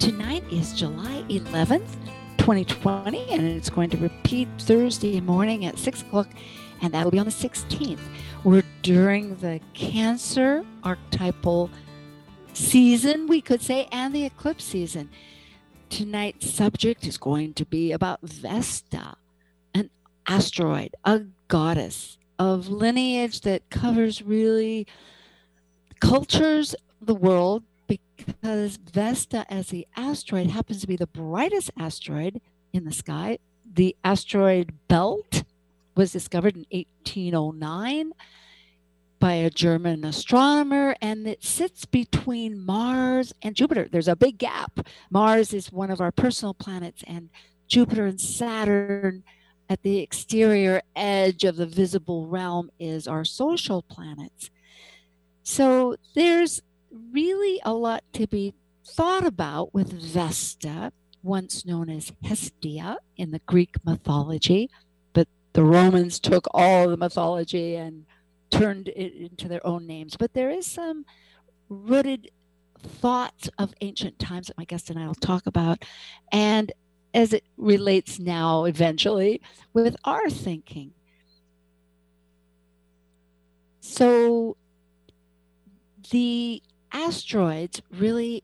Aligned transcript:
tonight 0.00 0.42
is 0.50 0.72
July 0.72 1.22
11th, 1.28 1.94
2020, 2.38 3.28
and 3.28 3.42
it's 3.42 3.68
going 3.68 3.90
to 3.90 3.98
repeat 3.98 4.48
Thursday 4.58 5.20
morning 5.20 5.66
at 5.66 5.78
6 5.78 6.00
o'clock, 6.00 6.28
and 6.80 6.94
that'll 6.94 7.10
be 7.10 7.18
on 7.18 7.26
the 7.26 7.30
16th. 7.30 8.00
We're 8.42 8.64
during 8.80 9.36
the 9.36 9.60
Cancer 9.74 10.64
archetypal 10.82 11.70
season, 12.54 13.26
we 13.26 13.42
could 13.42 13.60
say, 13.60 13.88
and 13.92 14.14
the 14.14 14.24
eclipse 14.24 14.64
season. 14.64 15.10
Tonight's 15.90 16.50
subject 16.50 17.06
is 17.06 17.18
going 17.18 17.52
to 17.52 17.66
be 17.66 17.92
about 17.92 18.20
Vesta, 18.22 19.16
an 19.74 19.90
asteroid, 20.26 20.94
a 21.04 21.24
goddess 21.48 22.16
of 22.38 22.68
lineage 22.68 23.42
that 23.42 23.68
covers 23.68 24.22
really 24.22 24.86
cultures 26.00 26.74
the 27.02 27.14
world 27.14 27.64
because 27.90 28.76
Vesta, 28.76 29.44
as 29.52 29.68
the 29.68 29.86
asteroid, 29.96 30.50
happens 30.50 30.80
to 30.80 30.86
be 30.86 30.96
the 30.96 31.06
brightest 31.06 31.70
asteroid 31.76 32.40
in 32.72 32.84
the 32.84 32.92
sky. 32.92 33.38
The 33.72 33.96
asteroid 34.04 34.72
belt 34.88 35.42
was 35.96 36.12
discovered 36.12 36.54
in 36.56 36.66
1809 36.70 38.12
by 39.18 39.32
a 39.32 39.50
German 39.50 40.04
astronomer, 40.04 40.94
and 41.02 41.26
it 41.26 41.44
sits 41.44 41.84
between 41.84 42.64
Mars 42.64 43.32
and 43.42 43.54
Jupiter. 43.54 43.88
There's 43.90 44.08
a 44.08 44.16
big 44.16 44.38
gap. 44.38 44.86
Mars 45.10 45.52
is 45.52 45.72
one 45.72 45.90
of 45.90 46.00
our 46.00 46.12
personal 46.12 46.54
planets, 46.54 47.02
and 47.06 47.28
Jupiter 47.66 48.06
and 48.06 48.20
Saturn 48.20 49.24
at 49.68 49.82
the 49.82 49.98
exterior 49.98 50.82
edge 50.96 51.44
of 51.44 51.56
the 51.56 51.66
visible 51.66 52.26
realm 52.26 52.70
is 52.78 53.06
our 53.06 53.24
social 53.24 53.82
planets. 53.82 54.50
So 55.42 55.96
there's 56.14 56.60
really 56.90 57.60
a 57.64 57.72
lot 57.72 58.04
to 58.14 58.26
be 58.26 58.54
thought 58.86 59.24
about 59.24 59.72
with 59.74 59.92
Vesta, 59.92 60.92
once 61.22 61.64
known 61.66 61.90
as 61.90 62.12
Hestia 62.22 62.98
in 63.16 63.30
the 63.30 63.40
Greek 63.46 63.74
mythology, 63.84 64.70
but 65.12 65.28
the 65.52 65.64
Romans 65.64 66.18
took 66.18 66.46
all 66.52 66.88
the 66.88 66.96
mythology 66.96 67.76
and 67.76 68.06
turned 68.50 68.88
it 68.88 69.14
into 69.14 69.48
their 69.48 69.64
own 69.66 69.86
names. 69.86 70.16
But 70.16 70.32
there 70.34 70.50
is 70.50 70.66
some 70.66 71.04
rooted 71.68 72.30
thoughts 72.82 73.50
of 73.58 73.74
ancient 73.80 74.18
times 74.18 74.46
that 74.46 74.58
my 74.58 74.64
guest 74.64 74.90
and 74.90 74.98
I 74.98 75.06
will 75.06 75.14
talk 75.14 75.46
about, 75.46 75.84
and 76.32 76.72
as 77.12 77.32
it 77.32 77.44
relates 77.56 78.18
now, 78.18 78.64
eventually, 78.64 79.40
with 79.72 79.96
our 80.04 80.30
thinking. 80.30 80.92
So, 83.80 84.56
the 86.10 86.62
asteroids 86.92 87.82
really 87.90 88.42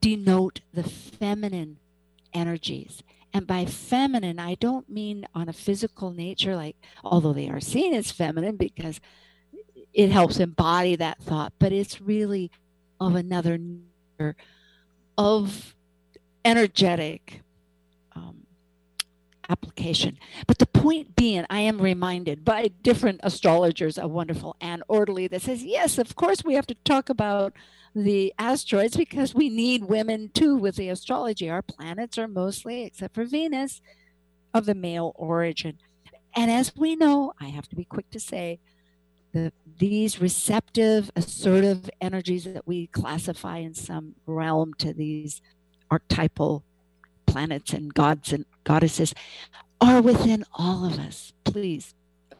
denote 0.00 0.60
the 0.72 0.82
feminine 0.84 1.78
energies. 2.32 3.02
And 3.32 3.46
by 3.46 3.66
feminine, 3.66 4.38
I 4.38 4.54
don't 4.54 4.88
mean 4.88 5.26
on 5.34 5.48
a 5.48 5.52
physical 5.52 6.10
nature, 6.10 6.56
like, 6.56 6.76
although 7.04 7.32
they 7.32 7.48
are 7.50 7.60
seen 7.60 7.92
as 7.92 8.10
feminine 8.10 8.56
because 8.56 9.00
it 9.92 10.10
helps 10.10 10.38
embody 10.38 10.96
that 10.96 11.18
thought, 11.18 11.52
but 11.58 11.72
it's 11.72 12.00
really 12.00 12.50
of 13.00 13.14
another 13.14 13.58
nature 13.58 14.36
of 15.18 15.74
energetic 16.44 17.42
um, 18.14 18.46
application. 19.48 20.18
But 20.46 20.58
the 20.58 20.66
point 20.66 21.16
being, 21.16 21.44
I 21.50 21.60
am 21.60 21.80
reminded 21.80 22.44
by 22.44 22.70
different 22.82 23.20
astrologers, 23.22 23.98
a 23.98 24.06
wonderful 24.06 24.56
Anne 24.60 24.82
Orderly, 24.88 25.28
that 25.28 25.42
says, 25.42 25.64
yes, 25.64 25.98
of 25.98 26.14
course, 26.14 26.44
we 26.44 26.54
have 26.54 26.66
to 26.68 26.76
talk 26.84 27.08
about 27.08 27.52
the 27.96 28.34
asteroids 28.38 28.96
because 28.96 29.34
we 29.34 29.48
need 29.48 29.84
women 29.84 30.30
too 30.34 30.54
with 30.54 30.76
the 30.76 30.90
astrology. 30.90 31.48
Our 31.48 31.62
planets 31.62 32.18
are 32.18 32.28
mostly, 32.28 32.84
except 32.84 33.14
for 33.14 33.24
Venus, 33.24 33.80
of 34.52 34.66
the 34.66 34.74
male 34.74 35.12
origin. 35.16 35.78
And 36.34 36.50
as 36.50 36.76
we 36.76 36.94
know, 36.94 37.32
I 37.40 37.46
have 37.46 37.68
to 37.70 37.76
be 37.76 37.84
quick 37.84 38.10
to 38.10 38.20
say, 38.20 38.60
that 39.32 39.52
these 39.78 40.20
receptive, 40.20 41.10
assertive 41.14 41.90
energies 42.00 42.44
that 42.44 42.66
we 42.66 42.86
classify 42.86 43.58
in 43.58 43.74
some 43.74 44.14
realm 44.26 44.72
to 44.74 44.94
these 44.94 45.42
archetypal 45.90 46.64
planets 47.26 47.72
and 47.72 47.92
gods 47.92 48.32
and 48.32 48.46
goddesses 48.64 49.14
are 49.80 50.00
within 50.00 50.44
all 50.54 50.86
of 50.86 50.98
us. 50.98 51.34
Please, 51.44 51.94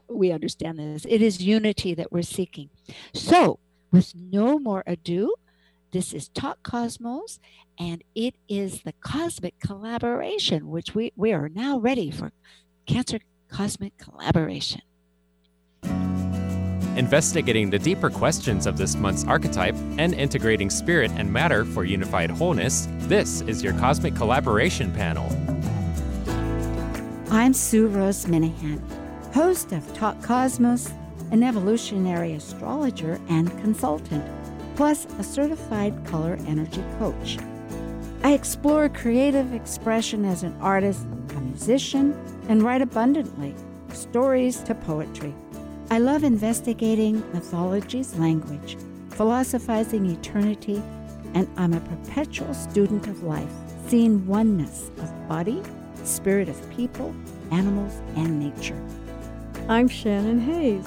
we 0.09 0.33
understand 0.33 0.79
this. 0.79 1.05
It 1.07 1.21
is 1.21 1.43
unity 1.43 1.93
that 1.95 2.13
we're 2.13 2.23
seeking. 2.23 2.71
So, 3.13 3.59
with 3.93 4.15
no 4.15 4.59
more 4.59 4.83
ado, 4.87 5.35
this 5.97 6.13
is 6.13 6.29
Talk 6.29 6.63
Cosmos, 6.63 7.41
and 7.79 8.05
it 8.15 8.35
is 8.51 8.83
the 8.83 8.93
cosmic 9.01 9.59
collaboration, 9.61 10.69
which 10.69 10.95
we, 10.95 11.11
we 11.17 11.33
are 11.33 11.49
now 11.49 11.79
ready 11.79 12.11
for 12.11 12.33
Cancer 12.85 13.19
Cosmic 13.49 13.97
Collaboration. 13.97 14.83
Investigating 16.99 17.71
the 17.71 17.79
deeper 17.79 18.11
questions 18.11 18.67
of 18.67 18.77
this 18.77 18.95
month's 18.95 19.25
archetype 19.25 19.75
and 19.97 20.13
integrating 20.13 20.69
spirit 20.69 21.11
and 21.13 21.33
matter 21.33 21.65
for 21.65 21.87
unified 21.87 22.31
wholeness, 22.31 22.89
this 22.99 23.41
is 23.41 23.63
your 23.63 23.73
Cosmic 23.73 24.15
Collaboration 24.15 24.93
Panel. 24.93 25.25
I'm 27.31 27.55
Sue 27.55 27.87
Rose 27.87 28.27
Minahan, 28.27 28.83
host 29.33 29.73
of 29.73 29.95
Talk 29.95 30.23
Cosmos, 30.23 30.93
an 31.31 31.43
evolutionary 31.43 32.35
astrologer 32.35 33.19
and 33.31 33.51
consultant 33.63 34.23
plus 34.77 35.07
a 35.19 35.25
certified 35.25 35.95
color 36.05 36.39
energy 36.47 36.85
coach. 36.99 37.39
I 38.23 38.35
explore 38.35 38.89
creative 38.91 39.55
expression 39.55 40.25
as 40.25 40.43
an 40.43 40.55
artist, 40.61 41.07
a 41.31 41.41
musician, 41.41 42.15
and 42.49 42.63
write 42.63 42.83
abundantly, 42.83 43.55
stories 43.93 44.61
to 44.65 44.75
poetry. 44.75 45.35
I 45.91 45.99
love 45.99 46.25
investigating 46.25 47.21
mythology's 47.33 48.15
language, 48.17 48.77
philosophizing 49.11 50.07
eternity, 50.07 50.83
and 51.35 51.49
I'm 51.57 51.73
a 51.73 51.81
perpetual 51.81 52.53
student 52.53 53.07
of 53.07 53.23
life, 53.23 53.51
seeing 53.89 54.27
oneness 54.27 54.91
of 54.99 55.29
body, 55.29 55.63
spirit 56.05 56.49
of 56.49 56.71
people, 56.71 57.15
animals, 57.51 57.95
and 58.17 58.39
nature. 58.39 58.81
I'm 59.69 59.89
Shannon 59.89 60.41
Hayes 60.41 60.87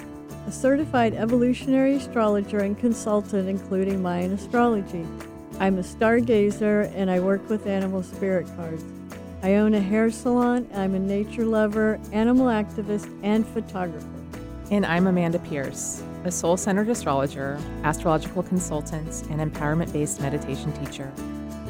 a 0.49 0.51
certified 0.51 1.13
evolutionary 1.13 1.93
astrologer 1.93 2.57
and 2.57 2.75
consultant, 2.75 3.47
including 3.47 4.01
Mayan 4.01 4.33
astrology. 4.33 5.05
I'm 5.59 5.77
a 5.77 5.83
stargazer 5.83 6.91
and 6.95 7.11
I 7.11 7.19
work 7.19 7.47
with 7.51 7.67
animal 7.67 8.01
spirit 8.01 8.47
cards. 8.55 8.83
I 9.43 9.55
own 9.57 9.75
a 9.75 9.79
hair 9.79 10.09
salon, 10.09 10.67
I'm 10.73 10.95
a 10.95 10.99
nature 10.99 11.45
lover, 11.45 11.99
animal 12.11 12.47
activist, 12.47 13.07
and 13.21 13.45
photographer. 13.47 14.07
And 14.71 14.87
I'm 14.87 15.05
Amanda 15.05 15.37
Pierce, 15.37 16.01
a 16.23 16.31
soul 16.31 16.57
centered 16.57 16.89
astrologer, 16.89 17.59
astrological 17.83 18.41
consultant, 18.41 19.21
and 19.29 19.39
empowerment 19.39 19.93
based 19.93 20.19
meditation 20.19 20.73
teacher. 20.83 21.11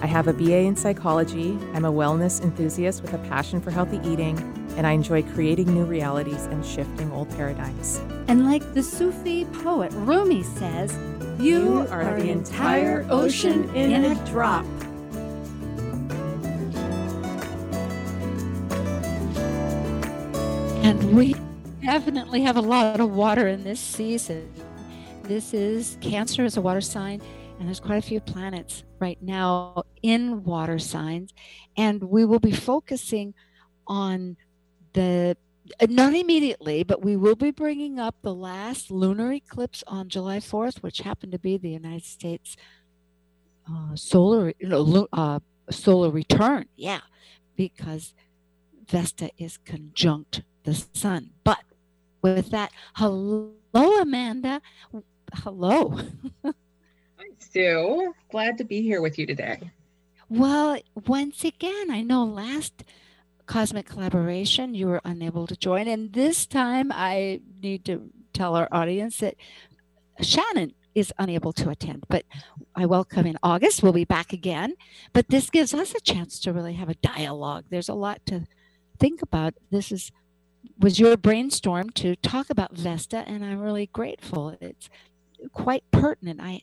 I 0.02 0.08
have 0.08 0.30
a 0.30 0.34
BA 0.34 0.60
in 0.60 0.78
psychology. 0.78 1.60
I'm 1.74 1.84
a 1.84 1.92
wellness 1.92 2.42
enthusiast 2.42 3.02
with 3.02 3.14
a 3.14 3.18
passion 3.28 3.60
for 3.60 3.72
healthy 3.72 4.00
eating, 4.10 4.38
and 4.78 4.88
I 4.88 4.92
enjoy 4.92 5.24
creating 5.24 5.74
new 5.74 5.84
realities 5.84 6.46
and 6.46 6.66
shifting 6.66 7.12
old 7.12 7.30
paradigms. 7.32 8.02
And 8.28 8.46
like 8.46 8.74
the 8.74 8.84
Sufi 8.84 9.46
poet 9.46 9.92
Rumi 9.94 10.44
says, 10.44 10.98
you, 11.40 11.58
you 11.58 11.88
are, 11.90 12.04
are, 12.04 12.20
the 12.20 12.30
entire 12.30 13.06
ocean 13.10 13.64
in, 13.76 13.92
in 13.92 14.06
a 14.06 14.26
drop. 14.26 14.66
And 20.84 21.16
we 21.16 21.36
definitely 21.82 22.42
have 22.42 22.58
a 22.58 22.62
lot 22.62 23.00
of 23.00 23.12
water 23.12 23.48
in 23.48 23.64
this 23.64 23.80
season. 23.80 24.52
This 25.24 25.54
is 25.54 25.98
Cancer 26.02 26.46
is 26.46 26.58
a 26.58 26.62
water 26.62 26.82
sign 26.82 27.22
and 27.60 27.68
there's 27.68 27.80
quite 27.80 27.98
a 27.98 28.02
few 28.02 28.22
planets 28.22 28.84
right 29.00 29.22
now 29.22 29.84
in 30.02 30.44
water 30.44 30.80
signs. 30.80 31.34
And 31.76 32.02
we 32.04 32.26
will 32.26 32.40
be 32.40 32.54
focusing 32.54 33.34
on 33.86 34.38
the, 35.00 35.38
uh, 35.80 35.88
not 35.90 36.14
immediately, 36.14 36.84
but 36.84 37.02
we 37.02 37.16
will 37.16 37.36
be 37.36 37.52
bringing 37.52 38.00
up 38.00 38.16
the 38.22 38.34
last 38.34 38.92
lunar 38.92 39.32
eclipse 39.32 39.84
on 39.88 40.10
July 40.10 40.40
4th, 40.40 40.80
which 40.84 41.00
happened 41.00 41.32
to 41.32 41.40
be 41.40 41.58
the 41.58 41.70
United 41.70 42.04
States 42.04 42.58
uh, 43.72 43.96
solar, 43.96 44.54
you 44.60 44.68
know, 44.68 45.08
uh, 45.14 45.40
solar 45.70 46.10
return. 46.10 46.66
Yeah, 46.76 47.02
because 47.56 48.14
Vesta 48.88 49.30
is 49.38 49.58
conjunct 49.58 50.42
the 50.64 50.74
sun. 50.94 51.32
But 51.44 51.64
with 52.22 52.52
that, 52.52 52.72
hello, 52.96 53.54
Amanda. 53.74 54.62
Hello. 55.34 55.98
Hi, 56.44 56.52
Sue. 57.38 58.14
Glad 58.32 58.58
to 58.58 58.66
be 58.66 58.82
here 58.82 59.02
with 59.02 59.18
you 59.18 59.26
today. 59.26 59.72
Well, 60.28 60.78
once 61.08 61.44
again, 61.46 61.90
I 61.90 62.02
know 62.02 62.24
last 62.26 62.84
cosmic 63.50 63.88
collaboration 63.88 64.76
you 64.76 64.86
were 64.86 65.02
unable 65.04 65.48
to 65.48 65.56
join, 65.56 65.88
and 65.88 66.14
this 66.14 66.46
time 66.46 66.92
I 66.94 67.42
need 67.62 67.84
to 67.86 68.12
tell 68.32 68.56
our 68.56 68.70
audience 68.72 69.18
that 69.18 69.36
Shannon 70.22 70.74
is 70.94 71.12
unable 71.18 71.52
to 71.54 71.72
attend. 71.72 72.04
But 72.08 72.26
I 72.76 72.86
welcome 72.86 73.26
in 73.26 73.40
August. 73.42 73.82
We'll 73.82 73.92
be 73.92 74.06
back 74.06 74.34
again. 74.34 74.76
But 75.14 75.30
this 75.30 75.50
gives 75.50 75.74
us 75.74 75.96
a 75.96 76.00
chance 76.00 76.40
to 76.42 76.54
really 76.54 76.74
have 76.74 76.90
a 76.90 76.96
dialogue. 76.96 77.66
There's 77.72 77.90
a 77.90 77.96
lot 77.96 78.24
to 78.28 78.46
think 79.00 79.24
about. 79.24 79.56
This 79.72 79.92
is 79.92 80.12
was 80.78 81.00
your 81.00 81.18
brainstorm 81.18 81.90
to 81.92 82.16
talk 82.18 82.52
about 82.52 82.78
Vesta, 82.78 83.24
and 83.28 83.44
I'm 83.44 83.60
really 83.60 83.88
grateful. 83.88 84.56
It's 84.62 84.92
quite 85.54 85.84
pertinent. 85.90 86.40
I 86.40 86.62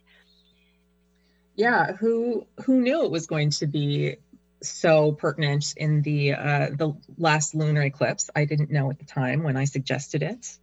yeah, 1.56 1.94
who 1.94 2.46
who 2.64 2.80
knew 2.80 3.02
it 3.04 3.10
was 3.10 3.26
going 3.26 3.50
to 3.50 3.66
be 3.66 4.16
so 4.62 5.12
pertinent 5.12 5.75
in 5.76 6.03
the 6.03 6.32
uh, 6.32 6.70
the 6.73 6.94
last 7.19 7.55
lunar 7.55 7.82
eclipse? 7.82 8.31
I 8.35 8.44
didn't 8.44 8.70
know 8.70 8.91
at 8.91 8.99
the 8.99 9.05
time 9.05 9.43
when 9.43 9.56
I 9.56 9.64
suggested 9.64 10.23
it, 10.23 10.56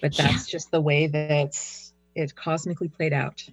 but 0.00 0.16
that's 0.16 0.48
yeah. 0.48 0.52
just 0.52 0.70
the 0.70 0.80
way 0.80 1.06
that 1.06 1.56
it 2.14 2.34
cosmically 2.34 2.88
played 2.88 3.12
out. 3.12 3.44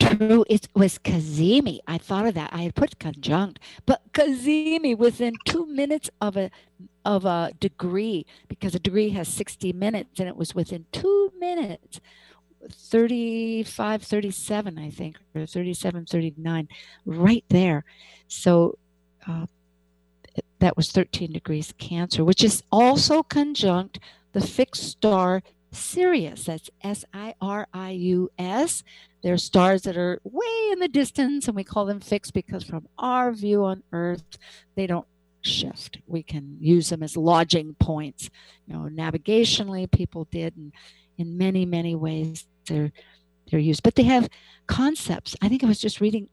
True, 0.00 0.44
it 0.50 0.68
was 0.74 0.98
Cazimi. 0.98 1.78
I 1.86 1.98
thought 1.98 2.26
of 2.26 2.34
that. 2.34 2.50
I 2.52 2.62
had 2.62 2.74
put 2.74 2.98
conjunct, 2.98 3.60
but 3.86 4.02
Cazimi 4.12 4.96
within 4.96 5.34
two 5.44 5.66
minutes 5.66 6.10
of 6.20 6.36
a 6.36 6.50
of 7.04 7.24
a 7.24 7.52
degree 7.60 8.26
because 8.48 8.74
a 8.74 8.78
degree 8.78 9.10
has 9.10 9.28
60 9.28 9.72
minutes 9.72 10.18
and 10.18 10.28
it 10.28 10.36
was 10.36 10.54
within 10.54 10.86
two 10.90 11.30
minutes 11.38 12.00
35 12.70 14.02
37 14.02 14.78
i 14.78 14.88
think 14.88 15.18
or 15.34 15.44
37 15.44 16.06
39 16.06 16.68
right 17.04 17.44
there 17.50 17.84
so 18.26 18.78
uh, 19.28 19.46
that 20.58 20.76
was 20.76 20.90
13 20.90 21.32
degrees 21.32 21.74
cancer 21.78 22.24
which 22.24 22.42
is 22.42 22.62
also 22.72 23.22
conjunct 23.22 23.98
the 24.32 24.40
fixed 24.40 24.82
star 24.82 25.42
sirius 25.70 26.44
that's 26.44 26.70
s-i-r-i-u-s 26.82 28.82
they're 29.22 29.36
stars 29.36 29.82
that 29.82 29.96
are 29.96 30.20
way 30.24 30.68
in 30.72 30.78
the 30.78 30.88
distance 30.88 31.46
and 31.46 31.56
we 31.56 31.64
call 31.64 31.84
them 31.84 32.00
fixed 32.00 32.32
because 32.32 32.64
from 32.64 32.88
our 32.98 33.32
view 33.32 33.64
on 33.64 33.82
earth 33.92 34.38
they 34.76 34.86
don't 34.86 35.06
shift. 35.44 35.98
We 36.06 36.22
can 36.22 36.56
use 36.60 36.88
them 36.88 37.02
as 37.02 37.16
lodging 37.16 37.74
points. 37.74 38.30
You 38.66 38.74
know, 38.74 38.88
navigationally, 38.90 39.90
people 39.90 40.26
did, 40.30 40.56
and 40.56 40.72
in 41.18 41.38
many, 41.38 41.64
many 41.64 41.94
ways 41.94 42.46
they're 42.66 42.92
they're 43.50 43.60
used. 43.60 43.82
But 43.82 43.94
they 43.94 44.04
have 44.04 44.28
concepts. 44.66 45.36
I 45.42 45.48
think 45.48 45.62
I 45.62 45.66
was 45.66 45.80
just 45.80 46.00
reading 46.00 46.28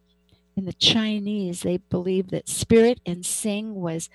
in 0.56 0.66
the 0.66 0.74
Chinese. 0.74 1.62
They 1.62 1.78
believe 1.78 2.30
that 2.30 2.50
spirit 2.50 3.00
and 3.06 3.26
sing 3.26 3.76
was 3.76 4.10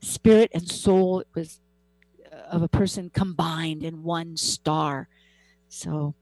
spirit 0.00 0.50
and 0.52 0.68
soul 0.68 1.20
it 1.20 1.28
was 1.34 1.60
uh, 2.30 2.36
of 2.50 2.62
a 2.62 2.68
person 2.68 3.10
combined 3.10 3.82
in 3.82 4.02
one 4.02 4.36
star. 4.36 5.08
So. 5.68 6.14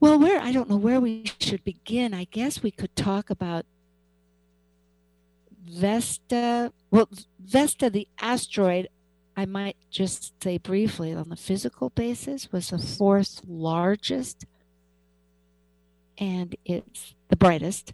Well, 0.00 0.18
where 0.18 0.40
I 0.40 0.52
don't 0.52 0.68
know 0.68 0.76
where 0.76 1.00
we 1.00 1.24
should 1.40 1.64
begin. 1.64 2.12
I 2.12 2.24
guess 2.24 2.62
we 2.62 2.70
could 2.70 2.94
talk 2.94 3.30
about 3.30 3.64
Vesta, 5.66 6.72
well, 6.90 7.08
Vesta, 7.40 7.88
the 7.88 8.06
asteroid, 8.20 8.88
I 9.34 9.46
might 9.46 9.76
just 9.90 10.34
say 10.42 10.58
briefly 10.58 11.14
on 11.14 11.30
the 11.30 11.36
physical 11.36 11.88
basis, 11.88 12.52
was 12.52 12.68
the 12.68 12.78
fourth 12.78 13.40
largest 13.48 14.44
and 16.18 16.54
it's 16.64 17.14
the 17.34 17.38
brightest 17.38 17.92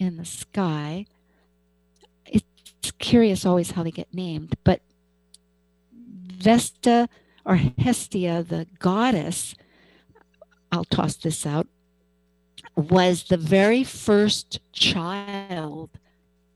in 0.00 0.16
the 0.16 0.24
sky. 0.24 1.06
It's 2.24 2.90
curious 2.98 3.46
always 3.46 3.70
how 3.70 3.84
they 3.84 3.92
get 3.92 4.12
named, 4.12 4.56
but 4.64 4.80
Vesta 5.92 7.08
or 7.44 7.54
Hestia, 7.54 8.42
the 8.42 8.66
goddess, 8.80 9.54
I'll 10.72 10.84
toss 10.84 11.14
this 11.14 11.46
out, 11.46 11.68
was 12.74 13.22
the 13.22 13.36
very 13.36 13.84
first 13.84 14.58
child 14.72 15.90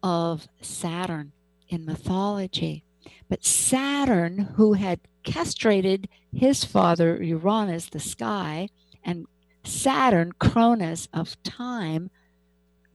of 0.02 0.49
Saturn 0.61 1.31
in 1.69 1.84
mythology. 1.84 2.82
But 3.28 3.44
Saturn, 3.44 4.38
who 4.56 4.72
had 4.72 4.99
castrated 5.22 6.08
his 6.34 6.64
father 6.64 7.22
Uranus, 7.22 7.88
the 7.88 8.00
sky, 8.00 8.70
and 9.05 9.26
Saturn, 9.70 10.32
Cronus 10.38 11.08
of 11.12 11.43
time, 11.43 12.11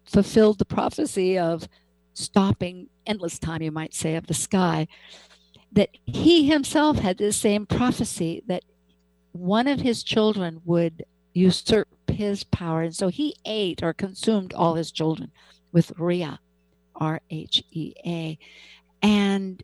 fulfilled 0.06 0.60
the 0.60 0.66
prophecy 0.66 1.38
of 1.38 1.68
stopping 2.14 2.90
endless 3.06 3.40
time, 3.40 3.62
you 3.62 3.72
might 3.72 3.94
say, 3.94 4.16
of 4.16 4.28
the 4.28 4.34
sky. 4.34 4.88
That 5.72 5.90
he 6.06 6.48
himself 6.48 7.00
had 7.00 7.18
the 7.18 7.34
same 7.34 7.66
prophecy 7.66 8.44
that 8.48 8.64
one 9.32 9.68
of 9.68 9.82
his 9.82 10.04
children 10.04 10.62
would 10.64 11.06
usurp 11.34 11.90
his 12.10 12.44
power. 12.46 12.84
And 12.84 12.96
so 12.96 13.10
he 13.10 13.36
ate 13.46 13.84
or 13.84 13.94
consumed 13.94 14.54
all 14.54 14.76
his 14.76 14.92
children 14.92 15.32
with 15.72 15.92
Rhea. 15.98 16.40
R 16.96 17.22
H 17.30 17.64
E 17.72 17.94
A. 18.06 18.40
And 19.02 19.62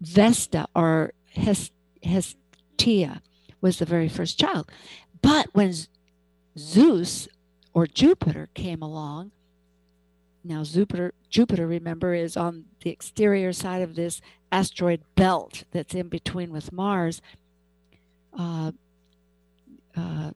Vesta 0.00 0.66
or 0.74 1.12
Hestia 2.02 3.20
was 3.60 3.78
the 3.78 3.84
very 3.84 4.08
first 4.08 4.38
child. 4.38 4.70
But 5.22 5.48
when 5.52 5.74
Zeus 6.58 7.28
or 7.72 7.86
Jupiter 7.86 8.48
came 8.54 8.82
along, 8.82 9.32
now 10.42 10.64
Jupiter, 10.64 11.12
Jupiter, 11.28 11.66
remember, 11.66 12.14
is 12.14 12.36
on 12.36 12.64
the 12.82 12.90
exterior 12.90 13.52
side 13.52 13.82
of 13.82 13.94
this 13.94 14.20
asteroid 14.50 15.02
belt 15.14 15.64
that's 15.70 15.94
in 15.94 16.08
between 16.08 16.50
with 16.50 16.72
Mars. 16.72 17.20
Uh, 18.36 18.72
uh, 19.96 20.30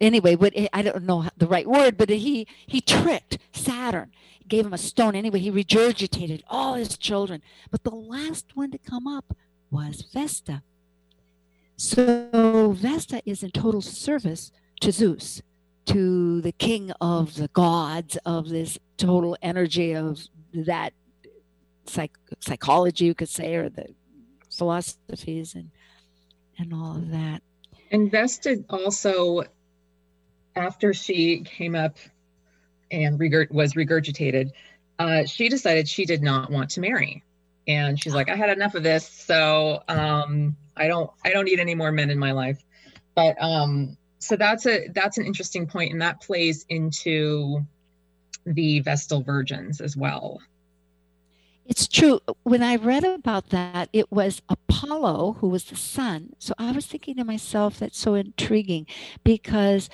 anyway, 0.00 0.36
what 0.36 0.52
I 0.72 0.82
don't 0.82 1.04
know 1.04 1.28
the 1.36 1.48
right 1.48 1.66
word, 1.66 1.96
but 1.96 2.10
he 2.10 2.46
he 2.66 2.80
tricked 2.80 3.38
Saturn, 3.52 4.12
gave 4.46 4.66
him 4.66 4.72
a 4.74 4.78
stone. 4.78 5.16
Anyway, 5.16 5.40
he 5.40 5.50
regurgitated 5.50 6.42
all 6.48 6.74
his 6.74 6.96
children, 6.96 7.42
but 7.70 7.82
the 7.82 7.90
last 7.90 8.54
one 8.54 8.70
to 8.70 8.78
come 8.78 9.06
up 9.06 9.36
was 9.70 10.02
Vesta. 10.12 10.62
So 11.76 12.74
Vesta 12.76 13.20
is 13.26 13.42
in 13.42 13.50
total 13.50 13.82
service 13.82 14.50
to 14.80 14.92
Zeus, 14.92 15.42
to 15.86 16.40
the 16.40 16.52
king 16.52 16.90
of 17.00 17.36
the 17.36 17.48
gods 17.48 18.16
of 18.24 18.48
this 18.48 18.78
total 18.96 19.36
energy 19.42 19.92
of 19.92 20.20
that 20.54 20.94
psych- 21.84 22.16
psychology, 22.40 23.04
you 23.04 23.14
could 23.14 23.28
say, 23.28 23.54
or 23.56 23.68
the 23.68 23.86
philosophies 24.50 25.54
and 25.54 25.70
and 26.58 26.72
all 26.72 26.96
of 26.96 27.10
that. 27.10 27.42
Invested 27.90 28.64
also 28.70 29.44
after 30.54 30.94
she 30.94 31.42
came 31.42 31.74
up 31.74 31.98
and 32.90 33.18
was 33.18 33.74
regurgitated, 33.74 34.50
uh, 34.98 35.24
she 35.26 35.50
decided 35.50 35.86
she 35.86 36.06
did 36.06 36.22
not 36.22 36.50
want 36.50 36.70
to 36.70 36.80
marry, 36.80 37.22
and 37.68 38.00
she's 38.02 38.14
like, 38.14 38.30
I 38.30 38.36
had 38.36 38.48
enough 38.48 38.74
of 38.74 38.82
this, 38.82 39.06
so 39.06 39.82
um, 39.88 40.56
I 40.76 40.88
don't 40.88 41.10
I 41.24 41.30
don't 41.30 41.44
need 41.44 41.60
any 41.60 41.74
more 41.74 41.92
men 41.92 42.10
in 42.10 42.18
my 42.18 42.32
life. 42.32 42.62
But 43.14 43.40
um, 43.42 43.96
so 44.18 44.36
that's 44.36 44.66
a 44.66 44.88
that's 44.88 45.18
an 45.18 45.26
interesting 45.26 45.66
point, 45.66 45.92
and 45.92 46.02
that 46.02 46.20
plays 46.20 46.66
into 46.68 47.64
the 48.44 48.80
Vestal 48.80 49.22
virgins 49.22 49.80
as 49.80 49.96
well. 49.96 50.40
It's 51.66 51.88
true. 51.88 52.20
When 52.44 52.62
I 52.62 52.76
read 52.76 53.02
about 53.02 53.50
that, 53.50 53.88
it 53.92 54.12
was 54.12 54.40
Apollo 54.48 55.38
who 55.40 55.48
was 55.48 55.64
the 55.64 55.74
sun. 55.74 56.34
So 56.38 56.54
I 56.58 56.70
was 56.70 56.86
thinking 56.86 57.16
to 57.16 57.24
myself, 57.24 57.80
that's 57.80 57.98
so 57.98 58.14
intriguing 58.14 58.86
because 59.24 59.90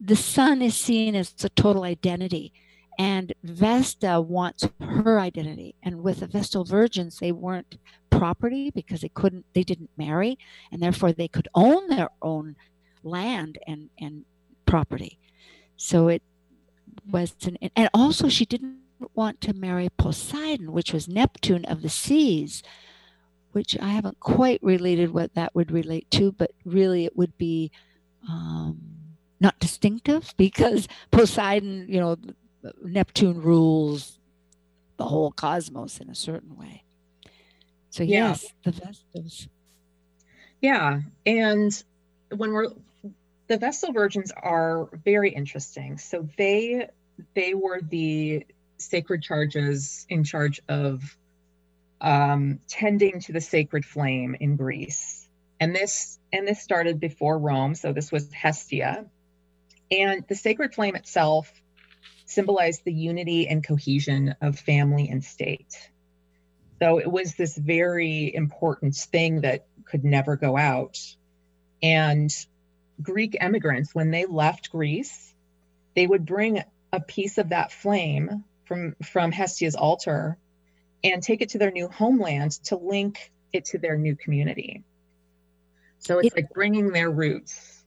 the 0.00 0.14
sun 0.14 0.62
is 0.62 0.76
seen 0.76 1.16
as 1.16 1.34
a 1.42 1.48
total 1.48 1.82
identity. 1.82 2.52
And 2.98 3.32
Vesta 3.42 4.20
wants 4.20 4.68
her 4.80 5.20
identity. 5.20 5.74
And 5.82 6.02
with 6.02 6.20
the 6.20 6.26
Vestal 6.26 6.64
virgins, 6.64 7.18
they 7.18 7.32
weren't 7.32 7.76
property 8.10 8.70
because 8.70 9.02
they 9.02 9.10
couldn't, 9.10 9.44
they 9.54 9.62
didn't 9.62 9.90
marry, 9.96 10.38
and 10.72 10.82
therefore 10.82 11.12
they 11.12 11.28
could 11.28 11.48
own 11.54 11.88
their 11.88 12.08
own 12.22 12.56
land 13.02 13.58
and, 13.66 13.90
and 14.00 14.24
property. 14.64 15.18
So 15.76 16.08
it 16.08 16.22
was, 17.10 17.34
an, 17.44 17.58
and 17.76 17.90
also 17.92 18.28
she 18.28 18.46
didn't 18.46 18.78
want 19.14 19.40
to 19.42 19.52
marry 19.52 19.88
Poseidon, 19.98 20.72
which 20.72 20.92
was 20.92 21.08
Neptune 21.08 21.64
of 21.66 21.82
the 21.82 21.88
seas, 21.88 22.62
which 23.52 23.76
I 23.80 23.88
haven't 23.88 24.20
quite 24.20 24.62
related 24.62 25.12
what 25.12 25.34
that 25.34 25.54
would 25.54 25.70
relate 25.70 26.10
to, 26.12 26.32
but 26.32 26.52
really 26.64 27.04
it 27.04 27.16
would 27.16 27.36
be 27.36 27.70
um, 28.28 28.80
not 29.40 29.58
distinctive 29.58 30.34
because 30.38 30.88
Poseidon, 31.10 31.86
you 31.88 32.00
know, 32.00 32.16
Neptune 32.82 33.40
rules 33.40 34.18
the 34.96 35.04
whole 35.04 35.30
cosmos 35.30 35.98
in 35.98 36.10
a 36.10 36.14
certain 36.14 36.56
way. 36.56 36.84
So 37.90 38.02
Yeah. 38.02 38.28
yes, 38.28 38.52
the 38.64 38.72
Vestals. 38.72 39.48
Yeah, 40.60 41.00
and 41.24 41.84
when 42.34 42.52
we're 42.52 42.68
the 43.48 43.58
Vestal 43.58 43.92
Virgins 43.92 44.32
are 44.36 44.88
very 45.04 45.30
interesting. 45.30 45.98
So 45.98 46.28
they 46.36 46.88
they 47.34 47.54
were 47.54 47.80
the 47.80 48.46
sacred 48.78 49.22
charges 49.22 50.06
in 50.08 50.24
charge 50.24 50.60
of 50.68 51.16
um, 52.00 52.60
tending 52.68 53.20
to 53.20 53.32
the 53.32 53.40
sacred 53.40 53.84
flame 53.84 54.36
in 54.38 54.56
Greece, 54.56 55.28
and 55.60 55.74
this 55.74 56.18
and 56.32 56.46
this 56.46 56.60
started 56.60 57.00
before 57.00 57.38
Rome. 57.38 57.74
So 57.74 57.92
this 57.92 58.10
was 58.10 58.30
Hestia, 58.32 59.06
and 59.90 60.24
the 60.28 60.34
sacred 60.34 60.74
flame 60.74 60.96
itself 60.96 61.52
symbolized 62.26 62.84
the 62.84 62.92
unity 62.92 63.48
and 63.48 63.64
cohesion 63.66 64.34
of 64.40 64.58
family 64.58 65.08
and 65.08 65.24
state. 65.24 65.90
So 66.82 66.98
it 66.98 67.10
was 67.10 67.34
this 67.34 67.56
very 67.56 68.34
important 68.34 68.94
thing 68.94 69.40
that 69.42 69.66
could 69.86 70.04
never 70.04 70.36
go 70.36 70.56
out. 70.56 70.98
And 71.82 72.30
Greek 73.00 73.36
immigrants, 73.40 73.94
when 73.94 74.10
they 74.10 74.26
left 74.26 74.70
Greece, 74.70 75.34
they 75.94 76.06
would 76.06 76.26
bring 76.26 76.62
a 76.92 77.00
piece 77.00 77.38
of 77.38 77.50
that 77.50 77.72
flame 77.72 78.44
from, 78.66 78.96
from 79.02 79.32
Hestia's 79.32 79.74
altar 79.74 80.36
and 81.04 81.22
take 81.22 81.40
it 81.40 81.50
to 81.50 81.58
their 81.58 81.70
new 81.70 81.88
homeland 81.88 82.52
to 82.64 82.76
link 82.76 83.32
it 83.52 83.66
to 83.66 83.78
their 83.78 83.96
new 83.96 84.16
community. 84.16 84.82
So 86.00 86.18
it's 86.18 86.28
It- 86.28 86.36
like 86.36 86.50
bringing 86.50 86.90
their 86.92 87.10
roots 87.10 87.84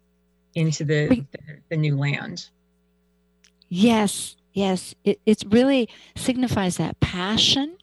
into 0.55 0.84
the, 0.86 1.08
the, 1.31 1.39
the 1.69 1.77
new 1.77 1.96
land. 1.98 2.50
Yes, 3.69 4.35
yes. 4.53 4.95
It 5.03 5.21
it 5.25 5.43
really 5.47 5.88
signifies 6.15 6.77
that 6.77 6.99
passion. 6.99 7.77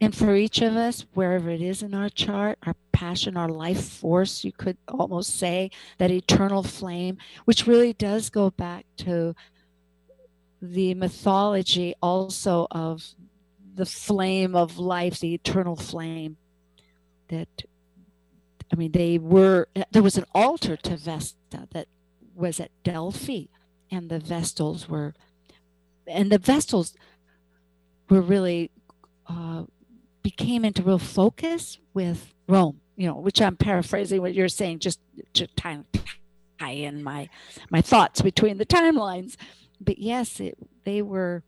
And 0.00 0.14
for 0.16 0.34
each 0.34 0.60
of 0.60 0.74
us, 0.74 1.06
wherever 1.14 1.48
it 1.48 1.62
is 1.62 1.80
in 1.80 1.94
our 1.94 2.08
chart, 2.08 2.58
our 2.66 2.74
passion, 2.90 3.36
our 3.36 3.48
life 3.48 3.84
force, 3.84 4.42
you 4.42 4.50
could 4.50 4.76
almost 4.88 5.38
say 5.38 5.70
that 5.98 6.10
eternal 6.10 6.64
flame, 6.64 7.18
which 7.44 7.68
really 7.68 7.92
does 7.92 8.28
go 8.28 8.50
back 8.50 8.84
to 8.96 9.36
the 10.60 10.94
mythology 10.94 11.94
also 12.02 12.66
of 12.72 13.14
the 13.74 13.86
flame 13.86 14.56
of 14.56 14.76
life, 14.76 15.20
the 15.20 15.34
eternal 15.34 15.76
flame. 15.76 16.36
That, 17.28 17.62
I 18.72 18.76
mean, 18.76 18.90
they 18.90 19.18
were, 19.18 19.68
there 19.92 20.02
was 20.02 20.18
an 20.18 20.24
altar 20.34 20.76
to 20.78 20.96
Vesta 20.96 21.68
that 21.72 21.86
was 22.34 22.58
at 22.58 22.70
Delphi, 22.82 23.44
and 23.92 24.08
the 24.08 24.18
Vestals 24.18 24.88
were, 24.88 25.14
and 26.08 26.32
the 26.32 26.38
Vestals 26.38 26.94
were 28.08 28.22
really, 28.22 28.72
uh, 29.28 29.64
became 30.22 30.64
into 30.64 30.82
real 30.82 30.98
focus 30.98 31.78
with 31.94 32.32
Rome, 32.48 32.80
you 32.96 33.06
know, 33.06 33.16
which 33.16 33.40
I'm 33.40 33.56
paraphrasing 33.56 34.20
what 34.20 34.34
you're 34.34 34.48
saying, 34.48 34.80
just 34.80 34.98
to 35.34 35.46
tie, 35.48 35.84
tie 36.58 36.70
in 36.70 37.02
my 37.02 37.28
my 37.70 37.80
thoughts 37.80 38.22
between 38.22 38.58
the 38.58 38.66
timelines. 38.66 39.36
But 39.80 39.98
yes, 39.98 40.40
it, 40.40 40.56
they 40.84 41.02
were 41.02 41.42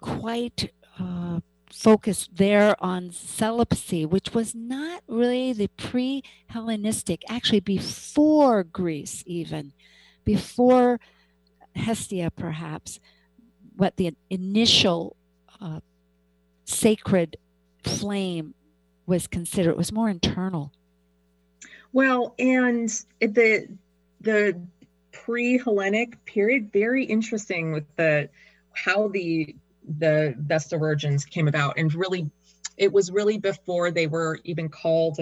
quite 0.00 0.72
uh, 0.98 1.40
focused 1.72 2.36
there 2.36 2.76
on 2.84 3.12
celibacy, 3.12 4.04
which 4.04 4.34
was 4.34 4.54
not 4.54 5.02
really 5.06 5.52
the 5.52 5.68
pre-Hellenistic, 5.68 7.22
actually 7.28 7.60
before 7.60 8.64
Greece, 8.64 9.22
even 9.26 9.72
before 10.24 11.00
Hestia, 11.74 12.30
perhaps, 12.30 13.00
what 13.76 13.96
the 13.96 14.14
initial 14.30 15.16
uh, 15.60 15.80
sacred 16.64 17.36
flame 17.82 18.54
was 19.06 19.26
considered. 19.26 19.70
It 19.70 19.76
was 19.76 19.92
more 19.92 20.08
internal. 20.08 20.72
Well, 21.92 22.34
and 22.38 22.88
the 23.20 23.68
the 24.20 24.60
pre-Hellenic 25.12 26.24
period, 26.24 26.72
very 26.72 27.04
interesting 27.04 27.72
with 27.72 27.84
the 27.96 28.28
how 28.74 29.08
the 29.08 29.54
the 29.98 30.34
Vestal 30.38 30.78
Virgins 30.78 31.24
came 31.24 31.48
about, 31.48 31.74
and 31.76 31.92
really, 31.94 32.30
it 32.76 32.92
was 32.92 33.10
really 33.10 33.38
before 33.38 33.90
they 33.90 34.06
were 34.06 34.38
even 34.44 34.68
called 34.68 35.18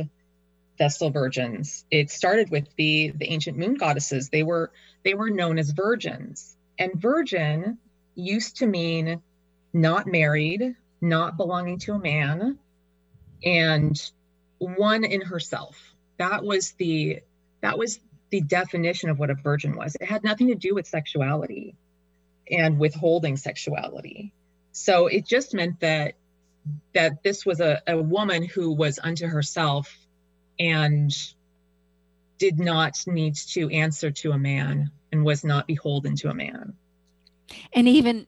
Vestal 0.80 1.10
Virgins. 1.10 1.84
It 1.90 2.10
started 2.10 2.50
with 2.50 2.66
the 2.76 3.12
the 3.14 3.30
ancient 3.30 3.58
moon 3.58 3.74
goddesses. 3.74 4.30
They 4.30 4.42
were 4.42 4.72
they 5.04 5.12
were 5.12 5.28
known 5.28 5.58
as 5.58 5.70
virgins, 5.70 6.56
and 6.78 6.94
virgin 6.94 7.76
used 8.14 8.56
to 8.56 8.66
mean 8.66 9.22
not 9.74 10.06
married, 10.06 10.74
not 11.02 11.36
belonging 11.36 11.80
to 11.80 11.92
a 11.92 11.98
man, 11.98 12.58
and 13.44 14.10
one 14.58 15.04
in 15.04 15.20
herself. 15.20 15.78
That 16.16 16.42
was 16.44 16.72
the 16.72 17.20
that 17.60 17.76
was 17.76 18.00
the 18.30 18.40
definition 18.40 19.10
of 19.10 19.18
what 19.18 19.28
a 19.28 19.34
virgin 19.34 19.76
was. 19.76 19.96
It 20.00 20.06
had 20.06 20.24
nothing 20.24 20.48
to 20.48 20.54
do 20.54 20.74
with 20.74 20.86
sexuality 20.86 21.76
and 22.50 22.78
withholding 22.78 23.36
sexuality. 23.36 24.32
So 24.72 25.08
it 25.08 25.26
just 25.26 25.52
meant 25.52 25.80
that 25.80 26.14
that 26.94 27.22
this 27.22 27.44
was 27.44 27.60
a, 27.60 27.82
a 27.86 28.00
woman 28.00 28.44
who 28.44 28.72
was 28.72 28.98
unto 29.02 29.26
herself 29.26 29.94
and 30.60 31.34
did 32.38 32.60
not 32.60 33.02
need 33.06 33.34
to 33.34 33.68
answer 33.70 34.10
to 34.10 34.32
a 34.32 34.38
man 34.38 34.90
and 35.10 35.24
was 35.24 35.42
not 35.42 35.66
beholden 35.66 36.14
to 36.16 36.30
a 36.30 36.34
man. 36.34 36.72
And 37.72 37.88
even 37.88 38.26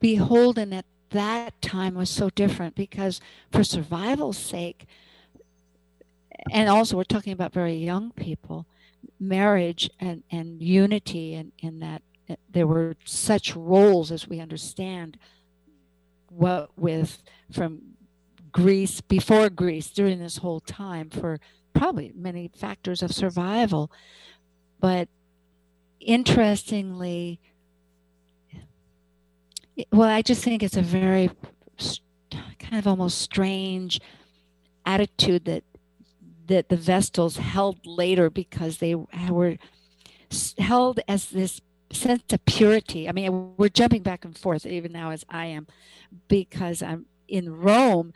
beholden 0.00 0.72
at 0.74 0.84
that 1.10 1.60
time 1.62 1.94
was 1.94 2.10
so 2.10 2.28
different 2.30 2.74
because, 2.74 3.20
for 3.50 3.64
survival's 3.64 4.36
sake, 4.36 4.86
and 6.52 6.68
also 6.68 6.96
we're 6.96 7.04
talking 7.04 7.32
about 7.32 7.52
very 7.52 7.74
young 7.74 8.10
people, 8.12 8.66
marriage 9.18 9.88
and, 9.98 10.22
and 10.30 10.62
unity, 10.62 11.34
and 11.34 11.52
in, 11.58 11.80
that 11.80 12.02
there 12.50 12.66
were 12.66 12.94
such 13.04 13.56
roles 13.56 14.12
as 14.12 14.28
we 14.28 14.38
understand 14.38 15.18
what 16.28 16.70
with 16.76 17.22
from 17.50 17.80
Greece, 18.52 19.00
before 19.00 19.48
Greece, 19.48 19.90
during 19.90 20.18
this 20.18 20.38
whole 20.38 20.60
time, 20.60 21.10
for 21.10 21.40
probably 21.74 22.12
many 22.14 22.50
factors 22.56 23.02
of 23.02 23.12
survival. 23.12 23.90
But 24.80 25.08
interestingly, 26.00 27.40
well, 29.92 30.08
I 30.08 30.22
just 30.22 30.42
think 30.42 30.62
it's 30.62 30.76
a 30.76 30.82
very 30.82 31.30
kind 32.58 32.78
of 32.78 32.86
almost 32.86 33.20
strange 33.20 34.00
attitude 34.84 35.44
that 35.44 35.64
that 36.46 36.68
the 36.70 36.76
Vestals 36.76 37.36
held 37.36 37.86
later 37.86 38.30
because 38.30 38.78
they 38.78 38.94
were 38.94 39.58
held 40.58 41.00
as 41.06 41.26
this 41.28 41.60
sense 41.92 42.22
of 42.32 42.44
purity. 42.46 43.08
I 43.08 43.12
mean, 43.12 43.54
we're 43.56 43.68
jumping 43.68 44.02
back 44.02 44.24
and 44.24 44.36
forth 44.36 44.64
even 44.64 44.92
now 44.92 45.10
as 45.10 45.24
I 45.28 45.46
am, 45.46 45.66
because 46.26 46.82
I'm 46.82 47.06
in 47.28 47.54
Rome. 47.54 48.12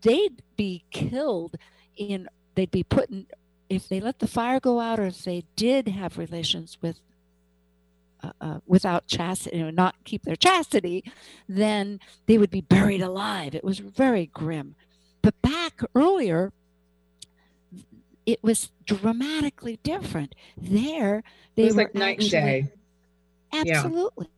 They'd 0.00 0.42
be 0.56 0.84
killed 0.90 1.56
in. 1.96 2.28
They'd 2.54 2.70
be 2.70 2.82
put 2.82 3.10
in 3.10 3.26
if 3.68 3.88
they 3.88 4.00
let 4.00 4.18
the 4.18 4.26
fire 4.26 4.60
go 4.60 4.80
out, 4.80 5.00
or 5.00 5.06
if 5.06 5.24
they 5.24 5.44
did 5.56 5.88
have 5.88 6.18
relations 6.18 6.76
with 6.82 7.00
uh, 8.22 8.32
uh, 8.40 8.58
without 8.66 9.06
chastity, 9.06 9.56
you 9.56 9.64
know, 9.64 9.70
not 9.70 9.94
keep 10.04 10.22
their 10.24 10.36
chastity, 10.36 11.02
then 11.48 11.98
they 12.26 12.36
would 12.38 12.50
be 12.50 12.60
buried 12.60 13.00
alive. 13.00 13.54
It 13.54 13.64
was 13.64 13.78
very 13.78 14.26
grim. 14.26 14.74
But 15.22 15.40
back 15.40 15.80
earlier, 15.94 16.52
it 18.26 18.42
was 18.42 18.70
dramatically 18.84 19.78
different. 19.82 20.34
There, 20.56 21.22
they 21.54 21.66
were 21.68 21.72
like 21.72 21.94
night 21.94 22.18
and 22.18 22.22
actually- 22.24 22.28
day. 22.30 22.72
Yeah. 23.52 23.60
Absolutely. 23.84 24.28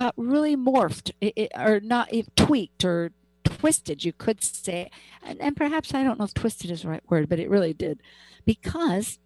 Got 0.00 0.14
really 0.16 0.56
morphed, 0.56 1.12
it, 1.20 1.32
it- 1.36 1.52
or 1.56 1.80
not 1.80 2.12
it, 2.12 2.34
tweaked 2.36 2.84
or 2.84 3.10
twisted, 3.58 4.04
you 4.04 4.12
could 4.12 4.42
say. 4.42 4.90
And, 5.22 5.40
and 5.40 5.56
perhaps 5.56 5.94
I 5.94 6.02
don't 6.02 6.18
know 6.18 6.24
if 6.24 6.34
twisted 6.34 6.70
is 6.70 6.82
the 6.82 6.88
right 6.88 7.02
word, 7.08 7.28
but 7.28 7.38
it 7.38 7.50
really 7.50 7.72
did. 7.72 8.00
Because 8.44 9.18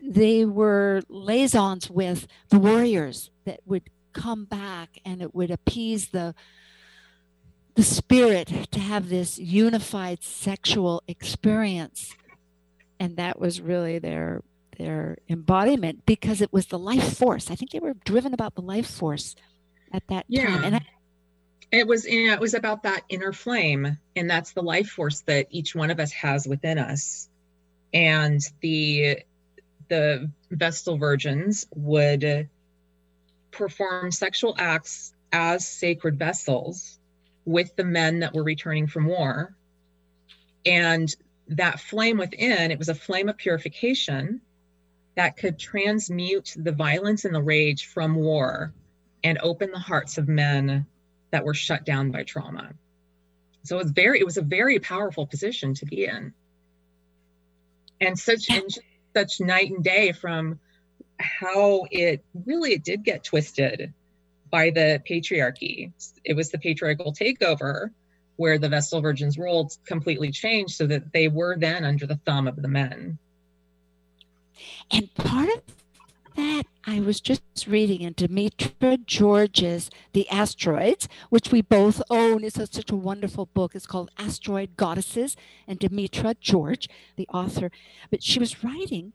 they 0.00 0.44
were 0.44 1.02
liaisons 1.08 1.90
with 1.90 2.26
the 2.48 2.58
warriors 2.58 3.30
that 3.44 3.60
would 3.66 3.90
come 4.12 4.44
back 4.44 4.98
and 5.04 5.20
it 5.22 5.34
would 5.34 5.50
appease 5.50 6.08
the 6.08 6.34
the 7.74 7.82
spirit 7.84 8.48
to 8.72 8.80
have 8.80 9.08
this 9.08 9.38
unified 9.38 10.22
sexual 10.22 11.02
experience 11.06 12.16
and 12.98 13.16
that 13.16 13.38
was 13.38 13.60
really 13.60 14.00
their 14.00 14.42
their 14.78 15.16
embodiment 15.28 16.04
because 16.04 16.40
it 16.40 16.52
was 16.52 16.66
the 16.66 16.78
life 16.78 17.16
force 17.16 17.50
i 17.50 17.54
think 17.54 17.70
they 17.70 17.78
were 17.78 17.94
driven 18.04 18.34
about 18.34 18.54
the 18.56 18.62
life 18.62 18.88
force 18.88 19.36
at 19.92 20.04
that 20.08 20.26
time 20.54 20.64
and 20.64 20.76
I, 20.76 20.80
It 21.70 21.86
was 21.86 22.06
it 22.06 22.40
was 22.40 22.54
about 22.54 22.84
that 22.84 23.02
inner 23.08 23.32
flame, 23.32 23.98
and 24.16 24.30
that's 24.30 24.52
the 24.52 24.62
life 24.62 24.88
force 24.88 25.20
that 25.22 25.48
each 25.50 25.74
one 25.74 25.90
of 25.90 26.00
us 26.00 26.12
has 26.12 26.46
within 26.46 26.78
us. 26.78 27.28
And 27.92 28.40
the 28.60 29.20
the 29.88 30.30
Vestal 30.50 30.96
virgins 30.96 31.66
would 31.74 32.48
perform 33.50 34.12
sexual 34.12 34.54
acts 34.58 35.14
as 35.32 35.66
sacred 35.66 36.18
vessels 36.18 36.98
with 37.44 37.74
the 37.76 37.84
men 37.84 38.20
that 38.20 38.34
were 38.34 38.44
returning 38.44 38.86
from 38.86 39.06
war. 39.06 39.54
And 40.64 41.14
that 41.48 41.80
flame 41.80 42.18
within, 42.18 42.70
it 42.70 42.78
was 42.78 42.88
a 42.90 42.94
flame 42.94 43.28
of 43.28 43.38
purification 43.38 44.40
that 45.16 45.36
could 45.36 45.58
transmute 45.58 46.54
the 46.56 46.72
violence 46.72 47.24
and 47.24 47.34
the 47.34 47.42
rage 47.42 47.86
from 47.86 48.14
war 48.14 48.72
and 49.24 49.38
open 49.42 49.70
the 49.70 49.78
hearts 49.78 50.18
of 50.18 50.28
men 50.28 50.86
that 51.30 51.44
were 51.44 51.54
shut 51.54 51.84
down 51.84 52.10
by 52.10 52.22
trauma. 52.22 52.72
So 53.64 53.76
it 53.76 53.84
was 53.84 53.92
very, 53.92 54.20
it 54.20 54.24
was 54.24 54.36
a 54.36 54.42
very 54.42 54.78
powerful 54.78 55.26
position 55.26 55.74
to 55.74 55.86
be 55.86 56.04
in. 56.06 56.32
And 58.00 58.18
such 58.18 58.48
and 58.50 58.70
such 59.14 59.40
night 59.40 59.70
and 59.70 59.82
day 59.82 60.12
from 60.12 60.60
how 61.18 61.86
it 61.90 62.24
really 62.46 62.72
it 62.72 62.84
did 62.84 63.02
get 63.02 63.24
twisted 63.24 63.92
by 64.50 64.70
the 64.70 65.02
patriarchy. 65.08 65.92
It 66.24 66.34
was 66.34 66.50
the 66.50 66.58
patriarchal 66.58 67.12
takeover 67.12 67.90
where 68.36 68.58
the 68.58 68.68
Vestal 68.68 69.00
Virgins' 69.00 69.36
role 69.36 69.70
completely 69.84 70.30
changed 70.30 70.74
so 70.74 70.86
that 70.86 71.12
they 71.12 71.26
were 71.26 71.56
then 71.58 71.84
under 71.84 72.06
the 72.06 72.20
thumb 72.24 72.46
of 72.46 72.56
the 72.56 72.68
men. 72.68 73.18
And 74.92 75.12
part 75.14 75.48
of 75.48 75.62
that, 76.36 76.64
I 76.90 77.00
was 77.00 77.20
just 77.20 77.42
reading 77.66 78.00
in 78.00 78.14
Demetra 78.14 79.04
George's 79.04 79.90
The 80.14 80.26
Asteroids, 80.30 81.06
which 81.28 81.52
we 81.52 81.60
both 81.60 82.00
own. 82.08 82.42
It's 82.42 82.56
such 82.56 82.90
a 82.90 82.96
wonderful 82.96 83.44
book. 83.44 83.74
It's 83.74 83.86
called 83.86 84.10
Asteroid 84.16 84.74
Goddesses, 84.78 85.36
and 85.66 85.78
Demetra 85.78 86.40
George, 86.40 86.88
the 87.16 87.28
author. 87.28 87.70
But 88.10 88.22
she 88.22 88.38
was 88.38 88.64
writing 88.64 89.12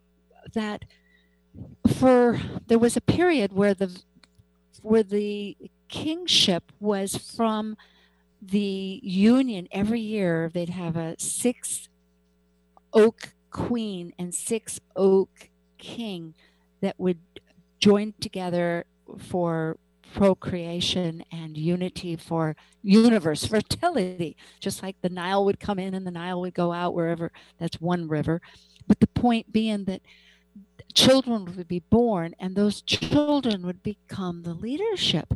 that 0.53 0.85
for 1.97 2.39
there 2.67 2.77
was 2.77 2.95
a 2.95 3.01
period 3.01 3.53
where 3.53 3.73
the 3.73 4.03
where 4.83 5.01
the 5.01 5.57
kingship 5.89 6.71
was 6.79 7.17
from 7.17 7.75
the 8.39 8.99
union 9.03 9.67
every 9.71 9.99
year 9.99 10.49
they'd 10.53 10.69
have 10.69 10.97
a 10.97 11.15
six 11.17 11.89
oak 12.91 13.33
queen 13.49 14.13
and 14.19 14.33
six 14.33 14.79
oak 14.95 15.49
king 15.77 16.33
that 16.81 16.99
would 16.99 17.19
join 17.83 18.13
together 18.21 18.85
for 19.19 19.77
procreation 20.13 21.21
and 21.33 21.57
unity 21.57 22.15
for 22.15 22.55
universe 22.81 23.45
fertility 23.53 24.37
just 24.61 24.81
like 24.81 24.95
the 25.01 25.09
nile 25.09 25.43
would 25.43 25.59
come 25.59 25.77
in 25.77 25.93
and 25.93 26.07
the 26.07 26.11
nile 26.11 26.39
would 26.39 26.53
go 26.53 26.71
out 26.71 26.93
wherever 26.93 27.29
that's 27.59 27.81
one 27.81 28.07
river. 28.07 28.41
But 28.87 29.01
the 29.01 29.07
point 29.07 29.51
being 29.51 29.83
that 29.83 30.01
children 30.93 31.43
would 31.57 31.67
be 31.67 31.83
born 31.89 32.33
and 32.39 32.55
those 32.55 32.81
children 32.81 33.65
would 33.65 33.83
become 33.83 34.43
the 34.43 34.53
leadership 34.53 35.33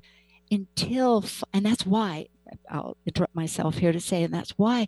until 0.50 1.26
and 1.52 1.66
that's 1.66 1.86
why 1.86 2.28
I'll 2.72 2.96
interrupt 3.06 3.36
myself 3.36 3.80
here 3.80 3.92
to 3.92 4.00
say, 4.00 4.24
and 4.24 4.34
that's 4.34 4.52
why 4.52 4.88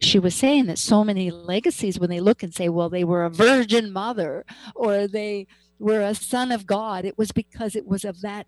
she 0.00 0.18
was 0.18 0.34
saying 0.34 0.66
that 0.66 0.78
so 0.78 1.04
many 1.04 1.30
legacies, 1.30 1.98
when 1.98 2.10
they 2.10 2.20
look 2.20 2.42
and 2.42 2.54
say, 2.54 2.68
well, 2.68 2.90
they 2.90 3.02
were 3.02 3.24
a 3.24 3.30
virgin 3.30 3.92
mother 3.94 4.44
or 4.74 5.06
they 5.08 5.46
were 5.82 6.00
a 6.00 6.14
son 6.14 6.52
of 6.52 6.66
God, 6.66 7.04
it 7.04 7.18
was 7.18 7.32
because 7.32 7.76
it 7.76 7.86
was 7.86 8.04
of 8.04 8.20
that 8.22 8.46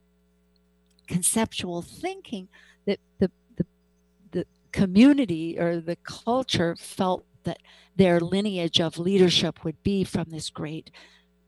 conceptual 1.06 1.82
thinking 1.82 2.48
that 2.86 2.98
the, 3.18 3.30
the, 3.56 3.66
the 4.30 4.46
community 4.72 5.58
or 5.58 5.80
the 5.80 5.96
culture 5.96 6.76
felt 6.76 7.24
that 7.44 7.58
their 7.96 8.20
lineage 8.20 8.80
of 8.80 8.98
leadership 8.98 9.64
would 9.64 9.82
be 9.82 10.04
from 10.04 10.30
this 10.30 10.50
great 10.50 10.90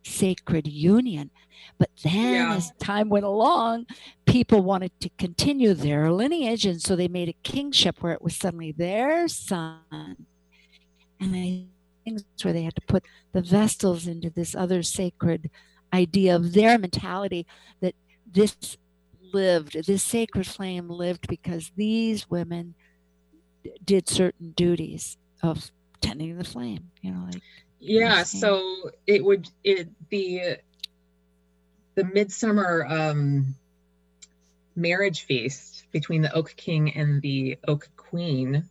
sacred 0.04 0.66
union. 0.66 1.30
But 1.78 1.90
then, 2.04 2.34
yeah. 2.34 2.54
as 2.54 2.72
time 2.78 3.08
went 3.08 3.24
along, 3.24 3.86
people 4.26 4.60
wanted 4.60 4.92
to 5.00 5.08
continue 5.18 5.74
their 5.74 6.12
lineage. 6.12 6.66
And 6.66 6.80
so 6.80 6.94
they 6.94 7.08
made 7.08 7.28
a 7.28 7.36
kingship 7.42 8.02
where 8.02 8.12
it 8.12 8.22
was 8.22 8.36
suddenly 8.36 8.72
their 8.72 9.26
son. 9.26 9.80
And 9.90 11.34
I 11.34 11.64
think 12.04 12.18
that's 12.18 12.44
where 12.44 12.52
they 12.52 12.62
had 12.62 12.76
to 12.76 12.82
put 12.86 13.04
the 13.32 13.40
Vestals 13.40 14.06
into 14.06 14.30
this 14.30 14.54
other 14.54 14.82
sacred 14.82 15.50
idea 15.96 16.36
of 16.36 16.52
their 16.52 16.78
mentality 16.78 17.46
that 17.80 17.94
this 18.30 18.76
lived, 19.32 19.86
this 19.86 20.02
sacred 20.02 20.46
flame 20.46 20.88
lived 20.88 21.26
because 21.28 21.72
these 21.76 22.28
women 22.30 22.74
did 23.84 24.08
certain 24.08 24.52
duties 24.52 25.16
of 25.42 25.70
tending 26.00 26.36
the 26.36 26.44
flame, 26.44 26.90
you 27.02 27.10
know, 27.10 27.24
like 27.32 27.42
yeah 27.78 28.22
so 28.22 28.90
it 29.06 29.24
would 29.24 29.48
it 29.62 29.88
the 30.10 30.58
the 31.94 32.04
midsummer 32.04 32.86
um 32.88 33.54
marriage 34.74 35.22
feast 35.22 35.84
between 35.92 36.22
the 36.22 36.32
oak 36.34 36.54
king 36.56 36.94
and 36.94 37.20
the 37.22 37.58
oak 37.68 37.88
queen 37.96 38.64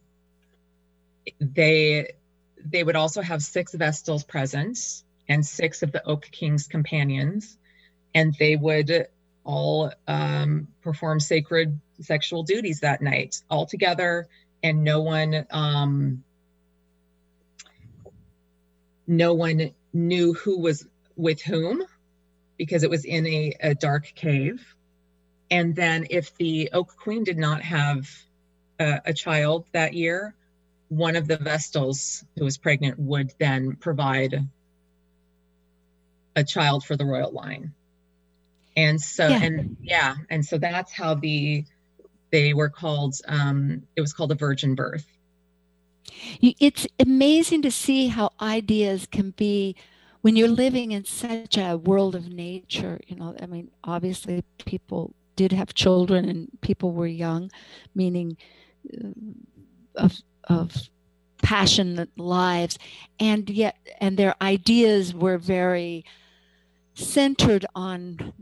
they 1.40 2.14
they 2.64 2.84
would 2.84 2.96
also 2.96 3.22
have 3.22 3.42
six 3.42 3.74
vestals 3.74 4.24
present 4.24 5.04
and 5.28 5.46
six 5.46 5.84
of 5.84 5.92
the 5.92 6.06
oak 6.06 6.30
king's 6.32 6.68
companions 6.68 7.58
and 8.14 8.36
they 8.40 8.56
would 8.56 9.08
all 9.44 9.92
um, 10.08 10.68
perform 10.82 11.20
sacred 11.20 11.80
sexual 12.02 12.44
duties 12.44 12.80
that 12.82 13.02
night 13.02 13.42
all 13.50 13.66
together 13.66 14.28
and 14.64 14.84
no 14.84 15.02
one 15.02 15.46
um, 15.52 16.24
no 19.08 19.34
one 19.34 19.72
knew 19.94 20.34
who 20.34 20.60
was 20.60 20.86
with 21.16 21.42
whom 21.42 21.84
because 22.58 22.84
it 22.84 22.90
was 22.90 23.06
in 23.06 23.26
a, 23.28 23.54
a 23.62 23.76
dark 23.76 24.12
cave. 24.16 24.76
And 25.52 25.76
then 25.76 26.08
if 26.10 26.36
the 26.38 26.70
Oak 26.74 26.96
Queen 26.98 27.24
did 27.24 27.38
not 27.38 27.62
have 27.62 28.10
a, 28.80 29.02
a 29.06 29.14
child 29.14 29.66
that 29.74 29.94
year, 29.94 30.34
one 30.90 31.16
of 31.16 31.28
the 31.28 31.38
Vestals 31.38 32.24
who 32.38 32.46
was 32.46 32.58
pregnant 32.58 32.98
would 33.00 33.34
then 33.40 33.76
provide 33.76 34.48
a 36.36 36.44
child 36.44 36.84
for 36.84 36.96
the 36.96 37.06
royal 37.06 37.32
line. 37.32 37.74
And 38.78 39.00
so, 39.02 39.28
yeah. 39.28 39.44
and 39.44 39.78
yeah, 39.82 40.16
and 40.30 40.46
so 40.46 40.58
that's 40.58 40.92
how 40.92 41.16
the 41.16 41.64
they 42.32 42.54
were 42.54 42.70
called. 42.70 43.16
Um, 43.28 43.84
it 43.96 44.02
was 44.02 44.14
called 44.14 44.32
a 44.32 44.36
virgin 44.36 44.76
birth. 44.76 45.08
It's 46.42 46.88
amazing 47.00 47.62
to 47.64 47.72
see 47.72 48.08
how 48.08 48.32
ideas 48.42 49.08
can 49.10 49.32
be 49.32 49.76
when 50.22 50.36
you're 50.36 50.48
living 50.48 50.92
in 50.92 51.06
such 51.06 51.58
a 51.58 51.78
world 51.78 52.16
of 52.16 52.30
nature. 52.30 53.00
You 53.08 53.16
know, 53.16 53.36
I 53.42 53.46
mean, 53.46 53.72
obviously, 53.84 54.44
people 54.66 55.14
did 55.36 55.52
have 55.52 55.74
children 55.74 56.28
and 56.28 56.50
people 56.62 56.92
were 56.92 57.08
young, 57.08 57.52
meaning 57.94 58.38
uh, 58.94 59.10
of, 59.96 60.18
of 60.46 60.90
passionate 61.42 62.10
lives, 62.18 62.80
and 63.20 63.50
yet, 63.50 63.78
and 64.02 64.18
their 64.18 64.36
ideas 64.42 65.14
were 65.14 65.38
very 65.38 66.06
centered 66.96 67.66
on 67.76 68.34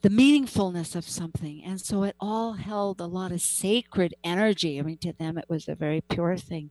the 0.00 0.08
meaningfulness 0.08 0.96
of 0.96 1.08
something. 1.08 1.62
And 1.64 1.80
so 1.80 2.02
it 2.02 2.16
all 2.18 2.54
held 2.54 3.00
a 3.00 3.06
lot 3.06 3.30
of 3.30 3.40
sacred 3.40 4.14
energy. 4.24 4.78
I 4.78 4.82
mean, 4.82 4.98
to 4.98 5.12
them, 5.12 5.38
it 5.38 5.44
was 5.48 5.68
a 5.68 5.76
very 5.76 6.00
pure 6.00 6.36
thing. 6.36 6.70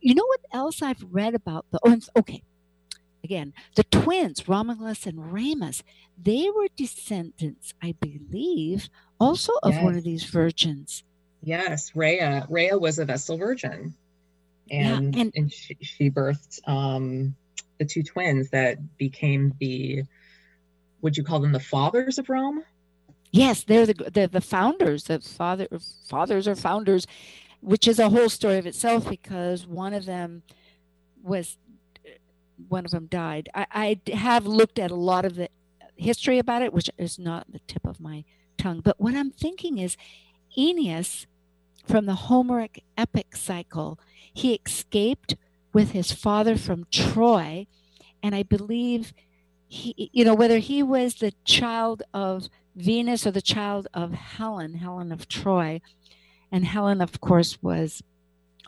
You 0.00 0.14
know 0.14 0.24
what 0.26 0.40
else 0.52 0.80
I've 0.80 1.04
read 1.10 1.34
about 1.34 1.66
the 1.70 1.80
oh, 1.84 1.98
okay. 2.18 2.42
Again, 3.22 3.52
the 3.74 3.84
twins, 3.84 4.48
Romulus 4.48 5.06
and 5.06 5.32
Remus, 5.32 5.82
they 6.16 6.48
were 6.48 6.68
descendants, 6.74 7.74
I 7.82 7.94
believe, 8.00 8.88
also 9.18 9.52
of 9.62 9.74
yes. 9.74 9.84
one 9.84 9.94
of 9.94 10.04
these 10.04 10.24
virgins. 10.24 11.04
Yes, 11.42 11.94
Rhea. 11.94 12.46
Rhea 12.48 12.78
was 12.78 12.98
a 12.98 13.04
Vestal 13.04 13.36
virgin. 13.36 13.94
And, 14.70 15.14
yeah, 15.14 15.20
and, 15.22 15.32
and 15.34 15.52
she, 15.52 15.76
she 15.82 16.10
birthed 16.10 16.66
um, 16.66 17.34
the 17.78 17.84
two 17.84 18.02
twins 18.02 18.48
that 18.50 18.78
became 18.96 19.54
the, 19.58 20.04
would 21.02 21.16
you 21.16 21.24
call 21.24 21.40
them 21.40 21.52
the 21.52 21.60
fathers 21.60 22.18
of 22.18 22.28
Rome? 22.28 22.64
Yes, 23.32 23.62
they're 23.62 23.86
the 23.86 23.94
the, 23.94 24.28
the 24.28 24.40
founders, 24.40 25.04
the 25.04 25.20
father 25.20 25.68
fathers 26.08 26.48
or 26.48 26.54
founders 26.54 27.06
which 27.60 27.86
is 27.86 27.98
a 27.98 28.08
whole 28.08 28.28
story 28.28 28.58
of 28.58 28.66
itself 28.66 29.08
because 29.08 29.66
one 29.66 29.92
of 29.92 30.06
them 30.06 30.42
was 31.22 31.58
one 32.68 32.84
of 32.84 32.90
them 32.90 33.06
died. 33.06 33.48
I, 33.54 33.98
I 34.08 34.14
have 34.14 34.46
looked 34.46 34.78
at 34.78 34.90
a 34.90 34.96
lot 34.96 35.24
of 35.24 35.34
the 35.34 35.48
history 35.96 36.38
about 36.38 36.62
it, 36.62 36.72
which 36.72 36.90
is 36.98 37.18
not 37.18 37.50
the 37.50 37.60
tip 37.66 37.86
of 37.86 38.00
my 38.00 38.24
tongue. 38.58 38.80
But 38.80 39.00
what 39.00 39.14
I'm 39.14 39.30
thinking 39.30 39.78
is 39.78 39.96
Aeneas 40.58 41.26
from 41.86 42.06
the 42.06 42.14
Homeric 42.14 42.84
epic 42.98 43.34
cycle, 43.34 43.98
he 44.32 44.60
escaped 44.64 45.36
with 45.72 45.92
his 45.92 46.12
father 46.12 46.56
from 46.56 46.86
Troy. 46.90 47.66
And 48.22 48.34
I 48.34 48.42
believe 48.42 49.14
he, 49.70 50.10
you 50.12 50.24
know, 50.24 50.34
whether 50.34 50.58
he 50.58 50.82
was 50.82 51.14
the 51.14 51.32
child 51.44 52.02
of 52.12 52.48
Venus 52.74 53.24
or 53.24 53.30
the 53.30 53.40
child 53.40 53.86
of 53.94 54.12
Helen, 54.12 54.74
Helen 54.74 55.12
of 55.12 55.28
Troy, 55.28 55.80
and 56.50 56.64
Helen, 56.64 57.00
of 57.00 57.20
course, 57.20 57.56
was 57.62 58.02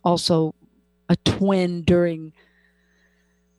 also 0.05 0.55
a 1.09 1.17
twin 1.17 1.83
during 1.83 2.33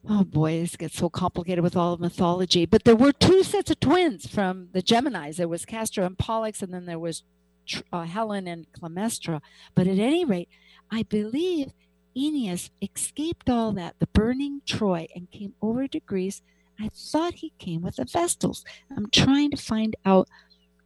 oh 0.10 0.24
boy, 0.24 0.60
this 0.60 0.76
gets 0.76 0.98
so 0.98 1.10
complicated 1.10 1.64
with 1.64 1.76
all 1.76 1.94
of 1.94 2.00
mythology. 2.00 2.66
But 2.66 2.84
there 2.84 2.96
were 2.96 3.12
two 3.12 3.44
sets 3.44 3.72
of 3.72 3.80
twins 3.80 4.28
from 4.28 4.70
the 4.74 4.82
Geminis. 4.82 5.38
There 5.38 5.48
was 5.48 5.66
Castor 5.66 6.04
and 6.04 6.18
Pollux, 6.18 6.62
and 6.62 6.74
then 6.74 6.86
there 6.86 7.00
was 7.00 7.24
uh, 7.92 8.04
Helen 8.04 8.48
and 8.48 8.68
Clytemnestra. 8.74 9.42
But 9.76 9.88
at 9.88 10.00
any 10.00 10.26
rate, 10.26 10.50
I 10.92 11.04
believe 11.04 11.72
Aeneas 12.16 12.70
escaped 12.82 13.50
all 13.50 13.72
that, 13.74 13.96
the 14.00 14.08
burning 14.08 14.62
Troy, 14.66 15.08
and 15.16 15.32
came 15.32 15.54
over 15.62 15.88
to 15.88 16.00
Greece. 16.00 16.42
I 16.80 16.90
thought 16.94 17.36
he 17.36 17.54
came 17.60 17.82
with 17.82 17.98
the 17.98 18.06
Vestals. 18.06 18.64
I'm 18.96 19.10
trying 19.10 19.52
to 19.52 19.58
find 19.58 19.96
out 20.06 20.28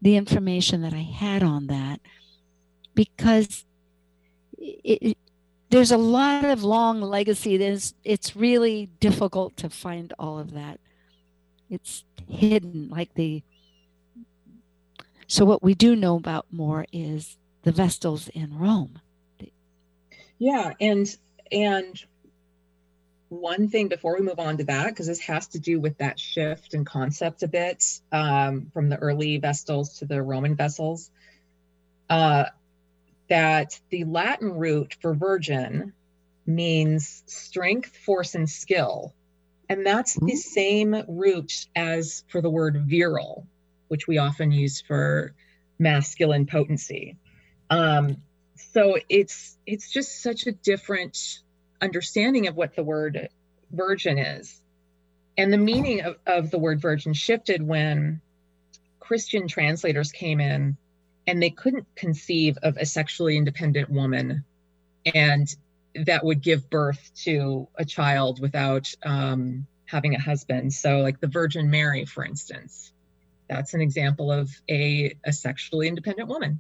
the 0.02 0.16
information 0.16 0.82
that 0.82 0.94
I 0.94 1.02
had 1.02 1.44
on 1.44 1.68
that 1.68 2.00
because 2.94 3.66
it, 4.58 5.00
it, 5.02 5.18
there's 5.70 5.92
a 5.92 5.98
lot 5.98 6.46
of 6.46 6.64
long 6.64 7.02
legacy. 7.02 7.58
There's, 7.58 7.94
it's 8.04 8.36
really 8.36 8.90
difficult 9.00 9.58
to 9.58 9.70
find 9.70 10.14
all 10.20 10.40
of 10.40 10.54
that. 10.54 10.80
It's 11.70 12.06
hidden, 12.30 12.90
like 12.90 13.14
the. 13.16 13.44
So 15.28 15.44
what 15.44 15.62
we 15.62 15.74
do 15.74 15.96
know 15.96 16.16
about 16.16 16.46
more 16.52 16.86
is 16.94 17.38
the 17.64 17.72
Vestals 17.72 18.30
in 18.30 18.58
Rome. 18.58 19.02
Yeah, 20.40 20.74
and 20.80 21.08
and 21.52 22.02
one 23.30 23.70
thing 23.70 23.88
before 23.88 24.16
we 24.18 24.26
move 24.26 24.40
on 24.40 24.58
to 24.58 24.64
that, 24.66 24.88
because 24.88 25.08
this 25.08 25.20
has 25.22 25.48
to 25.50 25.60
do 25.60 25.80
with 25.80 25.98
that 25.98 26.20
shift 26.20 26.74
in 26.74 26.86
concept 26.86 27.44
a 27.44 27.48
bit 27.48 27.84
um, 28.12 28.72
from 28.74 28.90
the 28.90 28.98
early 28.98 29.40
Vestals 29.40 30.00
to 30.00 30.06
the 30.06 30.22
Roman 30.22 30.56
Vestals. 30.56 31.10
Uh, 32.10 32.46
that 33.30 33.80
the 33.90 34.06
Latin 34.06 34.54
root 34.54 34.96
for 35.02 35.14
virgin 35.14 35.94
means 36.46 37.24
strength, 37.26 37.96
force, 37.98 38.36
and 38.36 38.50
skill. 38.50 39.14
And 39.70 39.86
that's 39.86 40.14
the 40.14 40.36
same 40.36 40.96
root 41.10 41.68
as 41.76 42.24
for 42.30 42.42
the 42.42 42.50
word 42.50 42.86
virile, 42.88 43.46
which 43.90 44.08
we 44.08 44.18
often 44.18 44.52
use 44.52 44.82
for 44.82 45.34
masculine 45.78 46.46
potency. 46.46 47.18
Um, 47.70 48.18
so 48.56 48.98
it's 49.10 49.58
it's 49.66 49.92
just 49.92 50.24
such 50.24 50.48
a 50.48 50.54
different 50.54 51.18
understanding 51.82 52.48
of 52.48 52.56
what 52.56 52.76
the 52.76 52.84
word 52.84 53.30
virgin 53.72 54.18
is. 54.18 54.62
And 55.38 55.54
the 55.54 55.58
meaning 55.58 56.02
of, 56.02 56.16
of 56.26 56.52
the 56.52 56.58
word 56.58 56.82
virgin 56.82 57.14
shifted 57.14 57.62
when 57.62 58.22
Christian 59.00 59.48
translators 59.48 60.12
came 60.12 60.40
in 60.40 60.78
and 61.28 61.42
they 61.42 61.50
couldn't 61.50 61.86
conceive 61.96 62.58
of 62.64 62.78
a 62.78 62.86
sexually 62.86 63.38
independent 63.38 63.90
woman 63.90 64.44
and 65.14 65.48
that 66.06 66.24
would 66.24 66.42
give 66.42 66.70
birth 66.70 67.12
to 67.24 67.68
a 67.76 67.86
child 67.86 68.40
without 68.40 68.94
um, 69.04 69.68
having 69.86 70.16
a 70.16 70.20
husband 70.20 70.74
so 70.74 71.00
like 71.00 71.20
the 71.20 71.28
virgin 71.28 71.70
mary 71.70 72.06
for 72.06 72.26
instance 72.26 72.92
that's 73.50 73.74
an 73.74 73.82
example 73.82 74.32
of 74.32 74.50
a, 74.70 75.16
a 75.26 75.32
sexually 75.32 75.88
independent 75.88 76.28
woman 76.28 76.60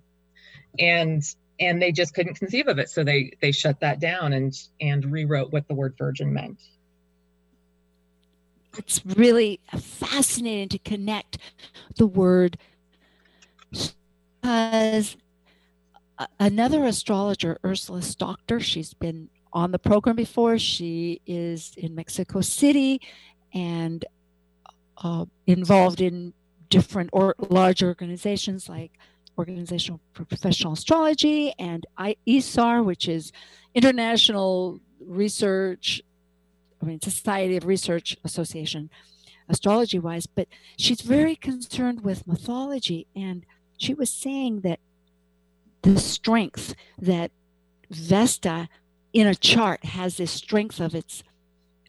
and 0.80 1.24
and 1.60 1.82
they 1.82 1.92
just 1.92 2.14
couldn't 2.14 2.36
conceive 2.36 2.68
of 2.68 2.80
it 2.80 2.90
so 2.90 3.04
they 3.04 3.32
they 3.42 3.52
shut 3.52 3.80
that 3.80 4.00
down 4.00 4.34
and 4.34 4.68
and 4.82 5.12
rewrote 5.12 5.52
what 5.52 5.68
the 5.68 5.74
word 5.74 5.96
virgin 5.98 6.34
meant 6.34 6.60
it's 8.78 9.04
really 9.06 9.60
fascinating 9.80 10.70
to 10.70 10.78
connect 10.80 11.38
the 11.96 12.06
word 12.06 12.58
because 13.72 15.18
another 16.40 16.86
astrologer, 16.86 17.58
Ursula 17.66 18.02
Stockter, 18.02 18.60
she's 18.60 18.94
been 18.94 19.30
on 19.54 19.72
the 19.72 19.80
program 19.80 20.16
before. 20.16 20.58
She 20.58 21.22
is 21.26 21.74
in 21.78 21.96
Mexico 21.96 22.42
City 22.42 23.02
and 23.54 24.06
uh, 24.98 25.26
involved 25.46 26.02
in 26.02 26.34
different 26.70 27.10
or 27.14 27.36
large 27.38 27.84
organizations 27.84 28.68
like 28.68 28.92
Organization 29.38 30.00
for 30.14 30.26
Professional 30.26 30.74
Astrology 30.74 31.54
and 31.60 31.86
ISAR, 32.00 32.84
which 32.84 33.08
is 33.08 33.32
International 33.76 34.80
Research, 35.00 36.02
I 36.82 36.86
mean, 36.86 37.02
Society 37.02 37.58
of 37.58 37.66
Research 37.66 38.18
Association, 38.24 38.90
astrology 39.50 40.00
wise. 40.00 40.26
But 40.26 40.48
she's 40.78 41.02
very 41.02 41.36
concerned 41.36 42.04
with 42.04 42.28
mythology 42.28 43.08
and 43.16 43.46
she 43.78 43.94
was 43.94 44.12
saying 44.12 44.62
that 44.62 44.80
the 45.84 46.00
strength 46.00 46.76
that 47.00 47.32
Vesta 47.90 48.68
in 49.14 49.28
a 49.28 49.36
chart 49.36 49.86
has 49.86 50.18
this 50.18 50.32
strength 50.32 50.80
of 50.80 50.94
its 50.94 51.24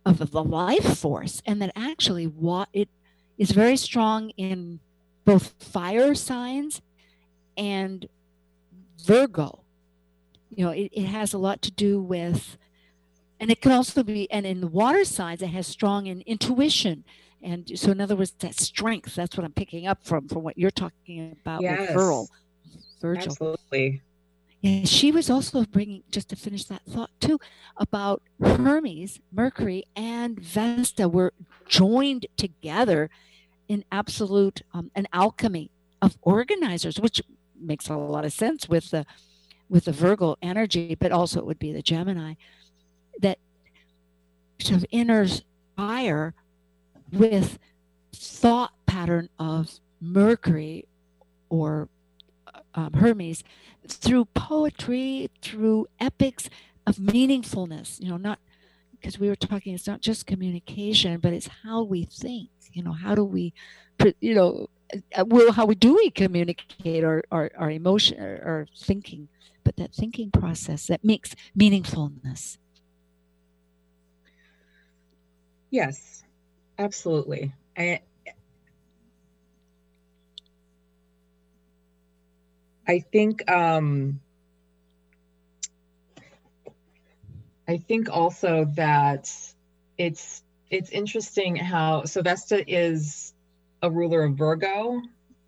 of 0.05 0.31
the 0.31 0.45
life 0.45 0.99
force, 0.99 1.43
and 1.45 1.61
that 1.61 1.73
actually 1.77 2.27
what 2.27 2.69
it 2.73 2.89
is 3.37 3.51
very 3.51 3.77
strong 3.77 4.31
in 4.31 4.81
both 5.25 5.55
fire 5.59 6.15
signs 6.15 6.81
and 7.59 8.07
Virgo. 9.05 9.64
You 10.49 10.64
know, 10.64 10.71
it, 10.71 10.90
it 10.92 11.07
has 11.07 11.35
a 11.35 11.38
lot 11.38 11.61
to 11.62 11.71
do 11.71 12.01
with, 12.01 12.57
and 13.38 13.51
it 13.51 13.61
can 13.61 13.73
also 13.73 14.03
be, 14.03 14.31
and 14.31 14.47
in 14.47 14.62
the 14.62 14.66
water 14.66 15.05
signs, 15.05 15.42
it 15.42 15.49
has 15.49 15.66
strong 15.66 16.07
in 16.07 16.23
intuition 16.23 17.05
and 17.42 17.79
so, 17.79 17.92
in 17.92 18.01
other 18.01 18.16
words, 18.16 18.33
that 18.40 18.55
strength, 18.55 19.14
that's 19.14 19.37
what 19.37 19.44
I'm 19.44 19.53
picking 19.53 19.87
up 19.87 20.05
from, 20.05 20.29
from 20.29 20.42
what 20.42 20.59
you're 20.59 20.71
talking 20.71 21.37
about 21.40 21.62
yes. 21.62 21.81
with 21.81 21.90
Virgil. 21.90 22.29
Virgil. 23.01 23.33
Absolutely. 23.33 24.03
And 24.64 24.88
she 24.88 25.12
was 25.12 25.31
also 25.31 25.64
bringing, 25.64 26.03
just 26.11 26.31
to 26.31 26.37
finish 26.37 26.64
that 26.64 26.83
thought 26.83 27.11
too, 27.21 27.38
about 27.77 28.23
Hermes, 28.42 29.21
Mercury, 29.33 29.85
and 29.94 30.40
Vesta 30.40 31.09
were 31.09 31.33
joined 31.68 32.27
together 32.37 33.09
in 33.68 33.85
absolute 33.92 34.62
um, 34.75 34.90
an 34.97 35.07
alchemy 35.12 35.71
of 36.03 36.18
organizers, 36.23 36.99
which 36.99 37.23
makes 37.61 37.88
a 37.88 37.97
lot 37.97 38.25
of 38.25 38.33
sense 38.33 38.68
with 38.68 38.90
the 38.90 39.07
with 39.68 39.85
the 39.85 39.92
Virgo 39.92 40.37
energy, 40.40 40.94
but 40.94 41.12
also 41.12 41.40
it 41.40 41.47
would 41.47 41.59
be 41.59 41.73
the 41.73 41.83
Gemini 41.83 42.35
that 43.21 43.38
sort 44.59 44.79
of 44.79 44.87
inner 44.90 45.27
fire 45.77 46.35
with 47.12 47.59
thought 48.14 48.73
pattern 48.87 49.29
of 49.38 49.81
Mercury 50.01 50.87
or 51.49 51.88
um, 52.75 52.92
Hermes 52.94 53.44
through 53.87 54.27
poetry, 54.27 55.31
through 55.42 55.87
epics 56.01 56.49
of 56.87 56.97
meaningfulness, 56.97 58.01
you 58.01 58.09
know, 58.09 58.16
not 58.16 58.38
because 58.92 59.18
we 59.18 59.29
were 59.29 59.37
talking, 59.37 59.75
it's 59.75 59.87
not 59.87 60.01
just 60.01 60.27
communication, 60.27 61.21
but 61.21 61.33
it's 61.33 61.49
how 61.64 61.83
we 61.83 62.05
think, 62.05 62.49
you 62.73 62.83
know, 62.83 62.92
how 62.92 63.14
do 63.14 63.25
we, 63.25 63.53
you 64.21 64.35
know, 64.35 64.68
well, 65.27 65.53
how 65.53 65.66
do 65.66 65.94
we 65.94 66.11
communicate 66.11 67.05
our, 67.05 67.22
our, 67.31 67.51
our 67.57 67.70
emotion 67.70 68.20
or, 68.20 68.35
or 68.44 68.66
thinking, 68.77 69.29
but 69.64 69.77
that 69.77 69.94
thinking 69.94 70.31
process 70.31 70.87
that 70.87 71.05
makes 71.05 71.35
meaningfulness. 71.59 72.59
Yes, 75.70 76.18
Absolutely. 76.79 77.53
I 77.77 78.01
I 82.87 83.01
think 83.01 83.51
um 83.51 84.20
I 87.66 87.79
think 87.79 88.09
also 88.11 88.64
that 88.77 89.31
it's 89.98 90.42
it's 90.70 90.90
interesting 90.90 91.57
how 91.57 92.05
so 92.05 92.22
Vesta 92.22 92.64
is 92.70 93.35
a 93.83 93.91
ruler 93.91 94.25
of 94.25 94.35
Virgo 94.37 95.01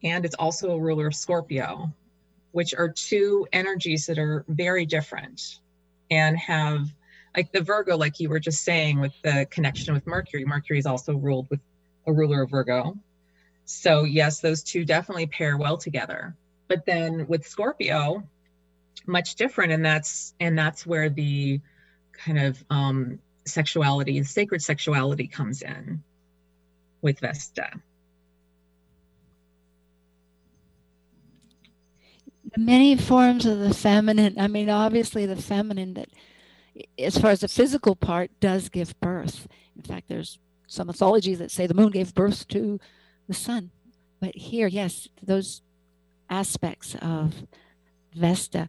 and 0.02 0.24
it's 0.24 0.34
also 0.36 0.72
a 0.72 0.80
ruler 0.80 1.08
of 1.08 1.14
Scorpio, 1.14 1.92
which 2.52 2.74
are 2.74 2.88
two 2.88 3.46
energies 3.52 4.06
that 4.06 4.18
are 4.18 4.44
very 4.48 4.86
different 4.86 5.60
and 6.10 6.36
have 6.38 6.88
like 7.36 7.52
the 7.52 7.60
Virgo, 7.60 7.96
like 7.96 8.18
you 8.18 8.28
were 8.28 8.40
just 8.40 8.64
saying, 8.64 8.98
with 8.98 9.12
the 9.22 9.46
connection 9.50 9.94
with 9.94 10.06
Mercury. 10.06 10.44
Mercury 10.44 10.78
is 10.78 10.86
also 10.86 11.14
ruled 11.14 11.48
with 11.48 11.60
a 12.06 12.12
ruler 12.12 12.42
of 12.42 12.50
Virgo. 12.50 12.98
So 13.66 14.02
yes, 14.02 14.40
those 14.40 14.62
two 14.62 14.84
definitely 14.84 15.26
pair 15.26 15.56
well 15.56 15.76
together. 15.76 16.34
But 16.66 16.86
then 16.86 17.26
with 17.28 17.46
Scorpio, 17.46 18.24
much 19.06 19.36
different, 19.36 19.72
and 19.72 19.84
that's 19.84 20.34
and 20.40 20.58
that's 20.58 20.86
where 20.86 21.08
the 21.08 21.60
kind 22.12 22.38
of 22.38 22.64
um, 22.70 23.20
sexuality, 23.44 24.18
and 24.18 24.26
sacred 24.26 24.62
sexuality, 24.62 25.26
comes 25.26 25.62
in 25.62 26.02
with 27.00 27.20
Vesta. 27.20 27.80
Many 32.56 32.96
forms 32.96 33.46
of 33.46 33.58
the 33.58 33.74
feminine. 33.74 34.38
I 34.38 34.48
mean, 34.48 34.68
obviously 34.68 35.26
the 35.26 35.36
feminine 35.36 35.94
that 35.94 36.08
as 36.98 37.18
far 37.18 37.30
as 37.30 37.40
the 37.40 37.48
physical 37.48 37.96
part, 37.96 38.30
does 38.40 38.68
give 38.68 38.98
birth. 39.00 39.46
In 39.76 39.82
fact, 39.82 40.08
there's 40.08 40.38
some 40.66 40.86
mythologies 40.86 41.38
that 41.38 41.50
say 41.50 41.66
the 41.66 41.74
moon 41.74 41.90
gave 41.90 42.14
birth 42.14 42.46
to 42.48 42.78
the 43.28 43.34
sun. 43.34 43.70
But 44.20 44.36
here, 44.36 44.66
yes, 44.66 45.08
those 45.22 45.62
aspects 46.28 46.94
of 47.00 47.34
Vesta, 48.14 48.68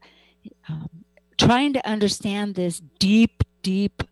um, 0.68 0.90
trying 1.38 1.74
to 1.74 1.88
understand 1.88 2.56
this 2.56 2.82
deep, 3.00 3.44
deep 3.62 4.04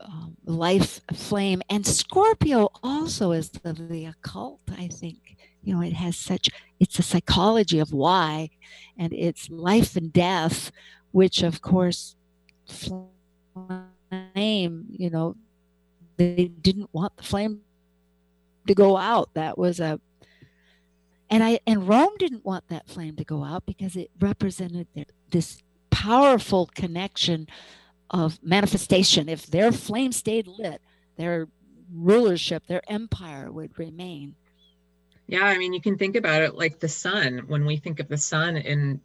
um, 0.00 0.36
life 0.44 1.00
flame. 1.12 1.62
And 1.68 1.86
Scorpio 1.86 2.70
also 2.82 3.32
is 3.32 3.50
the, 3.50 3.72
the 3.72 4.06
occult, 4.06 4.60
I 4.76 4.88
think. 4.88 5.36
You 5.62 5.74
know, 5.74 5.82
it 5.82 5.92
has 5.94 6.16
such, 6.16 6.48
it's 6.78 6.98
a 6.98 7.02
psychology 7.02 7.78
of 7.78 7.92
why, 7.92 8.50
and 8.98 9.12
it's 9.12 9.50
life 9.50 9.96
and 9.96 10.12
death, 10.12 10.72
which 11.12 11.42
of 11.42 11.60
course, 11.60 12.16
flame, 12.66 13.06
you 14.90 15.10
know, 15.10 15.36
they 16.16 16.46
didn't 16.46 16.90
want 16.92 17.16
the 17.16 17.22
flame 17.22 17.60
to 18.66 18.74
go 18.74 18.96
out. 18.96 19.30
That 19.34 19.56
was 19.58 19.80
a 19.80 20.00
and 21.30 21.44
I 21.44 21.60
and 21.66 21.88
Rome 21.88 22.14
didn't 22.18 22.44
want 22.44 22.68
that 22.68 22.88
flame 22.88 23.16
to 23.16 23.24
go 23.24 23.44
out 23.44 23.64
because 23.64 23.96
it 23.96 24.10
represented 24.20 24.86
this 25.30 25.62
powerful 25.90 26.68
connection 26.74 27.46
of 28.10 28.38
manifestation. 28.42 29.28
If 29.28 29.46
their 29.46 29.70
flame 29.70 30.12
stayed 30.12 30.46
lit, 30.46 30.82
their 31.16 31.48
rulership, 31.92 32.66
their 32.66 32.82
empire 32.88 33.50
would 33.50 33.78
remain. 33.78 34.34
Yeah, 35.30 35.44
I 35.44 35.58
mean, 35.58 35.72
you 35.72 35.80
can 35.80 35.96
think 35.96 36.16
about 36.16 36.42
it 36.42 36.56
like 36.56 36.80
the 36.80 36.88
sun. 36.88 37.44
When 37.46 37.64
we 37.64 37.76
think 37.76 38.00
of 38.00 38.08
the 38.08 38.18
sun 38.18 38.56
in 38.56 39.00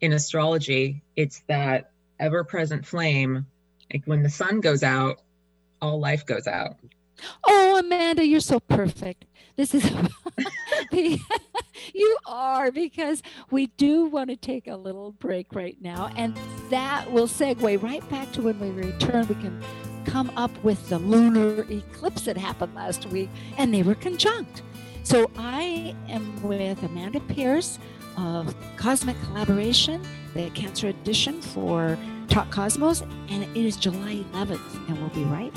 in 0.00 0.12
astrology, 0.12 1.00
it's 1.14 1.44
that 1.46 1.92
ever-present 2.18 2.84
flame. 2.84 3.46
Like 3.92 4.02
when 4.04 4.24
the 4.24 4.30
sun 4.30 4.60
goes 4.60 4.82
out, 4.82 5.20
all 5.80 6.00
life 6.00 6.26
goes 6.26 6.48
out. 6.48 6.74
Oh, 7.44 7.78
Amanda, 7.78 8.26
you're 8.26 8.40
so 8.40 8.58
perfect. 8.58 9.26
This 9.54 9.72
is 9.72 9.84
the, 10.90 11.20
you 11.94 12.16
are 12.26 12.72
because 12.72 13.22
we 13.52 13.68
do 13.68 14.06
want 14.06 14.30
to 14.30 14.36
take 14.36 14.66
a 14.66 14.76
little 14.76 15.12
break 15.12 15.54
right 15.54 15.76
now, 15.80 16.10
and 16.16 16.36
that 16.70 17.12
will 17.12 17.28
segue 17.28 17.80
right 17.80 18.10
back 18.10 18.32
to 18.32 18.42
when 18.42 18.58
we 18.58 18.70
return. 18.70 19.28
We 19.28 19.36
can 19.36 19.62
come 20.04 20.32
up 20.36 20.50
with 20.64 20.88
the 20.88 20.98
lunar 20.98 21.64
eclipse 21.70 22.22
that 22.22 22.36
happened 22.36 22.74
last 22.74 23.06
week, 23.06 23.30
and 23.56 23.72
they 23.72 23.84
were 23.84 23.94
conjunct. 23.94 24.62
So 25.02 25.30
I 25.36 25.94
am 26.08 26.42
with 26.42 26.82
Amanda 26.82 27.20
Pierce 27.20 27.78
of 28.16 28.54
Cosmic 28.76 29.16
Collaboration, 29.24 30.02
the 30.34 30.50
Cancer 30.50 30.88
edition 30.88 31.40
for 31.40 31.98
Talk 32.28 32.50
Cosmos, 32.50 33.02
and 33.28 33.42
it 33.42 33.56
is 33.56 33.76
July 33.76 34.24
11th, 34.32 34.88
and 34.88 35.00
we'll 35.00 35.08
be 35.10 35.24
right 35.24 35.52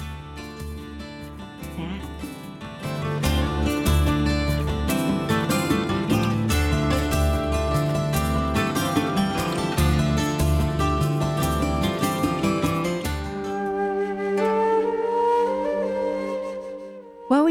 back. 1.77 2.12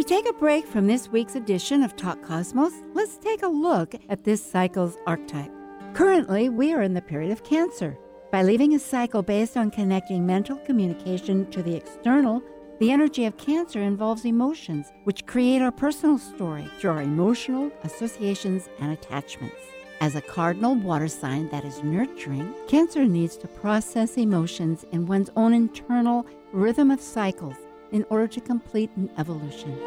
We 0.03 0.07
take 0.07 0.29
a 0.29 0.33
break 0.33 0.67
from 0.67 0.89
this 0.89 1.09
week's 1.11 1.37
edition 1.37 1.81
of 1.85 1.95
Talk 1.95 2.21
Cosmos, 2.23 2.73
let's 2.93 3.19
take 3.19 3.45
a 3.45 3.47
look 3.47 3.95
at 4.09 4.25
this 4.25 4.45
cycle's 4.45 4.97
archetype. 5.07 5.53
Currently, 5.95 6.49
we 6.49 6.73
are 6.73 6.83
in 6.83 6.93
the 6.93 7.01
period 7.01 7.31
of 7.31 7.45
Cancer. 7.45 7.97
By 8.33 8.43
leaving 8.43 8.75
a 8.75 8.81
cycle 8.81 9.23
based 9.23 9.57
on 9.57 9.71
connecting 9.71 10.27
mental 10.27 10.57
communication 10.57 11.49
to 11.53 11.63
the 11.63 11.77
external, 11.77 12.43
the 12.81 12.91
energy 12.91 13.27
of 13.27 13.37
Cancer 13.37 13.81
involves 13.81 14.25
emotions, 14.25 14.93
which 15.05 15.25
create 15.25 15.63
our 15.63 15.71
personal 15.71 16.19
story 16.19 16.69
through 16.81 16.91
our 16.91 17.03
emotional 17.03 17.71
associations 17.85 18.69
and 18.81 18.91
attachments. 18.91 19.63
As 20.01 20.17
a 20.17 20.21
cardinal 20.21 20.75
water 20.75 21.07
sign 21.07 21.49
that 21.51 21.65
is 21.65 21.85
nurturing, 21.85 22.53
Cancer 22.67 23.05
needs 23.05 23.37
to 23.37 23.47
process 23.47 24.17
emotions 24.17 24.85
in 24.91 25.07
one's 25.07 25.31
own 25.37 25.55
internal 25.55 26.27
rhythm 26.51 26.91
of 26.91 27.01
cycles 27.01 27.55
in 27.93 28.05
order 28.11 28.27
to 28.27 28.41
complete 28.41 28.91
an 28.97 29.09
evolution. 29.19 29.79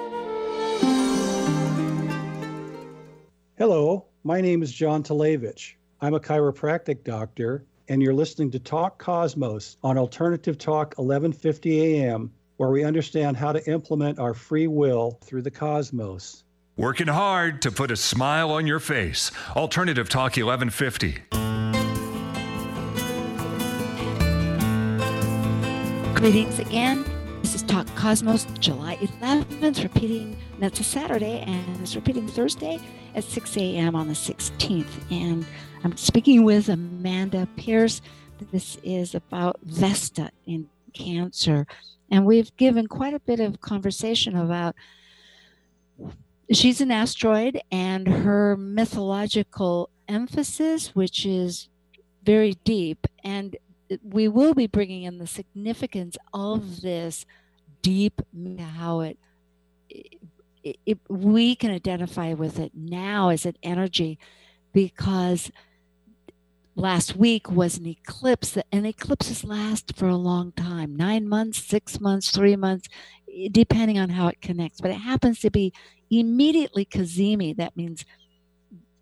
Hello, 3.57 4.05
my 4.23 4.41
name 4.41 4.61
is 4.61 4.71
John 4.71 5.03
Talevich. 5.03 5.73
I'm 6.01 6.13
a 6.13 6.19
chiropractic 6.19 7.03
doctor, 7.03 7.65
and 7.87 8.01
you're 8.01 8.13
listening 8.13 8.51
to 8.51 8.59
Talk 8.59 8.99
Cosmos 8.99 9.77
on 9.83 9.97
Alternative 9.97 10.57
Talk 10.57 10.93
1150 10.97 11.99
AM, 11.99 12.31
where 12.57 12.69
we 12.69 12.83
understand 12.83 13.37
how 13.37 13.51
to 13.51 13.69
implement 13.69 14.19
our 14.19 14.33
free 14.33 14.67
will 14.67 15.19
through 15.23 15.41
the 15.41 15.51
cosmos. 15.51 16.43
Working 16.77 17.07
hard 17.07 17.61
to 17.61 17.71
put 17.71 17.89
a 17.89 17.95
smile 17.95 18.51
on 18.51 18.67
your 18.67 18.79
face. 18.79 19.31
Alternative 19.55 20.09
Talk 20.09 20.35
1150. 20.35 21.21
Greetings 26.15 26.59
again. 26.59 27.05
This 27.45 27.53
is 27.53 27.62
Talk 27.62 27.86
Cosmos, 27.93 28.47
July 28.58 28.95
11th, 28.95 29.84
repeating, 29.84 30.36
that's 30.58 30.79
a 30.79 30.84
Saturday, 30.84 31.41
and 31.41 31.79
it's 31.79 31.95
repeating 31.95 32.27
Thursday 32.27 32.79
at 33.13 33.23
6 33.23 33.58
a.m. 33.58 33.95
on 33.95 34.08
the 34.08 34.15
16th. 34.15 34.88
And 35.12 35.45
I'm 35.84 35.95
speaking 35.95 36.43
with 36.43 36.69
Amanda 36.69 37.47
Pierce. 37.55 38.01
This 38.51 38.79
is 38.81 39.13
about 39.13 39.60
Vesta 39.62 40.31
in 40.47 40.67
Cancer. 40.93 41.67
And 42.10 42.25
we've 42.25 42.49
given 42.58 42.88
quite 42.88 43.13
a 43.13 43.19
bit 43.19 43.39
of 43.39 43.62
conversation 43.62 44.36
about 44.36 44.73
she's 46.51 46.81
an 46.81 46.89
asteroid 46.89 47.62
and 47.71 48.08
her 48.08 48.58
mythological 48.58 49.91
emphasis, 50.08 50.95
which 50.95 51.27
is 51.27 51.69
very 52.23 52.55
deep. 52.63 53.05
And 53.23 53.55
we 54.03 54.27
will 54.27 54.53
be 54.53 54.67
bringing 54.67 55.03
in 55.03 55.17
the 55.17 55.27
significance 55.27 56.17
of 56.33 56.81
this 56.81 57.25
deep 57.81 58.21
how 58.59 59.01
it, 59.01 59.17
it, 59.89 60.77
it, 60.85 60.99
we 61.07 61.55
can 61.55 61.71
identify 61.71 62.33
with 62.33 62.59
it 62.59 62.71
now 62.73 63.29
as 63.29 63.45
an 63.45 63.55
energy 63.61 64.17
because 64.73 65.51
last 66.75 67.15
week 67.15 67.49
was 67.49 67.77
an 67.77 67.85
eclipse 67.85 68.51
that, 68.51 68.65
and 68.71 68.85
eclipses 68.85 69.43
last 69.43 69.95
for 69.95 70.07
a 70.07 70.15
long 70.15 70.51
time 70.53 70.95
nine 70.95 71.27
months 71.27 71.63
six 71.63 72.01
months 72.01 72.31
three 72.31 72.55
months 72.55 72.89
depending 73.51 73.99
on 73.99 74.09
how 74.09 74.27
it 74.27 74.41
connects. 74.41 74.81
But 74.81 74.91
it 74.91 74.95
happens 74.95 75.39
to 75.41 75.51
be 75.51 75.73
immediately 76.09 76.85
cazimi 76.85 77.55
that 77.57 77.75
means 77.77 78.05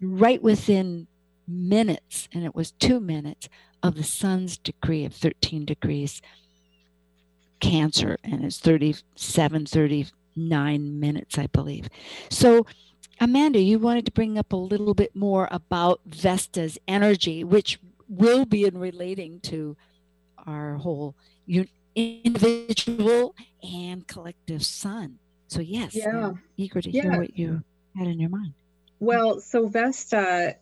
right 0.01 0.41
within 0.41 1.07
minutes 1.47 2.27
and 2.33 2.43
it 2.43 2.55
was 2.55 2.71
two 2.71 2.99
minutes 2.99 3.47
of 3.83 3.95
the 3.95 4.03
sun's 4.03 4.57
degree 4.57 5.03
of 5.03 5.13
13 5.13 5.65
degrees 5.65 6.21
cancer 7.59 8.17
and 8.23 8.43
it's 8.43 8.59
37 8.59 9.65
39 9.65 10.99
minutes 10.99 11.37
i 11.37 11.47
believe 11.47 11.89
so 12.29 12.65
amanda 13.19 13.59
you 13.59 13.77
wanted 13.77 14.05
to 14.05 14.11
bring 14.11 14.37
up 14.37 14.51
a 14.53 14.57
little 14.57 14.93
bit 14.93 15.15
more 15.15 15.47
about 15.51 15.99
vesta's 16.05 16.77
energy 16.87 17.43
which 17.43 17.79
will 18.07 18.45
be 18.45 18.65
in 18.65 18.77
relating 18.77 19.39
to 19.41 19.77
our 20.45 20.75
whole 20.75 21.15
individual 21.95 23.35
and 23.61 24.07
collective 24.07 24.63
sun 24.63 25.19
so 25.47 25.59
yes 25.61 25.95
yeah. 25.95 26.27
I'm 26.27 26.41
eager 26.57 26.81
to 26.81 26.89
yeah. 26.89 27.03
hear 27.03 27.19
what 27.19 27.37
you 27.37 27.63
had 27.97 28.07
in 28.07 28.19
your 28.19 28.29
mind 28.29 28.53
well 28.99 29.39
so 29.39 29.67
vesta 29.67 30.55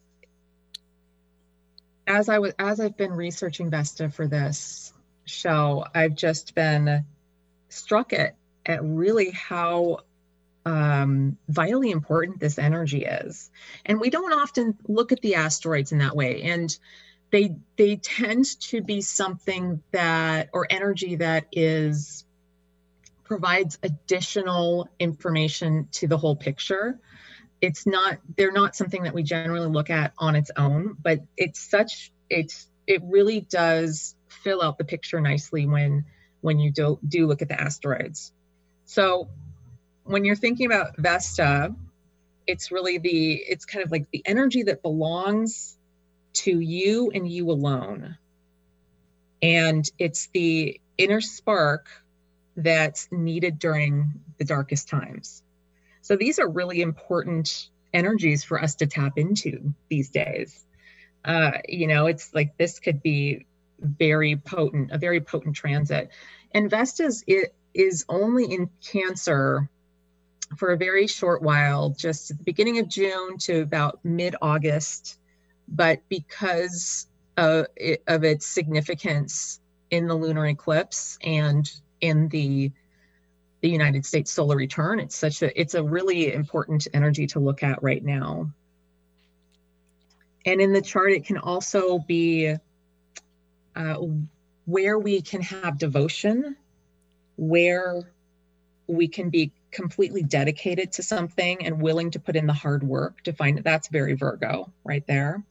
as 2.12 2.28
I 2.28 2.39
was 2.39 2.54
as 2.60 2.80
I've 2.82 2.97
been 2.97 3.13
researching 3.13 3.69
Vesta 3.69 4.10
for 4.10 4.28
this 4.28 4.91
show, 5.24 5.86
I've 5.95 6.15
just 6.15 6.54
been 6.54 7.06
struck 7.69 8.12
at 8.12 8.36
at 8.65 8.84
really 8.84 9.32
how 9.32 10.00
um, 10.65 11.38
vitally 11.47 11.89
important 11.89 12.39
this 12.39 12.60
energy 12.60 13.06
is. 13.06 13.50
And 13.86 14.00
we 14.00 14.10
don't 14.10 14.34
often 14.34 14.78
look 14.88 15.13
at 15.13 15.21
the 15.21 15.36
asteroids 15.36 15.93
in 15.93 16.00
that 16.00 16.15
way. 16.15 16.43
And 16.43 16.78
they 17.32 17.56
they 17.78 17.95
tend 17.95 18.60
to 18.62 18.82
be 18.82 19.00
something 19.02 19.82
that 19.91 20.50
or 20.52 20.67
energy 20.69 21.15
that 21.15 21.45
is 21.54 22.26
provides 23.24 23.80
additional 23.84 24.89
information 25.00 25.88
to 25.93 26.08
the 26.08 26.17
whole 26.17 26.36
picture 26.36 27.00
it's 27.62 27.86
not 27.86 28.17
they're 28.38 28.52
not 28.52 28.76
something 28.76 29.04
that 29.04 29.13
we 29.13 29.24
generally 29.24 29.67
look 29.67 29.89
at 29.89 30.13
on 30.17 30.36
its 30.36 30.52
own 30.58 30.97
but 31.02 31.19
it's 31.38 31.60
such 31.60 32.12
it's 32.30 32.67
it 32.88 33.02
really 33.06 33.41
does 33.41 34.15
fill 34.43 34.62
out 34.62 34.78
the 34.78 34.84
picture 34.84 35.21
nicely 35.21 35.65
when 35.67 36.06
when 36.41 36.60
you 36.60 36.71
do 36.71 37.00
do 37.08 37.28
look 37.28 37.41
at 37.41 37.47
the 37.47 37.60
asteroids. 37.60 38.34
So 38.86 39.30
when 40.04 40.26
you're 40.26 40.36
thinking 40.36 40.65
about 40.65 40.97
vesta 40.97 41.76
it's 42.47 42.71
really 42.71 42.97
the 42.97 43.34
it's 43.36 43.65
kind 43.65 43.86
of 43.86 43.91
like 43.91 44.10
the 44.12 44.24
energy 44.26 44.63
that 44.63 44.82
belongs 44.82 45.78
to 46.34 46.60
you 46.60 47.12
and 47.13 47.30
you 47.30 47.52
alone. 47.52 48.17
And 49.43 49.89
it's 50.00 50.28
the 50.34 50.80
inner 50.97 51.21
spark 51.21 51.88
that's 52.56 53.08
needed 53.12 53.60
during 53.60 54.13
the 54.38 54.45
darkest 54.45 54.89
times 54.89 55.43
so 56.02 56.16
these 56.16 56.40
are 56.40 56.48
really 56.48 56.82
important 56.82 57.70
energies 57.94 58.44
for 58.44 58.62
us 58.62 58.76
to 58.76 58.88
tap 58.88 59.18
into 59.18 59.74
these 59.90 60.10
days. 60.10 60.66
Uh, 61.24 61.52
you 61.68 61.88
know, 61.88 62.08
it's 62.08 62.34
like 62.34 62.58
this 62.58 62.80
could 62.80 63.02
be 63.02 63.46
very 63.80 64.36
potent, 64.36 64.92
a 64.92 64.98
very 64.98 65.22
potent 65.22 65.56
transit. 65.56 66.10
And 66.54 66.70
Vesta's 66.70 67.24
it 67.28 67.54
is 67.74 68.06
only 68.10 68.46
in 68.46 68.70
Cancer 68.86 69.70
for 70.58 70.72
a 70.72 70.78
very 70.78 71.08
short 71.08 71.42
while, 71.42 71.92
just 71.92 72.32
at 72.32 72.38
the 72.38 72.44
beginning 72.44 72.80
of 72.80 72.90
June 72.90 73.38
to 73.40 73.62
about 73.62 74.00
mid 74.04 74.36
August. 74.42 75.18
But 75.68 76.02
because 76.10 77.08
of, 77.38 77.68
it, 77.78 78.04
of 78.08 78.24
its 78.24 78.46
significance 78.46 79.62
in 79.90 80.08
the 80.08 80.16
lunar 80.16 80.48
eclipse 80.48 81.18
and 81.24 81.70
in 82.02 82.28
the 82.30 82.72
the 83.62 83.69
United 83.69 84.06
States 84.06 84.32
solar 84.32 84.56
return, 84.56 85.00
it's 85.00 85.15
such 85.15 85.41
a 85.41 85.60
it's 85.60 85.76
a 85.76 85.84
really 85.84 86.34
important 86.34 86.88
energy 86.93 87.28
to 87.28 87.39
look 87.39 87.63
at 87.63 87.82
right 87.84 88.04
now. 88.04 88.52
And 90.45 90.60
in 90.60 90.74
the 90.74 90.82
chart, 90.82 91.12
it 91.12 91.26
can 91.26 91.38
also 91.38 92.00
be 92.00 92.56
uh, 93.76 93.95
where 94.65 94.97
we 94.97 95.21
can 95.21 95.41
have 95.41 95.78
devotion, 95.78 96.56
where 97.36 98.12
we 98.88 99.08
can 99.08 99.30
be 99.30 99.52
completely 99.69 100.24
dedicated 100.24 100.93
to 100.93 101.04
something 101.04 101.65
and 101.65 101.82
willing 101.82 102.12
to 102.12 102.19
put 102.19 102.36
in 102.36 102.47
the 102.47 102.54
hard 102.54 102.84
work 102.84 103.21
to 103.24 103.34
find 103.34 103.58
it. 103.58 103.63
That's 103.63 103.88
very 103.88 104.15
Virgo 104.15 104.71
right 104.84 105.06
there, 105.08 105.43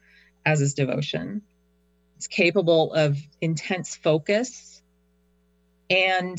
as 0.44 0.60
is 0.60 0.74
devotion. 0.74 1.42
It's 2.16 2.26
capable 2.26 2.92
of 2.92 3.18
intense 3.40 3.96
focus. 3.96 4.82
And 5.88 6.38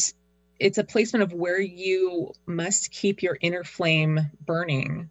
it's 0.62 0.78
a 0.78 0.84
placement 0.84 1.24
of 1.24 1.34
where 1.34 1.60
you 1.60 2.32
must 2.45 2.91
keep 2.91 3.24
your 3.24 3.38
inner 3.41 3.63
flame 3.63 4.19
burning 4.45 5.10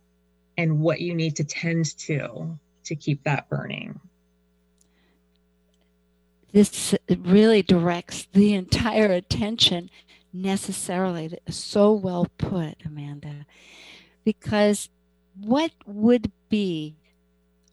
and 0.56 0.78
what 0.78 1.00
you 1.00 1.12
need 1.12 1.36
to 1.36 1.44
tend 1.44 1.98
to 1.98 2.56
to 2.84 2.94
keep 2.94 3.24
that 3.24 3.48
burning. 3.48 3.98
This 6.52 6.94
really 7.08 7.62
directs 7.62 8.28
the 8.32 8.54
entire 8.54 9.12
attention 9.12 9.90
necessarily. 10.32 11.36
So 11.48 11.92
well 11.92 12.28
put, 12.38 12.76
Amanda. 12.84 13.46
Because 14.24 14.88
what 15.36 15.72
would 15.84 16.30
be 16.48 16.96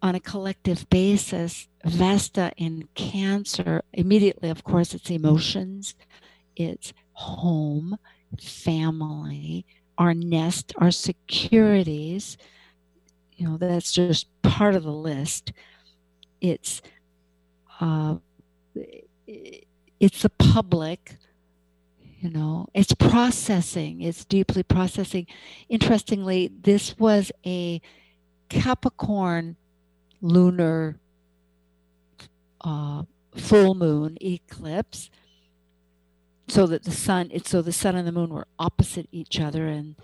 on 0.01 0.15
a 0.15 0.19
collective 0.19 0.89
basis, 0.89 1.67
Vesta 1.85 2.51
in 2.57 2.87
Cancer, 2.95 3.83
immediately, 3.93 4.49
of 4.49 4.63
course, 4.63 4.93
it's 4.93 5.09
emotions, 5.09 5.95
it's 6.55 6.93
home, 7.17 7.97
family, 8.39 9.65
our 9.97 10.13
nest, 10.13 10.71
our 10.77 10.91
securities. 10.91 12.37
You 13.35 13.49
know, 13.49 13.57
that's 13.57 13.91
just 13.91 14.27
part 14.43 14.75
of 14.75 14.83
the 14.83 14.91
list. 14.91 15.51
It's 16.41 16.83
uh, 17.79 18.17
it's 19.99 20.21
the 20.21 20.29
public, 20.29 21.17
you 22.19 22.29
know, 22.29 22.67
it's 22.75 22.93
processing, 22.93 24.01
it's 24.01 24.23
deeply 24.23 24.61
processing. 24.61 25.25
Interestingly, 25.69 26.51
this 26.61 26.99
was 26.99 27.31
a 27.43 27.81
Capricorn 28.49 29.55
lunar 30.21 30.99
uh, 32.61 33.03
full 33.35 33.73
moon 33.73 34.17
eclipse 34.21 35.09
so 36.47 36.65
that 36.65 36.83
the 36.83 36.91
sun 36.91 37.29
it's 37.31 37.49
so 37.49 37.61
the 37.61 37.71
sun 37.71 37.95
and 37.95 38.07
the 38.07 38.11
moon 38.11 38.29
were 38.29 38.47
opposite 38.57 39.07
each 39.11 39.39
other 39.39 39.67
and 39.67 39.95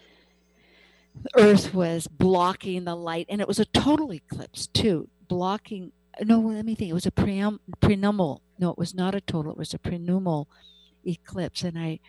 the 1.21 1.29
earth 1.41 1.73
was 1.73 2.07
blocking 2.07 2.83
the 2.83 2.95
light 2.95 3.25
and 3.29 3.39
it 3.39 3.47
was 3.47 3.59
a 3.59 3.65
total 3.65 4.11
eclipse 4.13 4.67
too 4.67 5.07
blocking 5.27 5.91
no 6.21 6.39
let 6.39 6.65
me 6.65 6.75
think 6.75 6.89
it 6.89 6.93
was 6.93 7.05
a 7.05 7.11
preum, 7.11 7.59
penumbral 7.81 8.39
no 8.59 8.69
it 8.69 8.77
was 8.77 8.93
not 8.93 9.15
a 9.15 9.21
total 9.21 9.51
it 9.51 9.57
was 9.57 9.73
a 9.73 9.79
penumbral 9.79 10.45
eclipse 11.05 11.63
and 11.63 11.77
i 11.77 11.99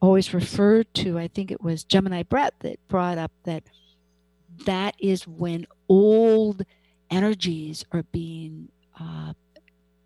always 0.00 0.34
refer 0.34 0.82
to 0.82 1.18
i 1.18 1.28
think 1.28 1.50
it 1.50 1.62
was 1.62 1.84
gemini 1.84 2.22
brett 2.22 2.54
that 2.60 2.78
brought 2.88 3.18
up 3.18 3.32
that 3.44 3.64
that 4.64 4.94
is 4.98 5.26
when 5.26 5.66
old 5.88 6.64
energies 7.10 7.84
are 7.92 8.02
being 8.04 8.68
uh, 9.00 9.32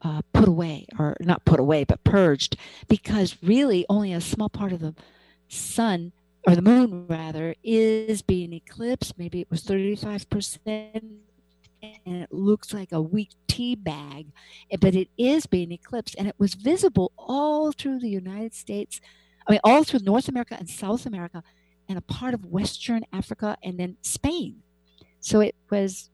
uh, 0.02 0.22
put 0.32 0.48
away, 0.48 0.86
or 0.98 1.16
not 1.20 1.44
put 1.44 1.60
away, 1.60 1.84
but 1.84 2.02
purged, 2.04 2.56
because 2.88 3.36
really 3.42 3.86
only 3.88 4.12
a 4.12 4.20
small 4.20 4.48
part 4.48 4.72
of 4.72 4.80
the 4.80 4.94
sun 5.48 6.12
or 6.46 6.56
the 6.56 6.62
moon 6.62 7.06
rather 7.06 7.54
is 7.62 8.22
being 8.22 8.52
eclipsed. 8.52 9.16
Maybe 9.18 9.40
it 9.40 9.50
was 9.50 9.62
35%, 9.62 10.68
and 11.82 12.22
it 12.22 12.32
looks 12.32 12.72
like 12.72 12.92
a 12.92 13.00
weak 13.00 13.30
tea 13.46 13.76
bag, 13.76 14.26
eh, 14.70 14.76
but 14.80 14.94
it 14.94 15.08
is 15.16 15.46
being 15.46 15.72
eclipsed, 15.72 16.16
and 16.18 16.26
it 16.26 16.34
was 16.38 16.54
visible 16.54 17.12
all 17.16 17.72
through 17.72 18.00
the 18.00 18.08
United 18.08 18.54
States. 18.54 19.00
I 19.46 19.52
mean, 19.52 19.60
all 19.64 19.84
through 19.84 20.00
North 20.00 20.28
America 20.28 20.56
and 20.58 20.68
South 20.68 21.06
America, 21.06 21.42
and 21.88 21.98
a 21.98 22.02
part 22.02 22.34
of 22.34 22.46
Western 22.46 23.04
Africa, 23.12 23.56
and 23.62 23.78
then 23.78 23.96
Spain. 24.02 24.62
So 25.20 25.40
it 25.40 25.54
was 25.70 26.10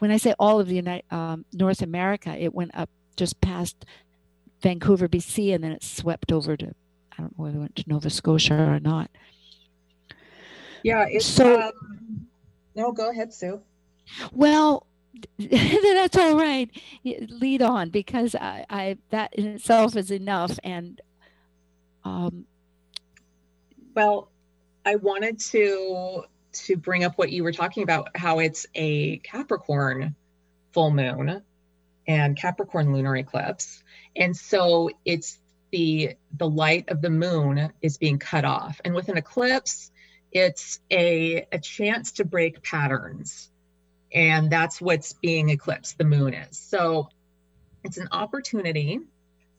when 0.00 0.10
I 0.10 0.16
say 0.16 0.34
all 0.38 0.58
of 0.58 0.66
the 0.66 0.76
United, 0.76 1.04
um, 1.12 1.44
North 1.52 1.82
America, 1.82 2.30
it 2.30 2.52
went 2.52 2.72
up 2.74 2.90
just 3.16 3.40
past 3.40 3.84
Vancouver, 4.62 5.08
BC, 5.08 5.54
and 5.54 5.62
then 5.62 5.72
it 5.72 5.84
swept 5.84 6.32
over 6.32 6.56
to 6.56 6.74
I 7.12 7.22
don't 7.22 7.38
know 7.38 7.44
whether 7.44 7.56
it 7.58 7.60
went 7.60 7.76
to 7.76 7.84
Nova 7.86 8.08
Scotia 8.08 8.54
or 8.54 8.80
not. 8.80 9.10
Yeah. 10.82 11.06
It's, 11.08 11.26
so 11.26 11.60
um, 11.60 12.26
no, 12.74 12.92
go 12.92 13.10
ahead, 13.10 13.32
Sue. 13.32 13.60
Well, 14.32 14.86
that's 15.38 16.16
all 16.16 16.36
right. 16.36 16.70
Lead 17.04 17.60
on 17.60 17.90
because 17.90 18.34
I, 18.34 18.64
I 18.70 18.96
that 19.10 19.34
in 19.34 19.46
itself 19.48 19.96
is 19.96 20.10
enough. 20.10 20.58
And 20.64 21.00
um, 22.04 22.46
well, 23.94 24.30
I 24.86 24.96
wanted 24.96 25.38
to 25.40 26.24
to 26.52 26.76
bring 26.76 27.04
up 27.04 27.16
what 27.16 27.30
you 27.30 27.44
were 27.44 27.52
talking 27.52 27.82
about, 27.82 28.16
how 28.16 28.38
it's 28.38 28.66
a 28.74 29.18
Capricorn 29.18 30.14
full 30.72 30.90
moon 30.90 31.42
and 32.06 32.36
Capricorn 32.36 32.92
lunar 32.92 33.16
eclipse. 33.16 33.82
And 34.16 34.36
so 34.36 34.90
it's 35.04 35.38
the 35.70 36.16
the 36.36 36.48
light 36.48 36.88
of 36.88 37.00
the 37.00 37.10
moon 37.10 37.72
is 37.80 37.98
being 37.98 38.18
cut 38.18 38.44
off. 38.44 38.80
And 38.84 38.94
with 38.94 39.08
an 39.08 39.16
eclipse, 39.16 39.90
it's 40.32 40.80
a, 40.90 41.46
a 41.52 41.58
chance 41.58 42.12
to 42.12 42.24
break 42.24 42.62
patterns. 42.62 43.50
And 44.12 44.50
that's 44.50 44.80
what's 44.80 45.12
being 45.12 45.50
eclipsed, 45.50 45.98
the 45.98 46.04
moon 46.04 46.34
is. 46.34 46.58
So 46.58 47.08
it's 47.84 47.98
an 47.98 48.08
opportunity 48.10 49.00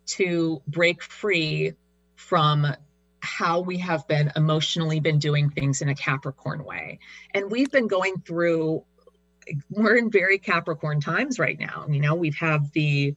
to 0.08 0.62
break 0.68 1.02
free 1.02 1.74
from 2.16 2.68
how 3.22 3.62
we 3.62 3.78
have 3.78 4.08
been 4.08 4.32
emotionally 4.36 5.00
been 5.00 5.20
doing 5.20 5.50
things 5.50 5.82
in 5.82 5.90
a 5.90 5.96
Capricorn 5.96 6.64
way. 6.64 7.00
And 7.34 7.52
we've 7.52 7.72
been 7.72 7.88
going 7.88 8.20
through 8.20 8.84
we're 9.70 9.96
in 9.96 10.12
very 10.12 10.38
Capricorn 10.38 11.02
times 11.02 11.40
right 11.40 11.60
now. 11.60 11.86
You 11.90 12.00
know, 12.00 12.16
we've 12.16 12.36
have 12.36 12.72
the 12.72 13.16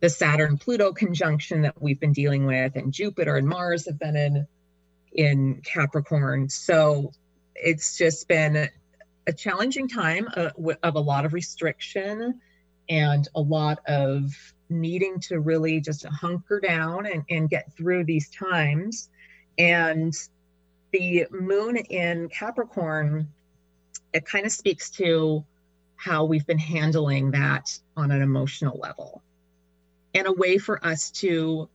the 0.00 0.10
Saturn 0.10 0.58
Pluto 0.58 0.92
conjunction 0.92 1.62
that 1.62 1.80
we've 1.80 2.00
been 2.00 2.12
dealing 2.12 2.44
with 2.44 2.74
and 2.74 2.92
Jupiter 2.92 3.36
and 3.36 3.46
Mars 3.46 3.86
have 3.86 3.98
been 3.98 4.16
in 4.16 4.46
in 5.12 5.62
Capricorn. 5.62 6.48
So 6.48 7.12
it's 7.54 7.96
just 7.96 8.26
been 8.28 8.68
a 9.26 9.32
challenging 9.32 9.88
time 9.88 10.28
of, 10.34 10.52
uh, 10.58 10.74
of 10.82 10.96
a 10.96 11.00
lot 11.00 11.24
of 11.24 11.32
restriction 11.32 12.40
and 12.88 13.28
a 13.34 13.40
lot 13.40 13.78
of 13.86 14.32
needing 14.68 15.20
to 15.20 15.38
really 15.38 15.80
just 15.80 16.04
hunker 16.06 16.58
down 16.60 17.06
and, 17.06 17.22
and 17.30 17.48
get 17.48 17.72
through 17.76 18.04
these 18.04 18.28
times 18.30 19.10
and 19.58 20.14
the 20.92 21.26
moon 21.30 21.76
in 21.76 22.28
Capricorn, 22.28 23.28
it 24.12 24.26
kind 24.26 24.46
of 24.46 24.52
speaks 24.52 24.90
to 24.90 25.44
how 25.96 26.24
we've 26.24 26.46
been 26.46 26.58
handling 26.58 27.30
that 27.30 27.78
on 27.96 28.10
an 28.10 28.22
emotional 28.22 28.78
level 28.78 29.22
and 30.14 30.26
a 30.26 30.32
way 30.32 30.58
for 30.58 30.84
us 30.84 31.10
to 31.10 31.68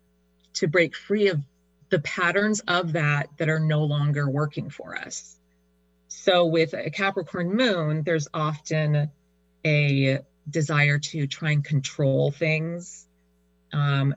to 0.54 0.68
break 0.68 0.96
free 0.96 1.30
of 1.30 1.42
the 1.90 2.00
patterns 2.00 2.60
of 2.68 2.94
that 2.94 3.30
that 3.38 3.48
are 3.48 3.60
no 3.60 3.84
longer 3.84 4.30
working 4.30 4.70
for 4.70 4.98
us. 4.98 5.40
So 6.10 6.46
with 6.46 6.74
a 6.74 6.90
capricorn 6.90 7.56
moon 7.56 8.04
there's 8.04 8.28
often 8.34 9.10
a 9.66 10.20
desire 10.50 11.00
to 11.00 11.28
try 11.28 11.52
and 11.52 11.64
control 11.64 12.32
things 12.32 13.08
um, 13.74 14.16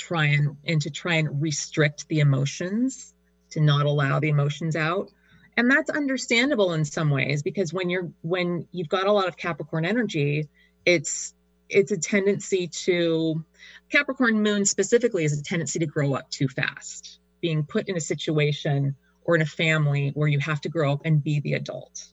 try 0.00 0.26
and 0.26 0.56
and 0.64 0.82
to 0.82 0.90
try 0.90 1.14
and 1.14 1.42
restrict 1.42 2.08
the 2.08 2.20
emotions 2.20 3.14
to 3.50 3.60
not 3.60 3.86
allow 3.86 4.20
the 4.20 4.28
emotions 4.28 4.76
out. 4.76 5.10
And 5.56 5.70
that's 5.70 5.90
understandable 5.90 6.72
in 6.72 6.84
some 6.84 7.10
ways 7.10 7.42
because 7.42 7.72
when 7.72 7.90
you're 7.90 8.10
when 8.22 8.66
you've 8.72 8.88
got 8.88 9.06
a 9.06 9.12
lot 9.12 9.28
of 9.28 9.36
capricorn 9.36 9.84
energy 9.84 10.48
it's 10.86 11.34
it's 11.68 11.92
a 11.92 11.98
tendency 11.98 12.66
to 12.66 13.44
capricorn 13.90 14.42
moon 14.42 14.64
specifically 14.64 15.24
is 15.24 15.38
a 15.38 15.42
tendency 15.42 15.78
to 15.80 15.86
grow 15.86 16.14
up 16.14 16.30
too 16.30 16.48
fast. 16.48 17.20
Being 17.40 17.64
put 17.64 17.88
in 17.88 17.96
a 17.96 18.00
situation 18.00 18.96
or 19.24 19.36
in 19.36 19.42
a 19.42 19.46
family 19.46 20.10
where 20.14 20.28
you 20.28 20.38
have 20.40 20.60
to 20.62 20.68
grow 20.68 20.92
up 20.92 21.02
and 21.04 21.22
be 21.22 21.40
the 21.40 21.54
adult. 21.54 22.04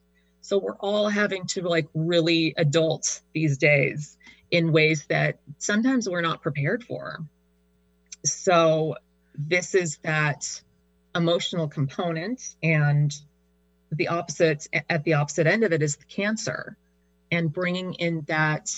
So 0.42 0.60
we're 0.60 0.78
all 0.78 1.10
having 1.10 1.46
to 1.48 1.68
like 1.68 1.88
really 1.94 2.54
adult 2.58 3.22
these 3.34 3.58
days 3.58 4.18
in 4.52 4.72
ways 4.72 5.06
that 5.10 5.40
sometimes 5.58 6.08
we're 6.08 6.22
not 6.22 6.42
prepared 6.42 6.84
for 6.84 7.26
so 8.30 8.96
this 9.38 9.76
is 9.76 9.98
that 10.04 10.62
emotional 11.16 11.68
component 11.68 12.56
and 12.64 13.14
the 13.92 14.08
opposite 14.08 14.68
at 14.90 15.04
the 15.04 15.14
opposite 15.14 15.48
end 15.48 15.64
of 15.64 15.72
it 15.72 15.82
is 15.82 15.96
the 15.96 16.06
cancer 16.06 16.78
and 17.32 17.52
bringing 17.52 17.94
in 17.96 18.22
that 18.28 18.70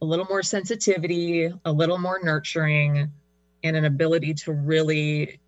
a 0.00 0.04
little 0.04 0.26
more 0.26 0.42
sensitivity 0.42 1.52
a 1.64 1.72
little 1.72 1.98
more 1.98 2.20
nurturing 2.22 3.10
and 3.64 3.76
an 3.76 3.84
ability 3.84 4.34
to 4.34 4.52
really 4.52 5.40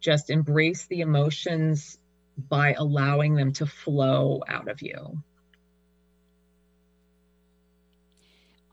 just 0.00 0.30
embrace 0.30 0.86
the 0.86 1.00
emotions 1.00 1.98
by 2.48 2.74
allowing 2.74 3.34
them 3.34 3.52
to 3.52 3.66
flow 3.66 4.42
out 4.48 4.68
of 4.68 4.80
you. 4.80 5.22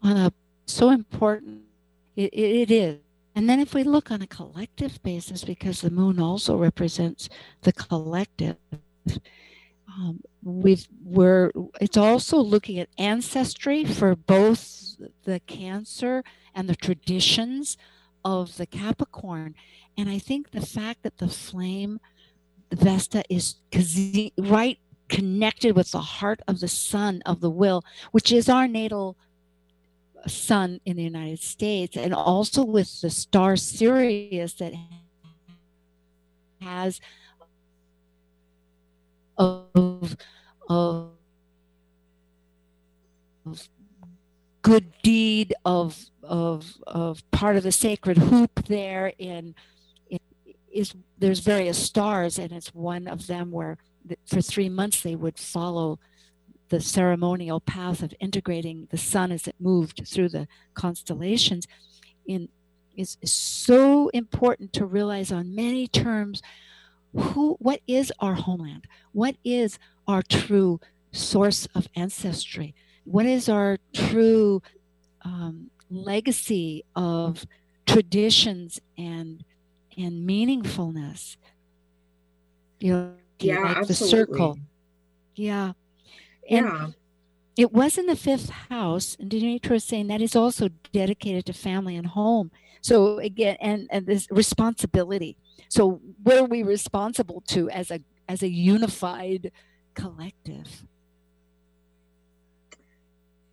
On 0.03 0.17
a 0.17 0.33
so 0.67 0.91
important. 0.91 1.61
It, 2.15 2.33
it 2.33 2.71
is 2.71 2.99
and 3.35 3.49
then 3.49 3.59
if 3.59 3.73
we 3.73 3.83
look 3.83 4.11
on 4.11 4.21
a 4.21 4.27
collective 4.27 5.03
basis 5.03 5.43
because 5.43 5.81
the 5.81 5.91
moon 5.91 6.19
also 6.19 6.55
represents 6.57 7.29
the 7.61 7.73
collective 7.73 8.57
um, 9.87 10.21
we've 10.43 10.87
we're 11.03 11.51
it's 11.79 11.97
also 11.97 12.37
looking 12.37 12.79
at 12.79 12.89
ancestry 12.97 13.85
for 13.85 14.15
both 14.15 14.95
the 15.23 15.39
cancer 15.41 16.23
and 16.53 16.67
the 16.67 16.75
traditions 16.75 17.77
of 18.23 18.57
the 18.57 18.65
capricorn. 18.65 19.55
And 19.97 20.09
i 20.09 20.17
think 20.17 20.51
the 20.51 20.65
fact 20.65 21.03
that 21.03 21.17
the 21.17 21.29
flame 21.29 21.99
the 22.69 22.75
vesta 22.75 23.23
is 23.29 23.55
right 24.37 24.79
connected 25.07 25.75
with 25.75 25.91
the 25.91 26.01
heart 26.01 26.41
of 26.47 26.59
the 26.59 26.67
sun 26.67 27.21
of 27.25 27.39
the 27.39 27.49
will 27.49 27.83
which 28.11 28.31
is 28.31 28.49
our 28.49 28.67
natal 28.67 29.15
sun 30.27 30.79
in 30.85 30.97
the 30.97 31.03
united 31.03 31.39
states 31.39 31.95
and 31.95 32.13
also 32.13 32.63
with 32.63 33.01
the 33.01 33.09
star 33.09 33.55
sirius 33.55 34.53
that 34.53 34.73
has 36.61 36.99
of, 39.37 40.15
of, 40.69 41.11
good 44.61 44.91
deed 45.03 45.53
of 45.63 46.05
of 46.23 46.73
of 46.87 47.29
part 47.29 47.55
of 47.55 47.61
the 47.61 47.71
sacred 47.71 48.17
hoop 48.17 48.65
there 48.65 49.13
in, 49.19 49.53
in 50.09 50.19
is 50.73 50.95
there's 51.19 51.39
various 51.39 51.77
stars 51.77 52.39
and 52.39 52.51
it's 52.51 52.73
one 52.73 53.07
of 53.07 53.27
them 53.27 53.51
where 53.51 53.77
for 54.25 54.41
three 54.41 54.69
months 54.69 55.01
they 55.01 55.15
would 55.15 55.37
follow 55.37 55.99
the 56.69 56.81
ceremonial 56.81 57.59
path 57.59 58.01
of 58.01 58.13
integrating 58.19 58.87
the 58.91 58.97
sun 58.97 59.31
as 59.31 59.47
it 59.47 59.55
moved 59.59 60.07
through 60.07 60.29
the 60.29 60.47
constellations 60.73 61.67
in 62.25 62.49
is, 62.95 63.17
is 63.21 63.33
so 63.33 64.09
important 64.09 64.71
to 64.73 64.85
realize 64.85 65.31
on 65.31 65.53
many 65.53 65.87
terms 65.87 66.41
who 67.13 67.55
what 67.59 67.81
is 67.87 68.11
our 68.19 68.33
homeland? 68.33 68.87
What 69.11 69.35
is 69.43 69.79
our 70.07 70.21
true 70.21 70.79
source 71.11 71.67
of 71.75 71.87
ancestry? 71.95 72.75
What 73.05 73.25
is 73.25 73.47
our 73.47 73.77
true 73.93 74.61
um, 75.23 75.69
legacy 75.89 76.83
of 76.95 77.45
traditions 77.85 78.79
and 78.97 79.43
and 79.97 80.27
meaningfulness? 80.27 81.37
You 82.79 82.93
know 82.93 83.11
yeah 83.39 83.59
like 83.59 83.87
the 83.87 83.93
circle. 83.93 84.57
Yeah 85.35 85.73
and 86.49 86.65
yeah. 86.65 86.87
it 87.57 87.71
was 87.71 87.97
in 87.97 88.05
the 88.05 88.15
fifth 88.15 88.49
house 88.49 89.15
and 89.19 89.29
Demetra 89.29 89.71
was 89.71 89.83
saying 89.83 90.07
that 90.07 90.21
is 90.21 90.35
also 90.35 90.69
dedicated 90.91 91.45
to 91.45 91.53
family 91.53 91.95
and 91.95 92.07
home. 92.07 92.51
So 92.81 93.19
again 93.19 93.57
and 93.59 93.87
and 93.89 94.05
this 94.05 94.27
responsibility. 94.29 95.37
So 95.69 96.01
what 96.23 96.37
are 96.37 96.45
we 96.45 96.63
responsible 96.63 97.41
to 97.49 97.69
as 97.69 97.91
a 97.91 97.99
as 98.27 98.43
a 98.43 98.49
unified 98.49 99.51
collective? 99.95 100.85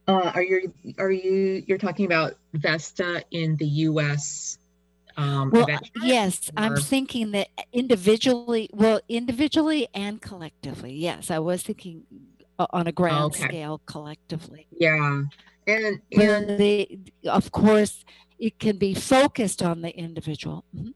Uh, 0.09 0.33
are 0.35 0.43
you 0.43 0.73
are 0.99 1.13
you 1.13 1.63
you're 1.67 1.79
talking 1.79 2.07
about 2.07 2.35
vesta 2.55 3.25
in 3.31 3.57
the 3.57 3.67
us 3.67 4.59
um, 5.17 5.51
well 5.51 5.67
yes 6.03 6.51
or? 6.57 6.65
i'm 6.65 6.77
thinking 6.77 7.31
that 7.31 7.49
individually 7.73 8.69
well 8.73 9.01
individually 9.09 9.87
and 9.95 10.21
collectively. 10.21 10.93
Yes 10.93 11.31
i 11.31 11.39
was 11.39 11.63
thinking 11.63 12.03
on 12.71 12.87
a 12.87 12.93
grand 12.93 13.25
okay. 13.25 13.45
scale 13.45 13.81
collectively 13.87 14.67
yeah 14.79 15.23
and, 15.67 16.01
and 16.13 16.59
they, 16.59 16.99
of 17.25 17.53
course 17.53 18.05
it 18.39 18.59
can 18.59 18.77
be 18.77 18.95
focused 18.95 19.63
on 19.63 19.83
the 19.83 19.97
individual 19.97 20.65
mm-hmm. 20.75 20.91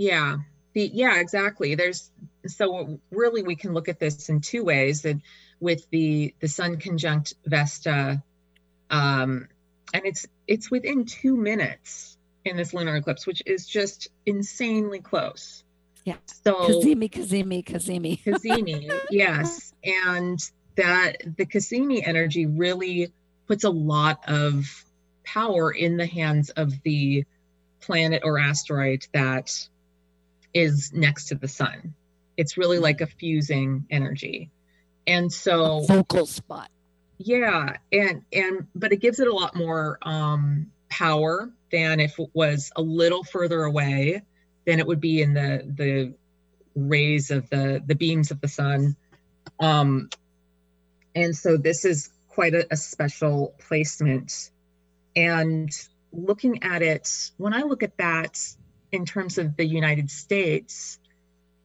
Yeah. 0.00 0.38
The, 0.72 0.90
yeah, 0.94 1.20
exactly. 1.20 1.74
There's 1.74 2.10
so 2.46 2.98
really 3.10 3.42
we 3.42 3.54
can 3.54 3.74
look 3.74 3.90
at 3.90 4.00
this 4.00 4.30
in 4.30 4.40
two 4.40 4.64
ways 4.64 5.02
that 5.02 5.16
with 5.60 5.86
the 5.90 6.34
the 6.40 6.48
sun 6.48 6.78
conjunct 6.78 7.34
Vesta 7.44 8.22
um 8.88 9.46
and 9.92 10.06
it's 10.06 10.26
it's 10.46 10.70
within 10.70 11.04
2 11.04 11.36
minutes 11.36 12.16
in 12.46 12.56
this 12.56 12.72
lunar 12.72 12.96
eclipse 12.96 13.26
which 13.26 13.42
is 13.44 13.66
just 13.66 14.08
insanely 14.24 15.00
close. 15.00 15.64
Yeah. 16.10 16.16
So 16.44 16.54
Cazimi 16.54 17.10
Cazimi 17.10 17.64
Cazimi. 17.64 18.22
Cazimi. 18.22 19.00
yes. 19.10 19.72
And 19.84 20.38
that 20.76 21.18
the 21.36 21.46
Cazimi 21.46 22.06
energy 22.06 22.46
really 22.46 23.12
puts 23.46 23.64
a 23.64 23.70
lot 23.70 24.20
of 24.28 24.84
power 25.24 25.70
in 25.70 25.96
the 25.96 26.06
hands 26.06 26.50
of 26.50 26.72
the 26.82 27.24
planet 27.80 28.22
or 28.24 28.38
asteroid 28.38 29.06
that 29.14 29.52
is 30.52 30.92
next 30.92 31.26
to 31.26 31.36
the 31.36 31.48
sun. 31.48 31.94
It's 32.36 32.56
really 32.56 32.76
mm-hmm. 32.76 32.84
like 32.84 33.00
a 33.00 33.06
fusing 33.06 33.86
energy. 33.90 34.50
And 35.06 35.32
so 35.32 35.78
a 35.78 35.86
focal 35.86 36.26
spot. 36.26 36.70
Yeah, 37.18 37.76
and 37.92 38.22
and 38.32 38.66
but 38.74 38.92
it 38.92 39.00
gives 39.00 39.20
it 39.20 39.28
a 39.28 39.32
lot 39.32 39.54
more 39.54 39.98
um 40.02 40.70
power 40.88 41.50
than 41.70 42.00
if 42.00 42.18
it 42.18 42.30
was 42.32 42.72
a 42.76 42.82
little 42.82 43.22
further 43.22 43.62
away 43.62 44.22
than 44.70 44.78
it 44.78 44.86
would 44.86 45.00
be 45.00 45.20
in 45.22 45.34
the 45.34 45.64
the 45.76 46.14
rays 46.74 47.30
of 47.30 47.48
the 47.50 47.82
the 47.84 47.94
beams 47.94 48.30
of 48.30 48.40
the 48.40 48.48
sun. 48.48 48.96
Um 49.58 50.08
and 51.14 51.36
so 51.36 51.56
this 51.56 51.84
is 51.84 52.10
quite 52.28 52.54
a, 52.54 52.66
a 52.70 52.76
special 52.76 53.54
placement. 53.58 54.50
And 55.16 55.68
looking 56.12 56.62
at 56.62 56.82
it, 56.82 57.32
when 57.36 57.52
I 57.52 57.62
look 57.62 57.82
at 57.82 57.96
that, 57.98 58.38
in 58.92 59.04
terms 59.04 59.38
of 59.38 59.56
the 59.56 59.64
United 59.64 60.10
States. 60.10 60.98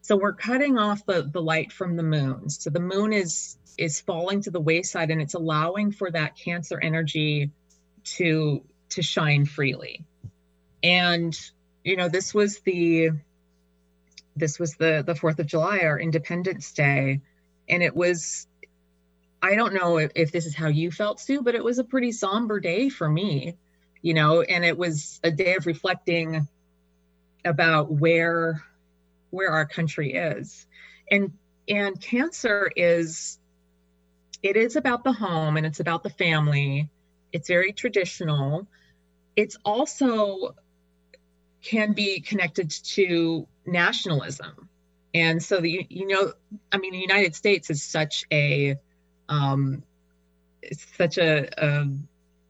So 0.01 0.15
we're 0.15 0.33
cutting 0.33 0.77
off 0.77 1.05
the, 1.05 1.23
the 1.23 1.41
light 1.41 1.71
from 1.71 1.95
the 1.95 2.03
moon. 2.03 2.49
So 2.49 2.69
the 2.69 2.79
moon 2.79 3.13
is 3.13 3.57
is 3.77 3.99
falling 3.99 4.41
to 4.41 4.51
the 4.51 4.61
wayside 4.61 5.11
and 5.11 5.21
it's 5.21 5.33
allowing 5.33 5.91
for 5.91 6.09
that 6.09 6.37
cancer 6.37 6.79
energy 6.79 7.51
to 8.03 8.63
to 8.89 9.01
shine 9.01 9.45
freely. 9.45 10.05
And 10.83 11.37
you 11.85 11.95
know, 11.95 12.09
this 12.09 12.33
was 12.33 12.59
the 12.61 13.11
this 14.35 14.59
was 14.59 14.75
the 14.75 15.03
the 15.05 15.13
4th 15.13 15.39
of 15.39 15.45
July, 15.45 15.81
our 15.83 15.97
Independence 15.97 16.73
Day, 16.73 17.21
and 17.69 17.83
it 17.83 17.95
was 17.95 18.47
I 19.41 19.55
don't 19.55 19.75
know 19.75 19.97
if, 19.97 20.11
if 20.15 20.31
this 20.31 20.47
is 20.47 20.55
how 20.55 20.67
you 20.67 20.91
felt, 20.91 21.19
Sue, 21.19 21.43
but 21.43 21.53
it 21.53 21.63
was 21.63 21.77
a 21.77 21.83
pretty 21.83 22.11
somber 22.11 22.59
day 22.59 22.89
for 22.89 23.07
me, 23.07 23.55
you 24.01 24.15
know, 24.15 24.41
and 24.41 24.65
it 24.65 24.75
was 24.75 25.19
a 25.23 25.29
day 25.29 25.55
of 25.55 25.67
reflecting 25.67 26.47
about 27.45 27.91
where 27.91 28.63
where 29.29 29.51
our 29.51 29.67
country 29.67 30.13
is. 30.13 30.65
And 31.11 31.33
and 31.69 32.01
cancer 32.01 32.71
is 32.75 33.37
it 34.41 34.57
is 34.57 34.75
about 34.75 35.03
the 35.03 35.13
home 35.13 35.55
and 35.55 35.67
it's 35.67 35.79
about 35.79 36.01
the 36.01 36.09
family. 36.09 36.89
It's 37.31 37.47
very 37.47 37.73
traditional. 37.73 38.67
It's 39.35 39.57
also 39.63 40.55
can 41.65 41.93
be 41.93 42.19
connected 42.21 42.69
to 42.69 43.47
nationalism. 43.65 44.69
And 45.13 45.41
so 45.41 45.59
the 45.59 45.87
you 45.89 46.07
know 46.07 46.33
i 46.71 46.77
mean 46.77 46.91
the 46.91 46.99
united 46.99 47.35
states 47.35 47.69
is 47.69 47.81
such 47.81 48.25
a 48.31 48.75
um 49.29 49.81
such 50.97 51.17
a 51.17 51.47
a, 51.57 51.87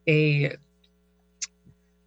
a 0.08 0.56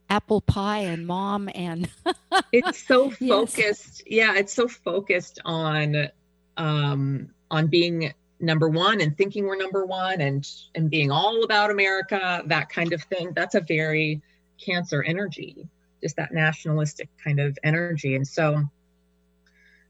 apple 0.09 0.41
pie 0.41 0.79
and 0.79 1.07
mom 1.07 1.49
and 1.55 1.89
it's 2.51 2.85
so 2.85 3.09
focused. 3.09 3.57
Yes. 3.57 4.03
yeah 4.05 4.35
it's 4.35 4.53
so 4.53 4.67
focused 4.67 5.39
on 5.45 6.09
um 6.57 7.29
on 7.49 7.67
being 7.67 8.13
number 8.41 8.67
one 8.67 8.99
and 8.99 9.17
thinking 9.17 9.45
we're 9.45 9.55
number 9.55 9.85
one 9.85 10.19
and 10.19 10.45
and 10.75 10.89
being 10.89 11.09
all 11.09 11.43
about 11.45 11.71
america 11.71 12.43
that 12.47 12.67
kind 12.69 12.91
of 12.91 13.01
thing. 13.03 13.31
That's 13.33 13.55
a 13.55 13.61
very 13.61 14.21
cancer 14.57 15.01
energy 15.03 15.69
just 16.01 16.15
that 16.17 16.33
nationalistic 16.33 17.09
kind 17.23 17.39
of 17.39 17.57
energy. 17.63 18.15
And 18.15 18.27
so 18.27 18.63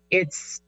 it's 0.09 0.61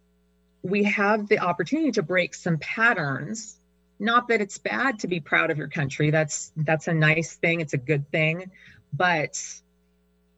we 0.64 0.84
have 0.84 1.28
the 1.28 1.39
opportunity 1.39 1.92
to 1.94 2.04
break 2.04 2.36
some 2.36 2.58
patterns. 2.60 3.58
Not 4.00 4.28
that 4.28 4.42
it's 4.42 4.58
bad 4.58 5.00
to 5.00 5.08
be 5.08 5.20
proud 5.20 5.52
of 5.52 5.58
your 5.58 5.68
country. 5.68 6.12
That's 6.12 6.52
that's 6.58 6.88
a 6.88 6.94
nice 6.94 7.36
thing. 7.36 7.62
It's 7.62 7.74
a 7.74 7.78
good 7.78 8.10
thing. 8.12 8.52
But 8.94 9.42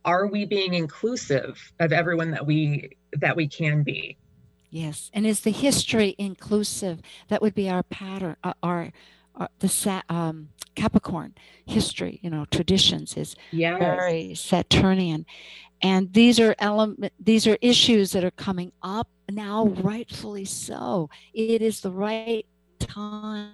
are 0.06 0.28
we 0.28 0.45
being 0.45 0.74
inclusive 0.74 1.74
of 1.80 1.91
everyone 1.91 2.32
that 2.32 2.45
we 2.45 2.97
that 3.20 3.36
we 3.36 3.47
can 3.47 3.84
be. 3.84 4.18
Yes, 4.70 5.12
and 5.14 5.26
is 5.26 5.41
the 5.41 5.51
history 5.51 6.16
inclusive? 6.18 7.01
That 7.28 7.41
would 7.41 7.54
be 7.54 7.70
our 7.70 7.84
pattern, 7.84 8.38
uh, 8.43 8.54
our, 8.64 8.91
our 9.36 9.49
the 9.59 10.03
um, 10.09 10.49
Capricorn 10.75 11.36
history. 11.65 12.19
You 12.21 12.29
know, 12.29 12.45
traditions 12.51 13.15
is 13.17 13.36
yes. 13.51 13.79
very 13.79 14.36
Saturnian, 14.36 15.25
and 15.81 16.11
these 16.13 16.39
are 16.39 16.55
element. 16.59 17.13
These 17.19 17.47
are 17.47 17.57
issues 17.61 18.11
that 18.11 18.23
are 18.23 18.31
coming 18.31 18.71
up 18.81 19.07
now, 19.29 19.65
rightfully 19.65 20.45
so. 20.45 21.09
It 21.34 21.61
is 21.61 21.81
the 21.81 21.91
right 21.91 22.45
time. 22.79 23.51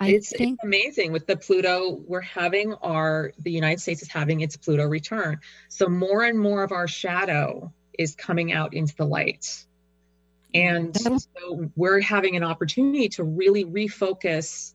I 0.00 0.08
it's, 0.08 0.36
think 0.36 0.54
it's 0.54 0.64
amazing 0.64 1.12
with 1.12 1.26
the 1.26 1.36
Pluto. 1.36 2.00
We're 2.06 2.20
having 2.20 2.74
our 2.74 3.32
the 3.38 3.52
United 3.52 3.80
States 3.80 4.02
is 4.02 4.08
having 4.08 4.40
its 4.40 4.56
Pluto 4.56 4.84
return, 4.84 5.38
so 5.68 5.88
more 5.88 6.24
and 6.24 6.38
more 6.38 6.62
of 6.64 6.72
our 6.72 6.88
shadow 6.88 7.72
is 7.98 8.14
coming 8.16 8.52
out 8.52 8.74
into 8.74 8.94
the 8.96 9.04
light 9.04 9.64
and 10.54 10.96
so 10.96 11.68
we're 11.74 12.00
having 12.00 12.36
an 12.36 12.44
opportunity 12.44 13.08
to 13.10 13.24
really 13.24 13.64
refocus 13.64 14.74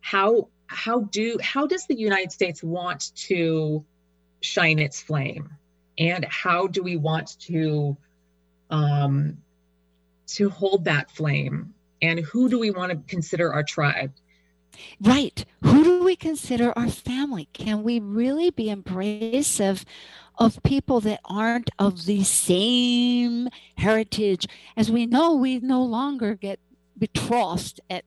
how 0.00 0.48
how 0.66 1.00
do 1.00 1.38
how 1.42 1.66
does 1.66 1.86
the 1.86 1.96
United 1.96 2.32
States 2.32 2.62
want 2.62 3.14
to 3.14 3.84
shine 4.40 4.78
its 4.78 5.00
flame? 5.00 5.50
And 5.98 6.24
how 6.26 6.66
do 6.66 6.82
we 6.82 6.96
want 6.96 7.38
to 7.40 7.96
um 8.70 9.38
to 10.28 10.50
hold 10.50 10.84
that 10.84 11.10
flame? 11.10 11.74
And 12.00 12.20
who 12.20 12.48
do 12.48 12.58
we 12.58 12.70
want 12.70 12.92
to 12.92 12.98
consider 13.08 13.52
our 13.52 13.64
tribe? 13.64 14.12
Right. 15.00 15.44
Who 15.64 15.82
do 15.82 16.04
we 16.04 16.14
consider 16.14 16.72
our 16.76 16.88
family? 16.88 17.48
Can 17.52 17.82
we 17.82 17.98
really 17.98 18.50
be 18.50 18.66
embracive 18.66 19.70
of 19.70 19.84
of 20.38 20.62
people 20.62 21.00
that 21.00 21.20
aren't 21.24 21.70
of 21.78 22.06
the 22.06 22.22
same 22.24 23.48
heritage. 23.76 24.46
As 24.76 24.90
we 24.90 25.04
know, 25.04 25.34
we 25.34 25.58
no 25.58 25.82
longer 25.82 26.34
get 26.34 26.60
betrothed 26.96 27.80
at 27.90 28.04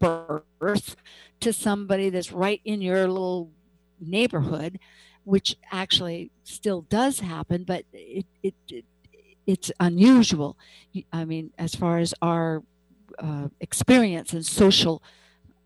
childbirth 0.00 0.96
to 1.40 1.52
somebody 1.52 2.10
that's 2.10 2.32
right 2.32 2.60
in 2.64 2.80
your 2.80 3.06
little 3.08 3.50
neighborhood, 4.00 4.78
which 5.24 5.56
actually 5.72 6.30
still 6.44 6.82
does 6.82 7.20
happen, 7.20 7.64
but 7.64 7.84
it, 7.92 8.26
it, 8.42 8.54
it 8.68 8.84
it's 9.46 9.72
unusual. 9.80 10.58
I 11.10 11.24
mean, 11.24 11.52
as 11.58 11.74
far 11.74 11.98
as 11.98 12.12
our 12.20 12.62
uh, 13.18 13.48
experience 13.60 14.34
and 14.34 14.44
social 14.44 15.02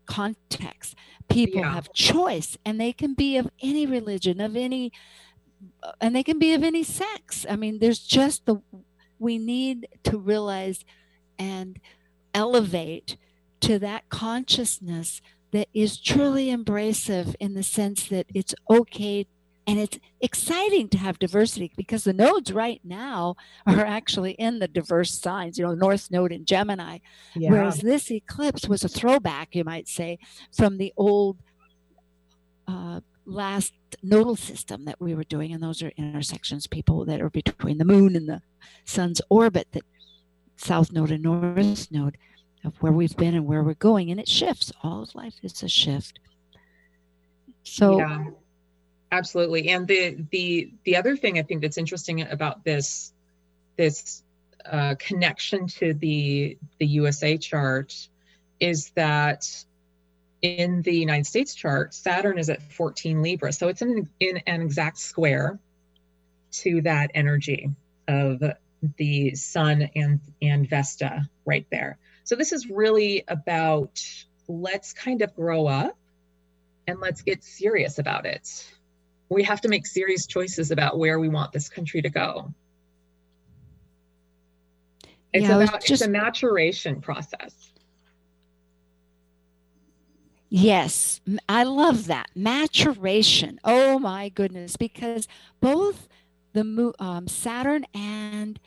context, 0.05 0.95
people 1.29 1.59
yeah. 1.59 1.73
have 1.73 1.91
choice 1.91 2.57
and 2.65 2.79
they 2.79 2.93
can 2.93 3.13
be 3.13 3.37
of 3.37 3.49
any 3.61 3.85
religion, 3.85 4.39
of 4.39 4.55
any 4.55 4.91
and 5.99 6.15
they 6.15 6.23
can 6.23 6.39
be 6.39 6.53
of 6.53 6.63
any 6.63 6.83
sex. 6.83 7.45
I 7.49 7.55
mean, 7.55 7.79
there's 7.79 7.99
just 7.99 8.45
the 8.45 8.61
we 9.19 9.37
need 9.37 9.87
to 10.03 10.17
realize 10.17 10.83
and 11.39 11.79
elevate 12.33 13.17
to 13.63 13.79
that 13.79 14.07
consciousness 14.09 15.21
that 15.51 15.67
is 15.73 15.99
truly 15.99 16.47
embracive 16.47 17.35
in 17.39 17.53
the 17.53 17.63
sense 17.63 18.07
that 18.07 18.25
it's 18.33 18.55
okay 18.69 19.27
and 19.65 19.79
it's 19.79 19.97
exciting 20.19 20.89
to 20.89 20.97
have 20.97 21.17
diversity 21.19 21.71
because 21.77 22.03
the 22.03 22.11
nodes 22.11 22.51
right 22.51 22.81
now 22.83 23.35
are 23.65 23.85
actually 23.85 24.31
in 24.33 24.59
the 24.59 24.67
diverse 24.67 25.13
signs 25.17 25.57
you 25.57 25.65
know 25.65 25.73
north 25.73 26.11
node 26.11 26.33
in 26.33 26.43
gemini 26.43 26.97
yeah. 27.35 27.49
whereas 27.49 27.77
this 27.79 28.11
eclipse 28.11 28.67
was 28.67 28.83
a 28.83 28.89
throwback 28.89 29.55
you 29.55 29.63
might 29.63 29.87
say 29.87 30.17
from 30.51 30.77
the 30.77 30.91
old 30.97 31.37
uh, 32.67 32.99
last 33.25 33.73
nodal 34.01 34.35
system 34.35 34.85
that 34.85 34.99
we 34.99 35.15
were 35.15 35.23
doing, 35.23 35.53
and 35.53 35.61
those 35.61 35.81
are 35.81 35.91
intersections, 35.97 36.67
people 36.67 37.05
that 37.05 37.21
are 37.21 37.29
between 37.29 37.77
the 37.77 37.85
moon 37.85 38.15
and 38.15 38.27
the 38.27 38.41
sun's 38.85 39.21
orbit, 39.29 39.67
that 39.71 39.83
south 40.55 40.91
node 40.91 41.11
and 41.11 41.23
north 41.23 41.91
node 41.91 42.17
of 42.63 42.75
where 42.81 42.91
we've 42.91 43.15
been 43.17 43.35
and 43.35 43.45
where 43.45 43.63
we're 43.63 43.73
going, 43.75 44.11
and 44.11 44.19
it 44.19 44.27
shifts. 44.27 44.71
All 44.83 45.03
of 45.03 45.15
life 45.15 45.35
is 45.43 45.61
a 45.63 45.69
shift. 45.69 46.19
So, 47.63 47.97
yeah, 47.97 48.25
absolutely. 49.11 49.69
And 49.69 49.87
the 49.87 50.17
the 50.31 50.71
the 50.83 50.95
other 50.95 51.15
thing 51.15 51.39
I 51.39 51.43
think 51.43 51.61
that's 51.61 51.77
interesting 51.77 52.21
about 52.21 52.63
this 52.63 53.13
this 53.77 54.23
uh, 54.65 54.95
connection 54.99 55.67
to 55.67 55.93
the 55.93 56.57
the 56.79 56.87
USA 56.87 57.37
chart 57.37 58.09
is 58.59 58.91
that 58.91 59.45
in 60.43 60.81
the 60.81 60.93
United 60.93 61.25
States 61.25 61.55
chart, 61.55 61.93
Saturn 61.93 62.37
is 62.37 62.49
at 62.49 62.61
14 62.61 63.21
Libra. 63.21 63.53
So 63.53 63.69
it's 63.69 63.81
in, 63.81 64.09
in 64.19 64.37
an 64.45 64.61
exact 64.61 64.97
square 64.97 65.57
to 66.51 66.81
that 66.81 67.11
energy 67.13 67.71
of 68.07 68.43
the 68.97 69.35
Sun 69.35 69.89
and, 69.95 70.19
and 70.41 70.69
Vesta 70.69 71.27
right 71.45 71.65
there. 71.71 71.97
So 72.23 72.35
this 72.35 72.51
is 72.51 72.69
really 72.69 73.23
about 73.27 74.01
let's 74.47 74.93
kind 74.93 75.21
of 75.21 75.35
grow 75.35 75.67
up 75.67 75.97
and 76.87 76.99
let's 76.99 77.21
get 77.21 77.43
serious 77.43 77.99
about 77.99 78.25
it. 78.25 78.65
We 79.29 79.43
have 79.43 79.61
to 79.61 79.69
make 79.69 79.85
serious 79.85 80.27
choices 80.27 80.71
about 80.71 80.97
where 80.97 81.19
we 81.19 81.29
want 81.29 81.51
this 81.51 81.69
country 81.69 82.01
to 82.01 82.09
go. 82.09 82.53
It's 85.33 85.47
yeah, 85.47 85.55
about 85.55 85.81
just... 85.81 85.91
it's 85.91 86.01
a 86.01 86.09
maturation 86.09 87.01
process. 87.01 87.71
Yes, 90.49 91.19
I 91.49 91.63
love 91.63 92.05
that 92.07 92.27
maturation. 92.35 93.59
Oh 93.63 93.97
my 93.97 94.29
goodness, 94.29 94.77
because 94.77 95.27
both 95.59 96.07
the 96.53 96.93
um, 96.99 97.27
Saturn 97.27 97.85
and 97.95 98.59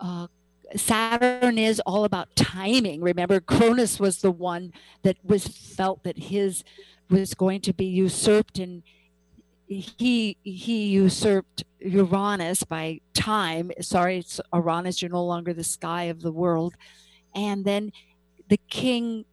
uh, 0.00 0.28
Saturn 0.76 1.58
is 1.58 1.80
all 1.80 2.04
about 2.04 2.34
timing. 2.36 3.00
Remember, 3.00 3.40
Cronus 3.40 3.98
was 4.00 4.20
the 4.20 4.30
one 4.30 4.72
that 5.02 5.16
was 5.24 5.46
felt 5.46 6.02
that 6.04 6.18
his 6.18 6.64
was 7.10 7.34
going 7.34 7.60
to 7.62 7.72
be 7.72 7.84
usurped, 7.84 8.58
and 8.58 8.82
he 9.66 10.36
he 10.42 10.86
usurped 10.88 11.64
Uranus 11.80 12.64
by 12.64 13.00
time. 13.14 13.70
Sorry, 13.80 14.18
it's 14.18 14.40
Uranus. 14.52 15.02
You're 15.02 15.10
no 15.10 15.24
longer 15.24 15.52
the 15.52 15.64
sky 15.64 16.04
of 16.04 16.22
the 16.22 16.32
world, 16.32 16.74
and 17.34 17.64
then 17.64 17.92
the 18.48 18.60
king 18.68 19.24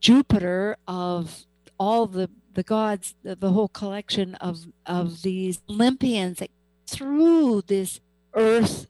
Jupiter 0.00 0.76
of 0.86 1.46
all 1.78 2.06
the 2.06 2.28
the 2.54 2.62
gods, 2.62 3.14
the, 3.22 3.34
the 3.34 3.50
whole 3.50 3.68
collection 3.68 4.34
of 4.36 4.66
of 4.84 5.22
these 5.22 5.60
Olympians 5.70 6.38
that 6.38 6.50
through 6.86 7.62
this 7.62 8.00
Earth 8.34 8.86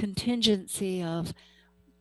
contingency 0.00 1.02
of 1.02 1.34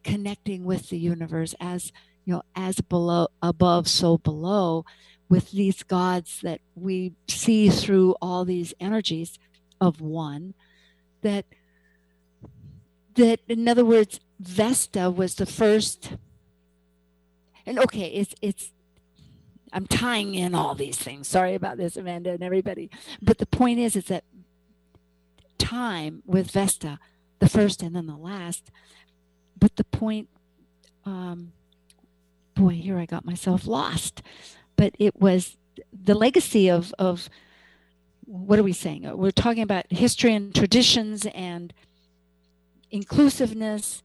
connecting 0.03 0.63
with 0.63 0.89
the 0.89 0.97
universe 0.97 1.53
as 1.59 1.91
you 2.25 2.33
know 2.33 2.41
as 2.55 2.79
below 2.81 3.27
above 3.41 3.87
so 3.87 4.17
below 4.17 4.85
with 5.27 5.51
these 5.51 5.83
gods 5.83 6.39
that 6.41 6.61
we 6.75 7.13
see 7.27 7.69
through 7.69 8.15
all 8.21 8.45
these 8.45 8.73
energies 8.79 9.37
of 9.81 9.99
one 9.99 10.53
that 11.21 11.45
that 13.15 13.39
in 13.47 13.67
other 13.67 13.83
words 13.83 14.19
vesta 14.39 15.11
was 15.11 15.35
the 15.35 15.45
first 15.45 16.13
and 17.69 17.77
okay, 17.77 18.07
it's 18.07 18.33
it's 18.41 18.71
I'm 19.71 19.85
tying 19.85 20.33
in 20.33 20.55
all 20.55 20.73
these 20.73 20.97
things. 20.97 21.27
Sorry 21.27 21.53
about 21.53 21.77
this, 21.77 21.95
Amanda 21.95 22.31
and 22.31 22.41
everybody. 22.41 22.89
But 23.21 23.37
the 23.37 23.45
point 23.45 23.77
is, 23.77 23.95
is 23.95 24.05
that 24.05 24.23
time 25.59 26.23
with 26.25 26.49
Vesta, 26.49 26.97
the 27.39 27.49
first 27.49 27.81
and 27.81 27.95
then 27.95 28.07
the 28.07 28.17
last. 28.17 28.71
But 29.57 29.75
the 29.75 29.83
point, 29.83 30.29
um, 31.05 31.51
boy, 32.55 32.73
here 32.73 32.97
I 32.97 33.05
got 33.05 33.25
myself 33.25 33.67
lost. 33.67 34.21
But 34.75 34.95
it 34.99 35.19
was 35.19 35.57
the 35.91 36.15
legacy 36.15 36.69
of 36.69 36.93
of 36.99 37.29
what 38.25 38.59
are 38.59 38.63
we 38.63 38.73
saying? 38.73 39.09
We're 39.17 39.31
talking 39.31 39.63
about 39.63 39.91
history 39.91 40.33
and 40.33 40.53
traditions 40.53 41.25
and 41.33 41.73
inclusiveness 42.91 44.03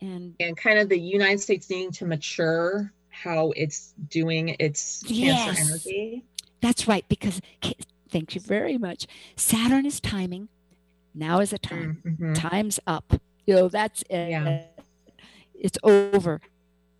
and 0.00 0.34
and 0.40 0.56
kind 0.56 0.78
of 0.78 0.88
the 0.88 0.98
United 0.98 1.40
States 1.40 1.68
needing 1.70 1.92
to 1.92 2.04
mature 2.04 2.92
how 3.08 3.52
it's 3.56 3.92
doing 4.08 4.56
its 4.58 5.02
yes. 5.06 5.44
cancer 5.44 5.62
energy. 5.62 6.24
That's 6.60 6.86
right, 6.86 7.06
because 7.08 7.40
thank 8.10 8.34
you 8.34 8.40
very 8.40 8.78
much. 8.78 9.06
Saturn 9.36 9.86
is 9.86 10.00
timing. 10.00 10.48
Now 11.14 11.40
is 11.40 11.50
the 11.50 11.58
time. 11.58 12.02
Mm-hmm. 12.04 12.34
Time's 12.34 12.80
up. 12.86 13.20
You 13.46 13.54
know, 13.54 13.68
that's 13.68 14.02
it. 14.10 14.30
Yeah. 14.30 14.62
It's 15.54 15.78
over. 15.82 16.40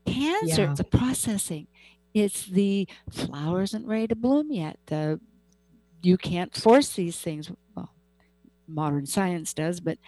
Cancer, 0.06 0.62
yeah. 0.62 0.70
it's 0.72 0.80
a 0.80 0.84
processing. 0.84 1.66
It's 2.12 2.46
the 2.46 2.88
flower 3.10 3.62
isn't 3.62 3.86
ready 3.86 4.08
to 4.08 4.16
bloom 4.16 4.50
yet. 4.50 4.78
The 4.86 5.20
you 6.02 6.16
can't 6.16 6.54
force 6.54 6.94
these 6.94 7.18
things. 7.18 7.50
Well, 7.74 7.92
modern 8.66 9.06
science 9.06 9.54
does, 9.54 9.80
but 9.80 9.98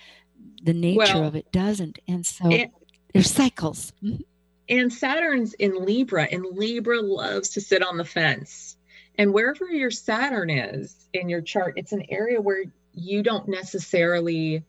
the 0.62 0.72
nature 0.72 0.98
well, 1.14 1.24
of 1.24 1.36
it 1.36 1.52
doesn't. 1.52 1.98
And 2.08 2.24
so 2.26 2.50
it, 2.50 2.70
there's 3.12 3.30
cycles. 3.30 3.92
Mm-hmm. 4.02 4.22
And 4.68 4.92
Saturn's 4.92 5.54
in 5.54 5.84
Libra, 5.84 6.24
and 6.30 6.44
Libra 6.44 7.00
loves 7.00 7.50
to 7.50 7.60
sit 7.60 7.82
on 7.82 7.98
the 7.98 8.04
fence. 8.04 8.76
And 9.18 9.34
wherever 9.34 9.66
your 9.66 9.90
Saturn 9.90 10.48
is 10.48 10.96
in 11.12 11.28
your 11.28 11.42
chart, 11.42 11.74
it's 11.76 11.92
an 11.92 12.06
area 12.08 12.40
where 12.40 12.64
you 12.94 13.22
don't 13.22 13.48
necessarily 13.48 14.64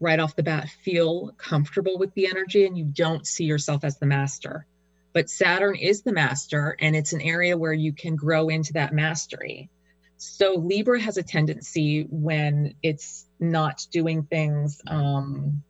right 0.00 0.20
off 0.20 0.36
the 0.36 0.42
bat 0.42 0.68
feel 0.82 1.32
comfortable 1.38 1.98
with 1.98 2.12
the 2.14 2.28
energy 2.28 2.66
and 2.66 2.76
you 2.76 2.84
don't 2.84 3.26
see 3.26 3.44
yourself 3.44 3.84
as 3.84 3.98
the 3.98 4.06
master. 4.06 4.66
But 5.12 5.30
Saturn 5.30 5.76
is 5.76 6.02
the 6.02 6.12
master, 6.12 6.76
and 6.78 6.94
it's 6.94 7.14
an 7.14 7.22
area 7.22 7.56
where 7.56 7.72
you 7.72 7.94
can 7.94 8.16
grow 8.16 8.50
into 8.50 8.74
that 8.74 8.92
mastery. 8.92 9.70
So 10.18 10.56
Libra 10.56 11.00
has 11.00 11.16
a 11.16 11.22
tendency 11.22 12.06
when 12.10 12.74
it's 12.82 13.26
not 13.40 13.86
doing 13.90 14.24
things, 14.24 14.82
um, 14.86 15.62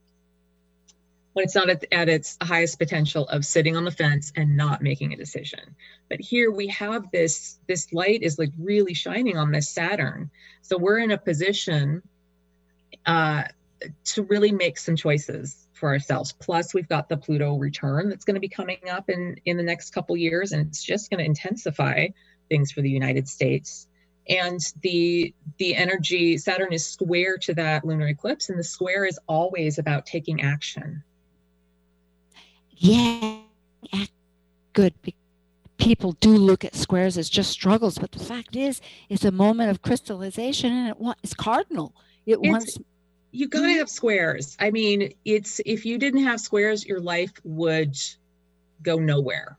when 1.36 1.44
it's 1.44 1.54
not 1.54 1.68
at, 1.68 1.84
at 1.92 2.08
its 2.08 2.38
highest 2.40 2.78
potential 2.78 3.28
of 3.28 3.44
sitting 3.44 3.76
on 3.76 3.84
the 3.84 3.90
fence 3.90 4.32
and 4.36 4.56
not 4.56 4.80
making 4.80 5.12
a 5.12 5.16
decision. 5.18 5.60
But 6.08 6.18
here 6.18 6.50
we 6.50 6.66
have 6.68 7.10
this 7.10 7.58
this 7.66 7.92
light 7.92 8.22
is 8.22 8.38
like 8.38 8.52
really 8.58 8.94
shining 8.94 9.36
on 9.36 9.52
this 9.52 9.68
Saturn. 9.68 10.30
So 10.62 10.78
we're 10.78 10.98
in 10.98 11.10
a 11.10 11.18
position 11.18 12.00
uh, 13.04 13.42
to 14.04 14.22
really 14.22 14.50
make 14.50 14.78
some 14.78 14.96
choices 14.96 15.68
for 15.74 15.90
ourselves. 15.90 16.32
Plus, 16.32 16.72
we've 16.72 16.88
got 16.88 17.10
the 17.10 17.18
Pluto 17.18 17.58
return 17.58 18.08
that's 18.08 18.24
going 18.24 18.36
to 18.36 18.40
be 18.40 18.48
coming 18.48 18.78
up 18.90 19.10
in 19.10 19.36
in 19.44 19.58
the 19.58 19.62
next 19.62 19.90
couple 19.90 20.16
years, 20.16 20.52
and 20.52 20.66
it's 20.66 20.82
just 20.82 21.10
going 21.10 21.18
to 21.18 21.26
intensify 21.26 22.06
things 22.48 22.72
for 22.72 22.80
the 22.80 22.88
United 22.88 23.28
States. 23.28 23.88
And 24.26 24.58
the 24.80 25.34
the 25.58 25.74
energy 25.74 26.38
Saturn 26.38 26.72
is 26.72 26.86
square 26.86 27.36
to 27.36 27.52
that 27.56 27.84
lunar 27.84 28.08
eclipse, 28.08 28.48
and 28.48 28.58
the 28.58 28.64
square 28.64 29.04
is 29.04 29.20
always 29.28 29.78
about 29.78 30.06
taking 30.06 30.40
action. 30.40 31.02
Yeah, 32.76 33.38
good. 34.72 34.94
People 35.78 36.12
do 36.12 36.30
look 36.30 36.64
at 36.64 36.74
squares 36.74 37.18
as 37.18 37.28
just 37.28 37.50
struggles, 37.50 37.98
but 37.98 38.12
the 38.12 38.18
fact 38.18 38.56
is, 38.56 38.80
it's 39.08 39.24
a 39.24 39.30
moment 39.30 39.70
of 39.70 39.82
crystallization, 39.82 40.72
and 40.72 40.88
it 40.90 41.16
it's 41.22 41.34
cardinal. 41.34 41.94
It 42.26 42.38
it's, 42.42 42.48
wants 42.48 42.78
you 43.36 43.48
gotta 43.48 43.66
mm-hmm. 43.66 43.78
have 43.78 43.90
squares. 43.90 44.56
I 44.58 44.70
mean, 44.70 45.12
it's 45.24 45.60
if 45.66 45.84
you 45.84 45.98
didn't 45.98 46.24
have 46.24 46.40
squares, 46.40 46.86
your 46.86 47.00
life 47.00 47.32
would 47.44 47.96
go 48.82 48.98
nowhere. 48.98 49.58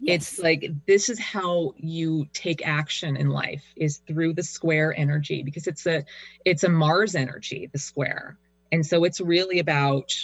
Yes. 0.00 0.32
It's 0.34 0.38
like 0.38 0.70
this 0.86 1.08
is 1.08 1.18
how 1.18 1.74
you 1.76 2.28
take 2.32 2.64
action 2.66 3.16
in 3.16 3.30
life 3.30 3.64
is 3.74 3.98
through 4.06 4.34
the 4.34 4.44
square 4.44 4.94
energy 4.96 5.42
because 5.42 5.66
it's 5.66 5.86
a 5.86 6.04
it's 6.44 6.62
a 6.62 6.68
Mars 6.68 7.16
energy, 7.16 7.68
the 7.72 7.78
square. 7.78 8.38
And 8.70 8.86
so 8.86 9.02
it's 9.02 9.20
really 9.20 9.58
about 9.58 10.14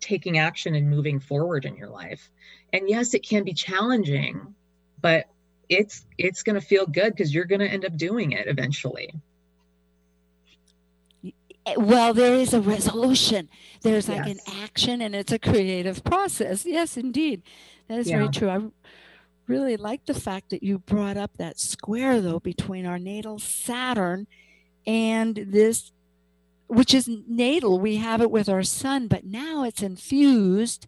taking 0.00 0.38
action 0.38 0.74
and 0.74 0.88
moving 0.88 1.20
forward 1.20 1.64
in 1.64 1.76
your 1.76 1.88
life. 1.88 2.30
And 2.72 2.88
yes, 2.88 3.14
it 3.14 3.26
can 3.26 3.44
be 3.44 3.52
challenging, 3.52 4.54
but 5.00 5.26
it's 5.68 6.04
it's 6.18 6.42
going 6.42 6.60
to 6.60 6.66
feel 6.66 6.86
good 6.86 7.14
because 7.14 7.34
you're 7.34 7.44
going 7.44 7.60
to 7.60 7.68
end 7.68 7.84
up 7.84 7.96
doing 7.96 8.32
it 8.32 8.46
eventually. 8.46 9.14
Eh, 11.66 11.74
well 11.78 12.12
there 12.12 12.34
is 12.34 12.52
a 12.52 12.60
resolution 12.60 13.48
there's 13.82 14.08
like 14.08 14.26
an 14.26 14.38
action 14.62 15.00
and 15.00 15.14
it's 15.14 15.32
a 15.32 15.38
creative 15.38 16.04
process 16.04 16.66
yes 16.66 16.96
indeed 16.98 17.42
that 17.88 17.98
is 17.98 18.10
yeah. 18.10 18.18
very 18.18 18.28
true 18.28 18.50
i 18.50 18.60
really 19.46 19.76
like 19.76 20.04
the 20.04 20.14
fact 20.14 20.50
that 20.50 20.62
you 20.62 20.78
brought 20.78 21.16
up 21.16 21.30
that 21.38 21.58
square 21.58 22.20
though 22.20 22.38
between 22.38 22.84
our 22.84 22.98
natal 22.98 23.38
saturn 23.38 24.26
and 24.86 25.36
this 25.36 25.92
which 26.66 26.94
is 26.94 27.08
natal 27.26 27.78
we 27.78 27.96
have 27.96 28.20
it 28.20 28.30
with 28.30 28.48
our 28.48 28.62
sun 28.62 29.06
but 29.08 29.24
now 29.24 29.64
it's 29.64 29.82
infused 29.82 30.86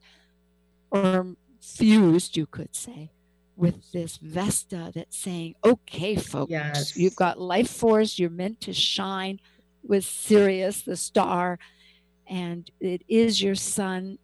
or 0.91 1.35
fused 1.61 2.37
you 2.37 2.47
could 2.47 2.75
say 2.75 3.11
with 3.57 3.93
this 3.93 4.19
vesta 4.19 4.93
that's 4.95 5.17
saying 5.17 5.55
okay 5.65 6.17
folks 6.17 6.51
yes. 6.51 6.97
you've 6.97 7.17
got 7.17 7.41
life 7.41 7.71
force 7.71 8.19
you're 8.19 8.31
meant 8.31 8.61
to 8.61 8.73
shine 8.73 9.41
with 9.89 10.05
Sirius, 10.05 10.83
the 10.83 10.97
star, 10.97 11.59
and 12.27 12.71
it 12.81 13.03
is 13.09 13.43
your 13.43 13.55
sun. 13.55 14.19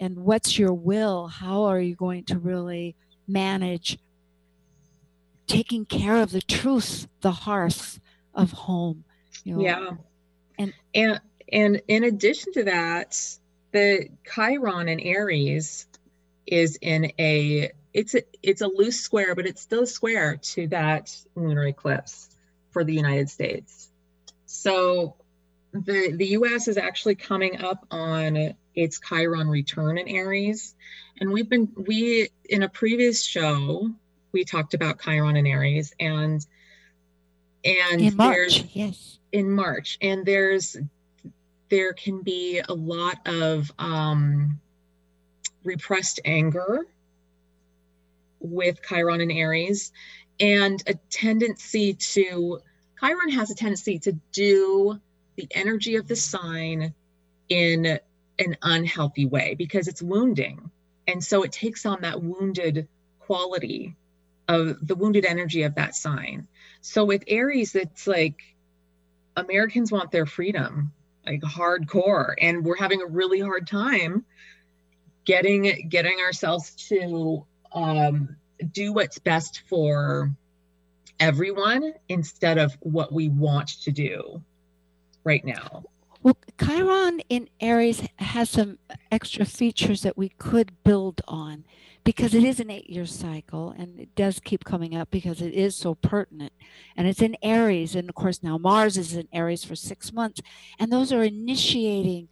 And 0.00 0.18
what's 0.18 0.58
your 0.58 0.72
will? 0.72 1.26
How 1.26 1.64
are 1.64 1.80
you 1.80 1.96
going 1.96 2.24
to 2.24 2.38
really 2.38 2.94
manage 3.26 3.98
taking 5.46 5.84
care 5.84 6.16
of 6.16 6.30
the 6.30 6.42
truth, 6.42 7.08
the 7.20 7.32
hearth 7.32 8.00
of 8.34 8.52
home? 8.52 9.04
You 9.44 9.56
know? 9.56 9.62
Yeah. 9.62 9.90
And 10.58 10.74
and 10.94 11.20
and 11.52 11.82
in 11.88 12.04
addition 12.04 12.52
to 12.54 12.64
that, 12.64 13.18
the 13.72 14.08
Chiron 14.24 14.88
in 14.88 15.00
Aries 15.00 15.86
is 16.46 16.78
in 16.80 17.12
a 17.18 17.70
it's 17.94 18.14
a 18.14 18.22
it's 18.42 18.60
a 18.60 18.68
loose 18.68 19.00
square, 19.00 19.34
but 19.34 19.46
it's 19.46 19.62
still 19.62 19.82
a 19.82 19.86
square 19.86 20.36
to 20.36 20.68
that 20.68 21.16
lunar 21.34 21.66
eclipse 21.66 22.28
for 22.70 22.84
the 22.84 22.94
United 22.94 23.30
States. 23.30 23.90
So 24.46 25.16
the 25.72 26.12
the 26.12 26.26
US 26.28 26.68
is 26.68 26.76
actually 26.76 27.14
coming 27.14 27.60
up 27.62 27.86
on 27.90 28.54
its 28.74 29.00
Chiron 29.00 29.48
return 29.48 29.98
in 29.98 30.08
Aries. 30.08 30.74
And 31.20 31.32
we've 31.32 31.48
been 31.48 31.72
we 31.76 32.28
in 32.48 32.62
a 32.62 32.68
previous 32.68 33.24
show 33.24 33.90
we 34.32 34.44
talked 34.44 34.74
about 34.74 35.00
Chiron 35.00 35.36
in 35.36 35.46
Aries 35.46 35.94
and 35.98 36.44
and 37.64 38.00
in 38.00 38.16
March, 38.16 38.64
yes. 38.72 39.17
In 39.32 39.50
March. 39.50 39.98
And 40.00 40.24
there's 40.24 40.76
there 41.68 41.92
can 41.92 42.22
be 42.22 42.62
a 42.66 42.72
lot 42.72 43.18
of 43.26 43.70
um 43.78 44.60
repressed 45.64 46.20
anger 46.24 46.86
with 48.40 48.80
Chiron 48.82 49.20
and 49.20 49.32
Aries 49.32 49.92
and 50.40 50.82
a 50.86 50.94
tendency 51.10 51.94
to 51.94 52.60
Chiron 53.00 53.30
has 53.30 53.50
a 53.50 53.54
tendency 53.54 53.98
to 54.00 54.12
do 54.32 55.00
the 55.36 55.48
energy 55.52 55.96
of 55.96 56.08
the 56.08 56.16
sign 56.16 56.94
in 57.48 57.98
an 58.38 58.56
unhealthy 58.62 59.26
way 59.26 59.54
because 59.54 59.88
it's 59.88 60.02
wounding. 60.02 60.70
And 61.06 61.22
so 61.22 61.42
it 61.42 61.52
takes 61.52 61.86
on 61.86 62.02
that 62.02 62.22
wounded 62.22 62.88
quality 63.20 63.96
of 64.48 64.86
the 64.86 64.94
wounded 64.94 65.24
energy 65.24 65.62
of 65.62 65.76
that 65.76 65.94
sign. 65.94 66.48
So 66.80 67.04
with 67.04 67.24
Aries, 67.26 67.74
it's 67.74 68.06
like 68.06 68.42
Americans 69.38 69.92
want 69.92 70.10
their 70.10 70.26
freedom, 70.26 70.92
like 71.26 71.40
hardcore, 71.42 72.34
and 72.40 72.64
we're 72.64 72.76
having 72.76 73.02
a 73.02 73.06
really 73.06 73.40
hard 73.40 73.66
time 73.66 74.24
getting 75.24 75.88
getting 75.88 76.18
ourselves 76.20 76.70
to 76.88 77.44
um, 77.72 78.36
do 78.72 78.92
what's 78.92 79.18
best 79.18 79.62
for 79.68 80.30
everyone 81.20 81.92
instead 82.08 82.58
of 82.58 82.76
what 82.80 83.12
we 83.12 83.28
want 83.28 83.68
to 83.82 83.92
do 83.92 84.42
right 85.24 85.44
now. 85.44 85.84
Well, 86.28 86.36
Chiron 86.62 87.20
in 87.30 87.48
Aries 87.58 88.06
has 88.16 88.50
some 88.50 88.76
extra 89.10 89.46
features 89.46 90.02
that 90.02 90.18
we 90.18 90.28
could 90.28 90.72
build 90.84 91.22
on 91.26 91.64
because 92.04 92.34
it 92.34 92.44
is 92.44 92.60
an 92.60 92.68
eight 92.68 92.90
year 92.90 93.06
cycle 93.06 93.70
and 93.70 93.98
it 93.98 94.14
does 94.14 94.38
keep 94.38 94.62
coming 94.62 94.94
up 94.94 95.10
because 95.10 95.40
it 95.40 95.54
is 95.54 95.74
so 95.74 95.94
pertinent. 95.94 96.52
And 96.98 97.08
it's 97.08 97.22
in 97.22 97.34
Aries. 97.42 97.94
And 97.94 98.10
of 98.10 98.14
course, 98.14 98.42
now 98.42 98.58
Mars 98.58 98.98
is 98.98 99.14
in 99.14 99.26
Aries 99.32 99.64
for 99.64 99.74
six 99.74 100.12
months. 100.12 100.42
And 100.78 100.92
those 100.92 101.14
are 101.14 101.22
initiating 101.22 102.28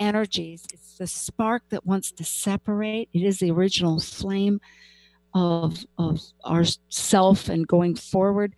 energies. 0.00 0.64
It's 0.72 0.96
the 0.96 1.06
spark 1.06 1.64
that 1.68 1.84
wants 1.84 2.12
to 2.12 2.24
separate, 2.24 3.10
it 3.12 3.22
is 3.22 3.38
the 3.38 3.50
original 3.50 4.00
flame 4.00 4.62
of, 5.34 5.84
of 5.98 6.22
our 6.42 6.64
self 6.88 7.50
and 7.50 7.68
going 7.68 7.96
forward. 7.96 8.54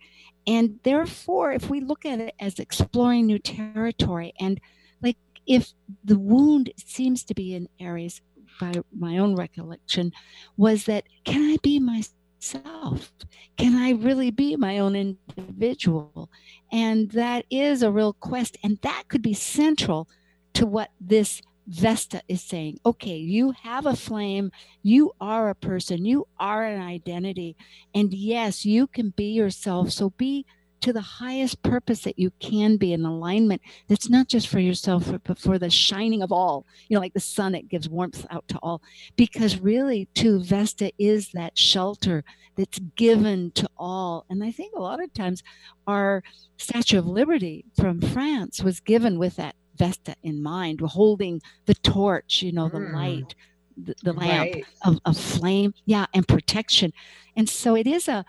And 0.47 0.79
therefore, 0.83 1.51
if 1.51 1.69
we 1.69 1.81
look 1.81 2.05
at 2.05 2.19
it 2.19 2.33
as 2.39 2.59
exploring 2.59 3.27
new 3.27 3.39
territory, 3.39 4.33
and 4.39 4.59
like 5.01 5.17
if 5.45 5.73
the 6.03 6.17
wound 6.17 6.71
seems 6.77 7.23
to 7.25 7.33
be 7.33 7.53
in 7.53 7.69
Aries, 7.79 8.21
by 8.59 8.73
my 8.95 9.17
own 9.17 9.35
recollection, 9.35 10.11
was 10.57 10.85
that 10.85 11.05
can 11.23 11.41
I 11.41 11.57
be 11.61 11.79
myself? 11.79 13.11
Can 13.57 13.75
I 13.75 13.91
really 13.91 14.31
be 14.31 14.55
my 14.55 14.79
own 14.79 14.95
individual? 14.95 16.29
And 16.71 17.11
that 17.11 17.45
is 17.49 17.81
a 17.81 17.91
real 17.91 18.13
quest. 18.13 18.57
And 18.63 18.79
that 18.81 19.03
could 19.07 19.21
be 19.21 19.33
central 19.33 20.07
to 20.53 20.65
what 20.65 20.89
this 20.99 21.41
Vesta 21.69 22.23
is 22.27 22.41
saying, 22.41 22.79
okay, 22.83 23.15
you 23.15 23.51
have 23.51 23.85
a 23.85 23.95
flame, 23.95 24.51
you 24.81 25.11
are 25.21 25.49
a 25.49 25.55
person, 25.55 26.03
you 26.03 26.27
are 26.39 26.65
an 26.65 26.81
identity, 26.81 27.55
and 27.93 28.11
yes, 28.11 28.65
you 28.65 28.87
can 28.87 29.11
be 29.11 29.31
yourself. 29.31 29.91
So 29.91 30.09
be 30.09 30.47
to 30.81 30.93
the 30.93 31.01
highest 31.01 31.61
purpose 31.61 32.01
that 32.01 32.17
you 32.17 32.31
can 32.39 32.77
be 32.77 32.91
in 32.91 33.05
alignment. 33.05 33.61
That's 33.87 34.09
not 34.09 34.27
just 34.27 34.47
for 34.47 34.59
yourself 34.59 35.11
but 35.23 35.37
for 35.37 35.59
the 35.59 35.69
shining 35.69 36.21
of 36.21 36.31
all 36.31 36.65
you 36.87 36.95
know 36.95 37.01
like 37.01 37.13
the 37.13 37.19
sun 37.19 37.51
that 37.51 37.67
gives 37.67 37.89
warmth 37.89 38.25
out 38.31 38.47
to 38.47 38.59
all. 38.63 38.81
Because 39.15 39.59
really 39.59 40.07
too 40.15 40.41
vesta 40.41 40.91
is 40.97 41.31
that 41.33 41.57
shelter 41.57 42.23
that's 42.55 42.79
given 42.95 43.51
to 43.51 43.69
all. 43.77 44.25
And 44.29 44.43
i 44.43 44.51
think 44.51 44.73
a 44.75 44.81
lot 44.81 45.03
of 45.03 45.13
times 45.13 45.43
our 45.85 46.23
statue 46.57 46.99
of 46.99 47.05
liberty 47.07 47.65
from 47.75 48.01
france 48.01 48.63
was 48.63 48.79
given 48.79 49.19
with 49.19 49.35
that 49.35 49.55
Vesta 49.79 50.15
in 50.21 50.43
mind, 50.43 50.81
holding 50.81 51.41
the 51.65 51.73
torch, 51.73 52.43
you 52.43 52.51
know, 52.51 52.69
the 52.69 52.77
mm. 52.77 52.93
light, 52.93 53.35
the, 53.77 53.95
the 54.03 54.13
lamp 54.13 54.53
right. 54.53 54.65
of, 54.85 54.99
of 55.05 55.17
flame, 55.17 55.73
yeah, 55.85 56.05
and 56.13 56.27
protection. 56.27 56.93
And 57.35 57.49
so 57.49 57.75
it 57.75 57.87
is 57.87 58.07
a, 58.07 58.25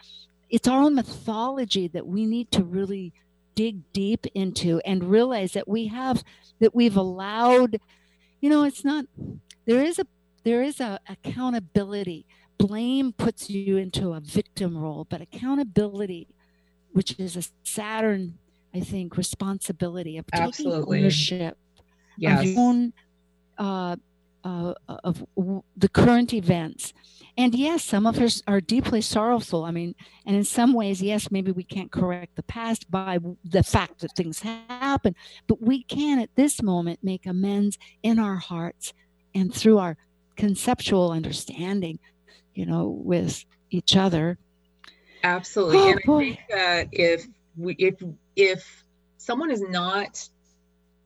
it's 0.49 0.69
our 0.69 0.81
own 0.81 0.95
mythology 0.95 1.89
that 1.89 2.07
we 2.07 2.25
need 2.25 2.51
to 2.53 2.65
really 2.65 3.13
dig 3.55 3.93
deep 3.93 4.27
into 4.35 4.81
and 4.85 5.05
realize 5.05 5.53
that 5.53 5.69
we 5.69 5.89
have 5.89 6.23
that 6.61 6.75
we've 6.75 6.97
allowed 6.97 7.79
you 8.41 8.49
know 8.49 8.65
it's 8.65 8.85
not 8.85 9.05
there 9.67 9.83
is 9.83 9.99
a 9.99 10.07
there 10.45 10.63
is 10.63 10.81
a 10.81 10.99
accountability 11.09 12.25
blame 12.59 13.13
puts 13.13 13.51
you 13.51 13.77
into 13.77 14.13
a 14.13 14.21
victim 14.21 14.79
role 14.79 15.07
but 15.11 15.21
accountability 15.21 16.29
which 16.93 17.19
is 17.19 17.37
a 17.37 17.43
saturn 17.65 18.39
i 18.75 18.81
think 18.81 19.17
responsibility 19.17 20.17
of 20.19 20.27
taking 20.29 20.47
Absolutely. 20.49 20.99
ownership 21.01 21.57
Yes. 22.19 22.49
of 22.51 22.59
own 22.59 22.93
uh, 23.59 23.97
uh, 24.45 24.75
of 25.05 25.25
w- 25.37 25.63
the 25.77 25.89
current 25.89 26.33
events 26.35 26.93
and 27.37 27.55
yes 27.55 27.83
some 27.85 28.07
of 28.07 28.19
us 28.19 28.43
are 28.47 28.61
deeply 28.61 29.01
sorrowful 29.01 29.65
i 29.65 29.71
mean 29.71 29.95
and 30.27 30.35
in 30.37 30.45
some 30.45 30.73
ways 30.73 31.01
yes 31.03 31.31
maybe 31.31 31.51
we 31.53 31.63
can't 31.63 31.91
correct 31.93 32.37
the 32.37 32.43
past 32.43 32.91
by 32.91 33.19
the 33.45 33.63
fact 33.63 34.01
that 34.01 34.13
things 34.17 34.41
happen 34.41 35.15
but 35.47 35.61
we 35.63 35.83
can 35.85 36.19
at 36.19 36.31
this 36.37 36.63
moment 36.63 36.99
make 37.03 37.27
amends 37.27 37.79
in 38.03 38.19
our 38.19 38.37
hearts 38.37 38.93
and 39.35 39.55
through 39.55 39.79
our 39.79 39.97
conceptual 40.37 41.13
understanding 41.13 41.99
you 42.55 42.65
know 42.67 42.87
with 42.89 43.45
each 43.71 43.97
other 43.97 44.39
Absolutely. 45.23 45.79
Oh, 45.79 45.91
and 45.91 45.99
I 46.03 46.07
boy. 46.07 46.21
think 46.21 46.39
that 46.51 46.89
if 46.93 47.27
we 47.57 47.75
if 47.75 47.95
if 48.41 48.85
someone 49.19 49.51
is 49.51 49.61
not 49.61 50.27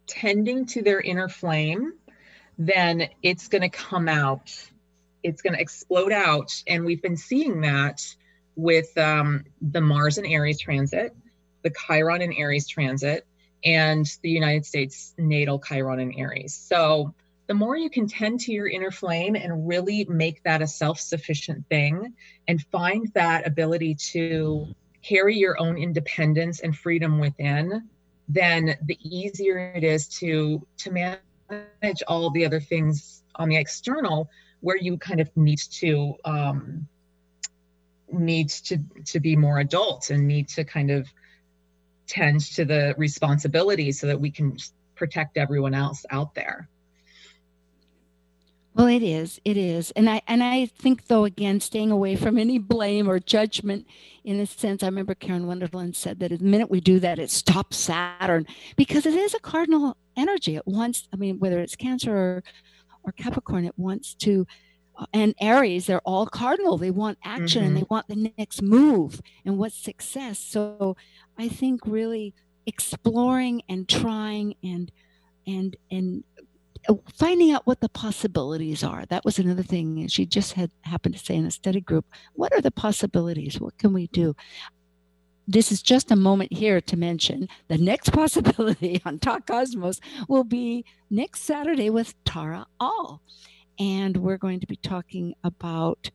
tending 0.06 0.66
to 0.66 0.82
their 0.82 1.00
inner 1.00 1.28
flame, 1.28 1.94
then 2.58 3.08
it's 3.24 3.48
going 3.48 3.62
to 3.62 3.68
come 3.68 4.08
out. 4.08 4.54
It's 5.24 5.42
going 5.42 5.54
to 5.54 5.60
explode 5.60 6.12
out. 6.12 6.62
And 6.68 6.84
we've 6.84 7.02
been 7.02 7.16
seeing 7.16 7.62
that 7.62 8.00
with 8.54 8.96
um, 8.96 9.44
the 9.60 9.80
Mars 9.80 10.16
and 10.16 10.26
Aries 10.28 10.60
transit, 10.60 11.12
the 11.62 11.72
Chiron 11.86 12.22
and 12.22 12.32
Aries 12.38 12.68
transit, 12.68 13.26
and 13.64 14.06
the 14.22 14.30
United 14.30 14.64
States 14.64 15.12
natal 15.18 15.58
Chiron 15.58 15.98
and 15.98 16.14
Aries. 16.16 16.54
So 16.54 17.14
the 17.48 17.54
more 17.54 17.76
you 17.76 17.90
can 17.90 18.06
tend 18.06 18.40
to 18.40 18.52
your 18.52 18.68
inner 18.68 18.92
flame 18.92 19.34
and 19.34 19.66
really 19.66 20.04
make 20.04 20.40
that 20.44 20.62
a 20.62 20.68
self 20.68 21.00
sufficient 21.00 21.68
thing 21.68 22.14
and 22.46 22.62
find 22.70 23.10
that 23.14 23.44
ability 23.44 23.96
to 24.12 24.72
carry 25.04 25.36
your 25.36 25.60
own 25.60 25.76
independence 25.76 26.60
and 26.60 26.76
freedom 26.76 27.18
within, 27.18 27.88
then 28.28 28.76
the 28.84 28.98
easier 29.02 29.72
it 29.74 29.84
is 29.84 30.08
to 30.08 30.66
to 30.78 30.90
manage 30.90 32.02
all 32.08 32.30
the 32.30 32.44
other 32.44 32.60
things 32.60 33.22
on 33.36 33.48
the 33.48 33.56
external 33.56 34.30
where 34.60 34.78
you 34.78 34.96
kind 34.96 35.20
of 35.20 35.28
need 35.36 35.58
to 35.58 36.14
um, 36.24 36.88
need 38.10 38.48
to 38.48 38.78
to 39.04 39.20
be 39.20 39.36
more 39.36 39.58
adult 39.58 40.10
and 40.10 40.26
need 40.26 40.48
to 40.48 40.64
kind 40.64 40.90
of 40.90 41.06
tend 42.06 42.40
to 42.40 42.64
the 42.64 42.94
responsibilities 42.96 44.00
so 44.00 44.06
that 44.06 44.20
we 44.20 44.30
can 44.30 44.56
protect 44.94 45.36
everyone 45.36 45.74
else 45.74 46.04
out 46.10 46.34
there. 46.34 46.68
Well, 48.74 48.88
it 48.88 49.04
is. 49.04 49.40
It 49.44 49.56
is. 49.56 49.92
And 49.92 50.10
I 50.10 50.20
and 50.26 50.42
I 50.42 50.66
think 50.66 51.06
though 51.06 51.24
again 51.24 51.60
staying 51.60 51.92
away 51.92 52.16
from 52.16 52.38
any 52.38 52.58
blame 52.58 53.08
or 53.08 53.20
judgment 53.20 53.86
in 54.24 54.40
a 54.40 54.46
sense 54.46 54.82
I 54.82 54.86
remember 54.86 55.14
Karen 55.14 55.46
Wonderland 55.46 55.94
said 55.94 56.18
that 56.20 56.30
the 56.30 56.44
minute 56.44 56.70
we 56.70 56.80
do 56.80 56.98
that 56.98 57.20
it 57.20 57.30
stops 57.30 57.76
Saturn 57.76 58.46
because 58.74 59.06
it 59.06 59.14
is 59.14 59.32
a 59.32 59.38
cardinal 59.38 59.96
energy. 60.16 60.56
It 60.56 60.66
wants 60.66 61.08
I 61.12 61.16
mean 61.16 61.38
whether 61.38 61.60
it's 61.60 61.76
Cancer 61.76 62.16
or 62.16 62.42
or 63.04 63.12
Capricorn 63.12 63.64
it 63.64 63.78
wants 63.78 64.12
to 64.14 64.44
uh, 64.98 65.06
and 65.12 65.36
Aries 65.40 65.86
they're 65.86 66.00
all 66.00 66.26
cardinal. 66.26 66.76
They 66.76 66.90
want 66.90 67.18
action 67.22 67.62
and 67.62 67.76
they 67.76 67.86
want 67.88 68.08
the 68.08 68.32
next 68.36 68.60
move 68.60 69.20
and 69.44 69.56
what's 69.56 69.76
success. 69.76 70.40
So 70.40 70.96
I 71.38 71.48
think 71.48 71.82
really 71.86 72.34
exploring 72.66 73.62
and 73.68 73.88
trying 73.88 74.56
and 74.64 74.90
and 75.46 75.76
and 75.92 76.24
finding 77.14 77.52
out 77.52 77.66
what 77.66 77.80
the 77.80 77.88
possibilities 77.88 78.82
are. 78.82 79.04
That 79.06 79.24
was 79.24 79.38
another 79.38 79.62
thing 79.62 80.06
she 80.08 80.26
just 80.26 80.52
had 80.54 80.70
happened 80.82 81.16
to 81.16 81.24
say 81.24 81.36
in 81.36 81.46
a 81.46 81.50
study 81.50 81.80
group. 81.80 82.06
What 82.34 82.52
are 82.52 82.60
the 82.60 82.70
possibilities? 82.70 83.60
What 83.60 83.78
can 83.78 83.92
we 83.92 84.08
do? 84.08 84.34
This 85.46 85.70
is 85.70 85.82
just 85.82 86.10
a 86.10 86.16
moment 86.16 86.52
here 86.52 86.80
to 86.80 86.96
mention 86.96 87.48
the 87.68 87.78
next 87.78 88.10
possibility 88.12 89.02
on 89.04 89.18
Talk 89.18 89.46
Cosmos 89.46 90.00
will 90.28 90.44
be 90.44 90.84
next 91.10 91.42
Saturday 91.42 91.90
with 91.90 92.14
Tara 92.24 92.66
All. 92.80 93.20
And 93.78 94.16
we're 94.16 94.38
going 94.38 94.60
to 94.60 94.66
be 94.66 94.76
talking 94.76 95.34
about, 95.42 96.10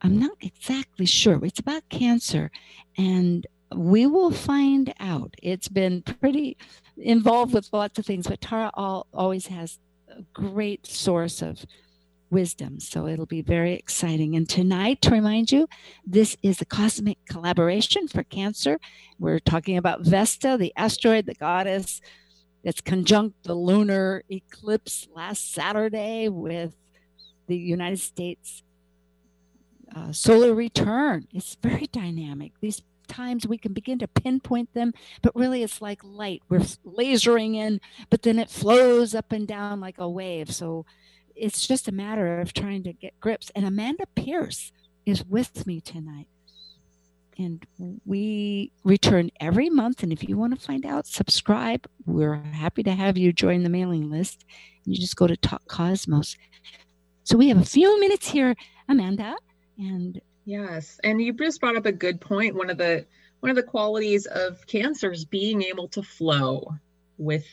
I'm 0.00 0.18
not 0.18 0.36
exactly 0.40 1.06
sure, 1.06 1.44
it's 1.44 1.60
about 1.60 1.88
cancer. 1.88 2.50
And 2.96 3.46
we 3.74 4.06
will 4.06 4.30
find 4.30 4.92
out. 4.98 5.34
It's 5.42 5.68
been 5.68 6.02
pretty 6.02 6.56
involved 7.00 7.54
with 7.54 7.68
lots 7.72 7.98
of 7.98 8.06
things, 8.06 8.26
but 8.26 8.40
Tara 8.40 8.70
all, 8.74 9.06
always 9.12 9.46
has 9.46 9.78
a 10.08 10.22
great 10.32 10.86
source 10.86 11.42
of 11.42 11.64
wisdom. 12.30 12.78
So 12.80 13.06
it'll 13.06 13.26
be 13.26 13.42
very 13.42 13.74
exciting. 13.74 14.36
And 14.36 14.48
tonight, 14.48 15.02
to 15.02 15.10
remind 15.10 15.50
you, 15.50 15.68
this 16.06 16.36
is 16.42 16.60
a 16.60 16.64
cosmic 16.64 17.18
collaboration 17.28 18.08
for 18.08 18.22
Cancer. 18.22 18.78
We're 19.18 19.40
talking 19.40 19.76
about 19.76 20.02
Vesta, 20.02 20.56
the 20.58 20.72
asteroid, 20.76 21.26
the 21.26 21.34
goddess 21.34 22.00
that's 22.62 22.80
conjunct 22.80 23.42
the 23.44 23.54
lunar 23.54 24.22
eclipse 24.30 25.08
last 25.14 25.52
Saturday 25.52 26.28
with 26.28 26.74
the 27.48 27.56
United 27.56 27.98
States 27.98 28.62
uh, 29.94 30.12
solar 30.12 30.54
return. 30.54 31.26
It's 31.32 31.56
very 31.56 31.88
dynamic. 31.90 32.52
These 32.60 32.82
times 33.10 33.46
we 33.46 33.58
can 33.58 33.72
begin 33.72 33.98
to 33.98 34.08
pinpoint 34.08 34.72
them, 34.72 34.92
but 35.20 35.34
really 35.34 35.62
it's 35.62 35.82
like 35.82 36.00
light. 36.02 36.42
We're 36.48 36.60
lasering 36.60 37.56
in, 37.56 37.80
but 38.08 38.22
then 38.22 38.38
it 38.38 38.48
flows 38.48 39.14
up 39.14 39.32
and 39.32 39.46
down 39.46 39.80
like 39.80 39.98
a 39.98 40.08
wave. 40.08 40.54
So 40.54 40.86
it's 41.34 41.66
just 41.66 41.88
a 41.88 41.92
matter 41.92 42.40
of 42.40 42.52
trying 42.52 42.82
to 42.84 42.92
get 42.92 43.18
grips. 43.20 43.50
And 43.54 43.66
Amanda 43.66 44.06
Pierce 44.14 44.72
is 45.04 45.24
with 45.24 45.66
me 45.66 45.80
tonight. 45.80 46.28
And 47.38 47.66
we 48.04 48.72
return 48.84 49.30
every 49.40 49.70
month. 49.70 50.02
And 50.02 50.12
if 50.12 50.28
you 50.28 50.36
want 50.36 50.58
to 50.58 50.64
find 50.64 50.84
out, 50.84 51.06
subscribe. 51.06 51.86
We're 52.04 52.36
happy 52.36 52.82
to 52.82 52.92
have 52.92 53.16
you 53.16 53.32
join 53.32 53.62
the 53.62 53.70
mailing 53.70 54.10
list. 54.10 54.44
You 54.84 54.96
just 54.96 55.16
go 55.16 55.26
to 55.26 55.36
Talk 55.36 55.66
Cosmos. 55.66 56.36
So 57.24 57.38
we 57.38 57.48
have 57.48 57.58
a 57.58 57.64
few 57.64 57.98
minutes 57.98 58.28
here, 58.28 58.54
Amanda. 58.88 59.36
And 59.78 60.20
Yes, 60.44 60.98
and 61.04 61.20
you 61.20 61.32
just 61.32 61.60
brought 61.60 61.76
up 61.76 61.86
a 61.86 61.92
good 61.92 62.20
point. 62.20 62.54
One 62.54 62.70
of 62.70 62.78
the 62.78 63.06
one 63.40 63.50
of 63.50 63.56
the 63.56 63.62
qualities 63.62 64.26
of 64.26 64.66
cancer 64.66 65.10
is 65.10 65.24
being 65.24 65.62
able 65.62 65.88
to 65.88 66.02
flow 66.02 66.74
with 67.18 67.46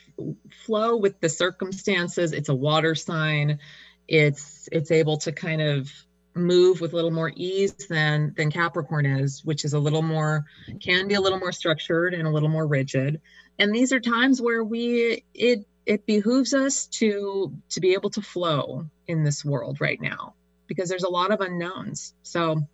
flow 0.65 0.97
with 0.97 1.19
the 1.19 1.29
circumstances. 1.29 2.33
It's 2.33 2.49
a 2.49 2.55
water 2.55 2.95
sign. 2.95 3.59
It's 4.07 4.69
it's 4.71 4.91
able 4.91 5.17
to 5.19 5.31
kind 5.31 5.61
of 5.61 5.91
move 6.33 6.81
with 6.81 6.93
a 6.93 6.95
little 6.95 7.11
more 7.11 7.31
ease 7.35 7.73
than 7.89 8.33
than 8.37 8.51
Capricorn 8.51 9.05
is, 9.05 9.43
which 9.43 9.65
is 9.65 9.73
a 9.73 9.79
little 9.79 10.01
more 10.01 10.45
can 10.81 11.07
be 11.07 11.15
a 11.15 11.21
little 11.21 11.39
more 11.39 11.51
structured 11.51 12.13
and 12.13 12.27
a 12.27 12.31
little 12.31 12.49
more 12.49 12.65
rigid. 12.65 13.21
And 13.59 13.73
these 13.73 13.91
are 13.91 13.99
times 13.99 14.41
where 14.41 14.63
we 14.63 15.23
it 15.33 15.65
it 15.85 16.05
behooves 16.05 16.53
us 16.53 16.87
to 16.87 17.53
to 17.69 17.79
be 17.79 17.93
able 17.93 18.09
to 18.11 18.21
flow 18.21 18.85
in 19.07 19.23
this 19.23 19.43
world 19.43 19.81
right 19.81 19.99
now 19.99 20.35
because 20.67 20.89
there's 20.89 21.03
a 21.03 21.09
lot 21.09 21.31
of 21.31 21.41
unknowns. 21.41 22.13
So 22.23 22.67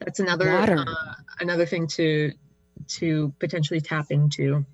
that's 0.00 0.20
another 0.20 0.50
uh, 0.50 0.84
another 1.40 1.66
thing 1.66 1.86
to 1.86 2.32
to 2.88 3.32
potentially 3.38 3.80
tap 3.80 4.06
into 4.10 4.64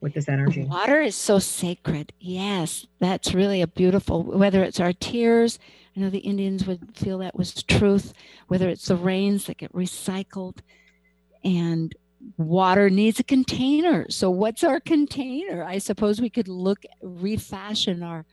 with 0.00 0.14
this 0.14 0.28
energy. 0.28 0.64
Water 0.64 1.00
is 1.00 1.14
so 1.14 1.38
sacred. 1.38 2.12
Yes, 2.18 2.86
that's 2.98 3.34
really 3.34 3.62
a 3.62 3.66
beautiful, 3.66 4.24
whether 4.24 4.64
it's 4.64 4.80
our 4.80 4.92
tears, 4.92 5.58
I 5.96 6.00
know 6.00 6.10
the 6.10 6.18
Indians 6.18 6.66
would 6.66 6.96
feel 6.96 7.18
that 7.18 7.36
was 7.36 7.62
truth, 7.62 8.12
whether 8.48 8.68
it's 8.68 8.86
the 8.86 8.96
rains 8.96 9.46
that 9.46 9.58
get 9.58 9.72
recycled 9.72 10.58
and 11.44 11.94
water 12.36 12.88
needs 12.88 13.20
a 13.20 13.24
container. 13.24 14.10
So, 14.10 14.30
what's 14.30 14.64
our 14.64 14.80
container? 14.80 15.62
I 15.62 15.78
suppose 15.78 16.20
we 16.20 16.30
could 16.30 16.48
look, 16.48 16.84
refashion 17.02 18.02
our 18.02 18.24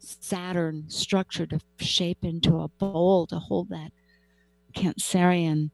Saturn 0.00 0.84
structure 0.88 1.44
to 1.46 1.58
shape 1.80 2.24
into 2.24 2.60
a 2.60 2.68
bowl 2.68 3.26
to 3.26 3.38
hold 3.38 3.68
that 3.70 3.92
Cancerian. 4.74 5.70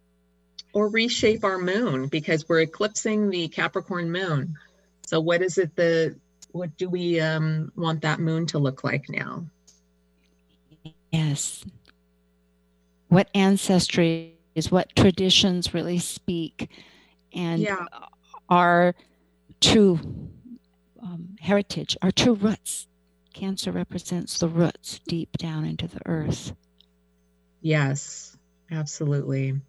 Or 0.73 0.89
reshape 0.89 1.45
our 1.45 1.59
moon 1.59 2.09
because 2.09 2.49
we're 2.49 2.61
eclipsing 2.63 3.31
the 3.31 3.49
Capricorn 3.49 4.11
moon. 4.11 4.57
So 5.07 5.21
what 5.21 5.43
is 5.43 5.59
it 5.59 5.77
the 5.77 6.17
what 6.53 6.77
do 6.77 6.89
we 6.89 7.21
um 7.21 7.73
want 7.77 8.03
that 8.03 8.21
moon 8.21 8.47
to 8.47 8.59
look 8.59 8.85
like 8.85 9.09
now? 9.09 9.45
Yes. 11.13 11.65
What 13.09 13.29
ancestry 13.35 14.35
is, 14.55 14.71
what 14.71 14.95
traditions 14.97 15.73
really 15.75 15.99
speak, 15.99 16.71
and 17.33 17.61
Yeah. 17.61 17.87
our 18.49 18.95
true 19.61 20.01
um, 21.01 21.37
heritage, 21.41 21.97
our 22.03 22.11
true 22.11 22.35
roots. 22.35 22.89
Cancer 23.33 23.73
represents 23.73 24.39
the 24.39 24.49
roots 24.49 25.01
deep 25.07 25.37
down 25.39 25.65
into 25.65 25.89
the 25.89 26.01
earth. 26.07 26.55
Yes, 27.63 28.34
absolutely. 28.71 29.61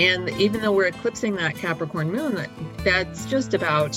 And 0.00 0.28
even 0.40 0.60
though 0.60 0.72
we're 0.72 0.86
eclipsing 0.86 1.36
that 1.36 1.54
Capricorn 1.56 2.10
moon, 2.10 2.34
that, 2.34 2.50
that's 2.78 3.26
just 3.26 3.54
about 3.54 3.96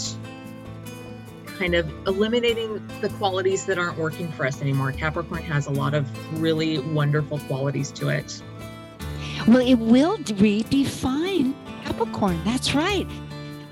kind 1.58 1.74
of 1.74 1.90
eliminating 2.08 2.86
the 3.02 3.10
qualities 3.18 3.66
that 3.66 3.78
aren't 3.80 3.98
working 3.98 4.32
for 4.34 4.46
us 4.46 4.62
anymore. 4.62 4.92
Capricorn 4.92 5.42
has 5.44 5.66
a 5.66 5.72
lot 5.72 5.94
of 5.96 6.08
really 6.42 6.78
wonderful 6.80 7.40
qualities 7.40 7.92
to 7.94 8.10
it. 8.10 8.44
Well, 9.48 9.66
it 9.66 9.76
will 9.76 10.18
redefine 10.18 11.56
Capricorn. 11.84 12.40
That's 12.44 12.76
right. 12.76 13.08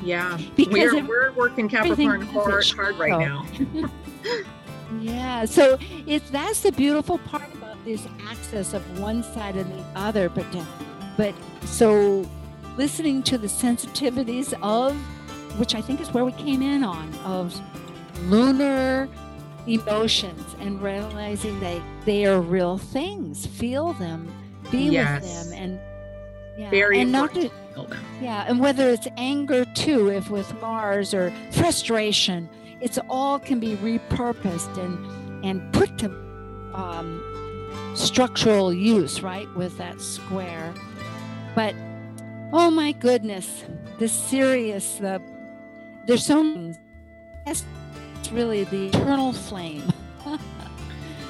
Yeah, 0.02 0.40
Because 0.56 0.74
we're, 0.74 0.96
it- 0.98 1.08
we're 1.08 1.32
working 1.34 1.68
Capricorn 1.68 2.22
hard, 2.22 2.66
hard 2.66 2.98
right 2.98 3.20
now. 3.20 3.46
Yeah, 5.02 5.46
so 5.46 5.78
it's 6.06 6.30
that's 6.30 6.62
the 6.62 6.72
beautiful 6.72 7.18
part 7.18 7.52
about 7.56 7.65
this 7.86 8.08
access 8.28 8.74
of 8.74 9.00
one 9.00 9.24
side 9.24 9.56
and 9.56 9.72
the 9.72 9.84
other, 9.96 10.28
but 10.30 10.46
uh, 10.56 10.66
but 11.18 11.34
so 11.64 12.28
listening 12.78 13.24
to 13.24 13.38
the 13.38 13.48
sensitivities 13.48 14.54
of 14.62 14.96
which 15.60 15.74
I 15.76 15.82
think 15.82 16.02
is 16.02 16.12
where 16.12 16.26
we 16.26 16.34
came 16.34 16.62
in 16.62 16.84
on 16.84 17.14
of 17.24 17.58
lunar 18.24 19.08
emotions 19.68 20.56
and 20.60 20.82
realizing 20.82 21.60
that 21.62 21.82
they 22.06 22.26
are 22.26 22.42
real 22.42 22.78
things. 22.78 23.46
Feel 23.46 23.94
them, 23.94 24.28
be 24.72 24.90
Yes. 24.90 25.22
with 25.22 25.32
them, 25.50 25.54
and 25.54 25.80
yeah, 26.60 26.70
Very 26.70 27.02
and 27.02 27.12
not 27.12 27.34
to 27.36 27.50
to 27.50 27.88
yeah, 28.22 28.46
and 28.48 28.60
whether 28.60 28.90
it's 28.90 29.08
anger 29.18 29.66
too, 29.76 30.10
if 30.10 30.30
with 30.30 30.52
Mars 30.62 31.14
or 31.14 31.32
frustration, 31.52 32.50
it's 32.82 32.98
all 33.10 33.38
can 33.40 33.60
be 33.60 33.76
repurposed 33.78 34.78
and 34.78 35.46
and 35.46 35.72
put 35.74 35.98
to 36.00 36.08
um, 36.74 37.22
structural 37.96 38.74
use, 38.74 39.22
right, 39.22 39.48
with 39.56 39.78
that 39.78 40.02
square. 40.02 40.74
But 41.56 41.76
oh 42.54 42.70
my 42.70 42.92
goodness, 42.92 43.64
the 44.00 44.08
Sirius, 44.08 44.98
the 44.98 45.22
there's 46.06 46.26
so 46.26 46.44
many. 46.44 46.76
That's 47.46 47.64
really 48.32 48.64
the 48.66 48.88
eternal 48.88 49.34
flame. 49.34 49.84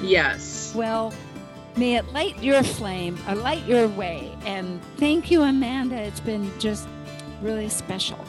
Yes. 0.02 0.74
Well, 0.74 1.14
may 1.76 1.96
it 1.96 2.12
light 2.12 2.42
your 2.42 2.62
flame, 2.62 3.18
or 3.28 3.34
light 3.34 3.64
your 3.66 3.88
way. 3.88 4.30
And 4.44 4.80
thank 4.96 5.30
you, 5.30 5.42
Amanda. 5.42 5.96
It's 5.96 6.20
been 6.20 6.50
just 6.58 6.86
really 7.40 7.68
special. 7.68 8.22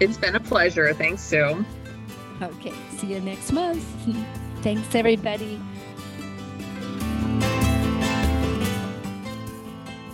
It's 0.00 0.16
been 0.16 0.34
a 0.34 0.40
pleasure. 0.40 0.92
Thanks, 0.94 1.22
Sue. 1.22 1.64
Okay, 2.40 2.72
see 2.96 3.08
you 3.08 3.20
next 3.20 3.52
month. 3.52 3.84
Thanks, 4.62 4.94
everybody. 4.94 5.60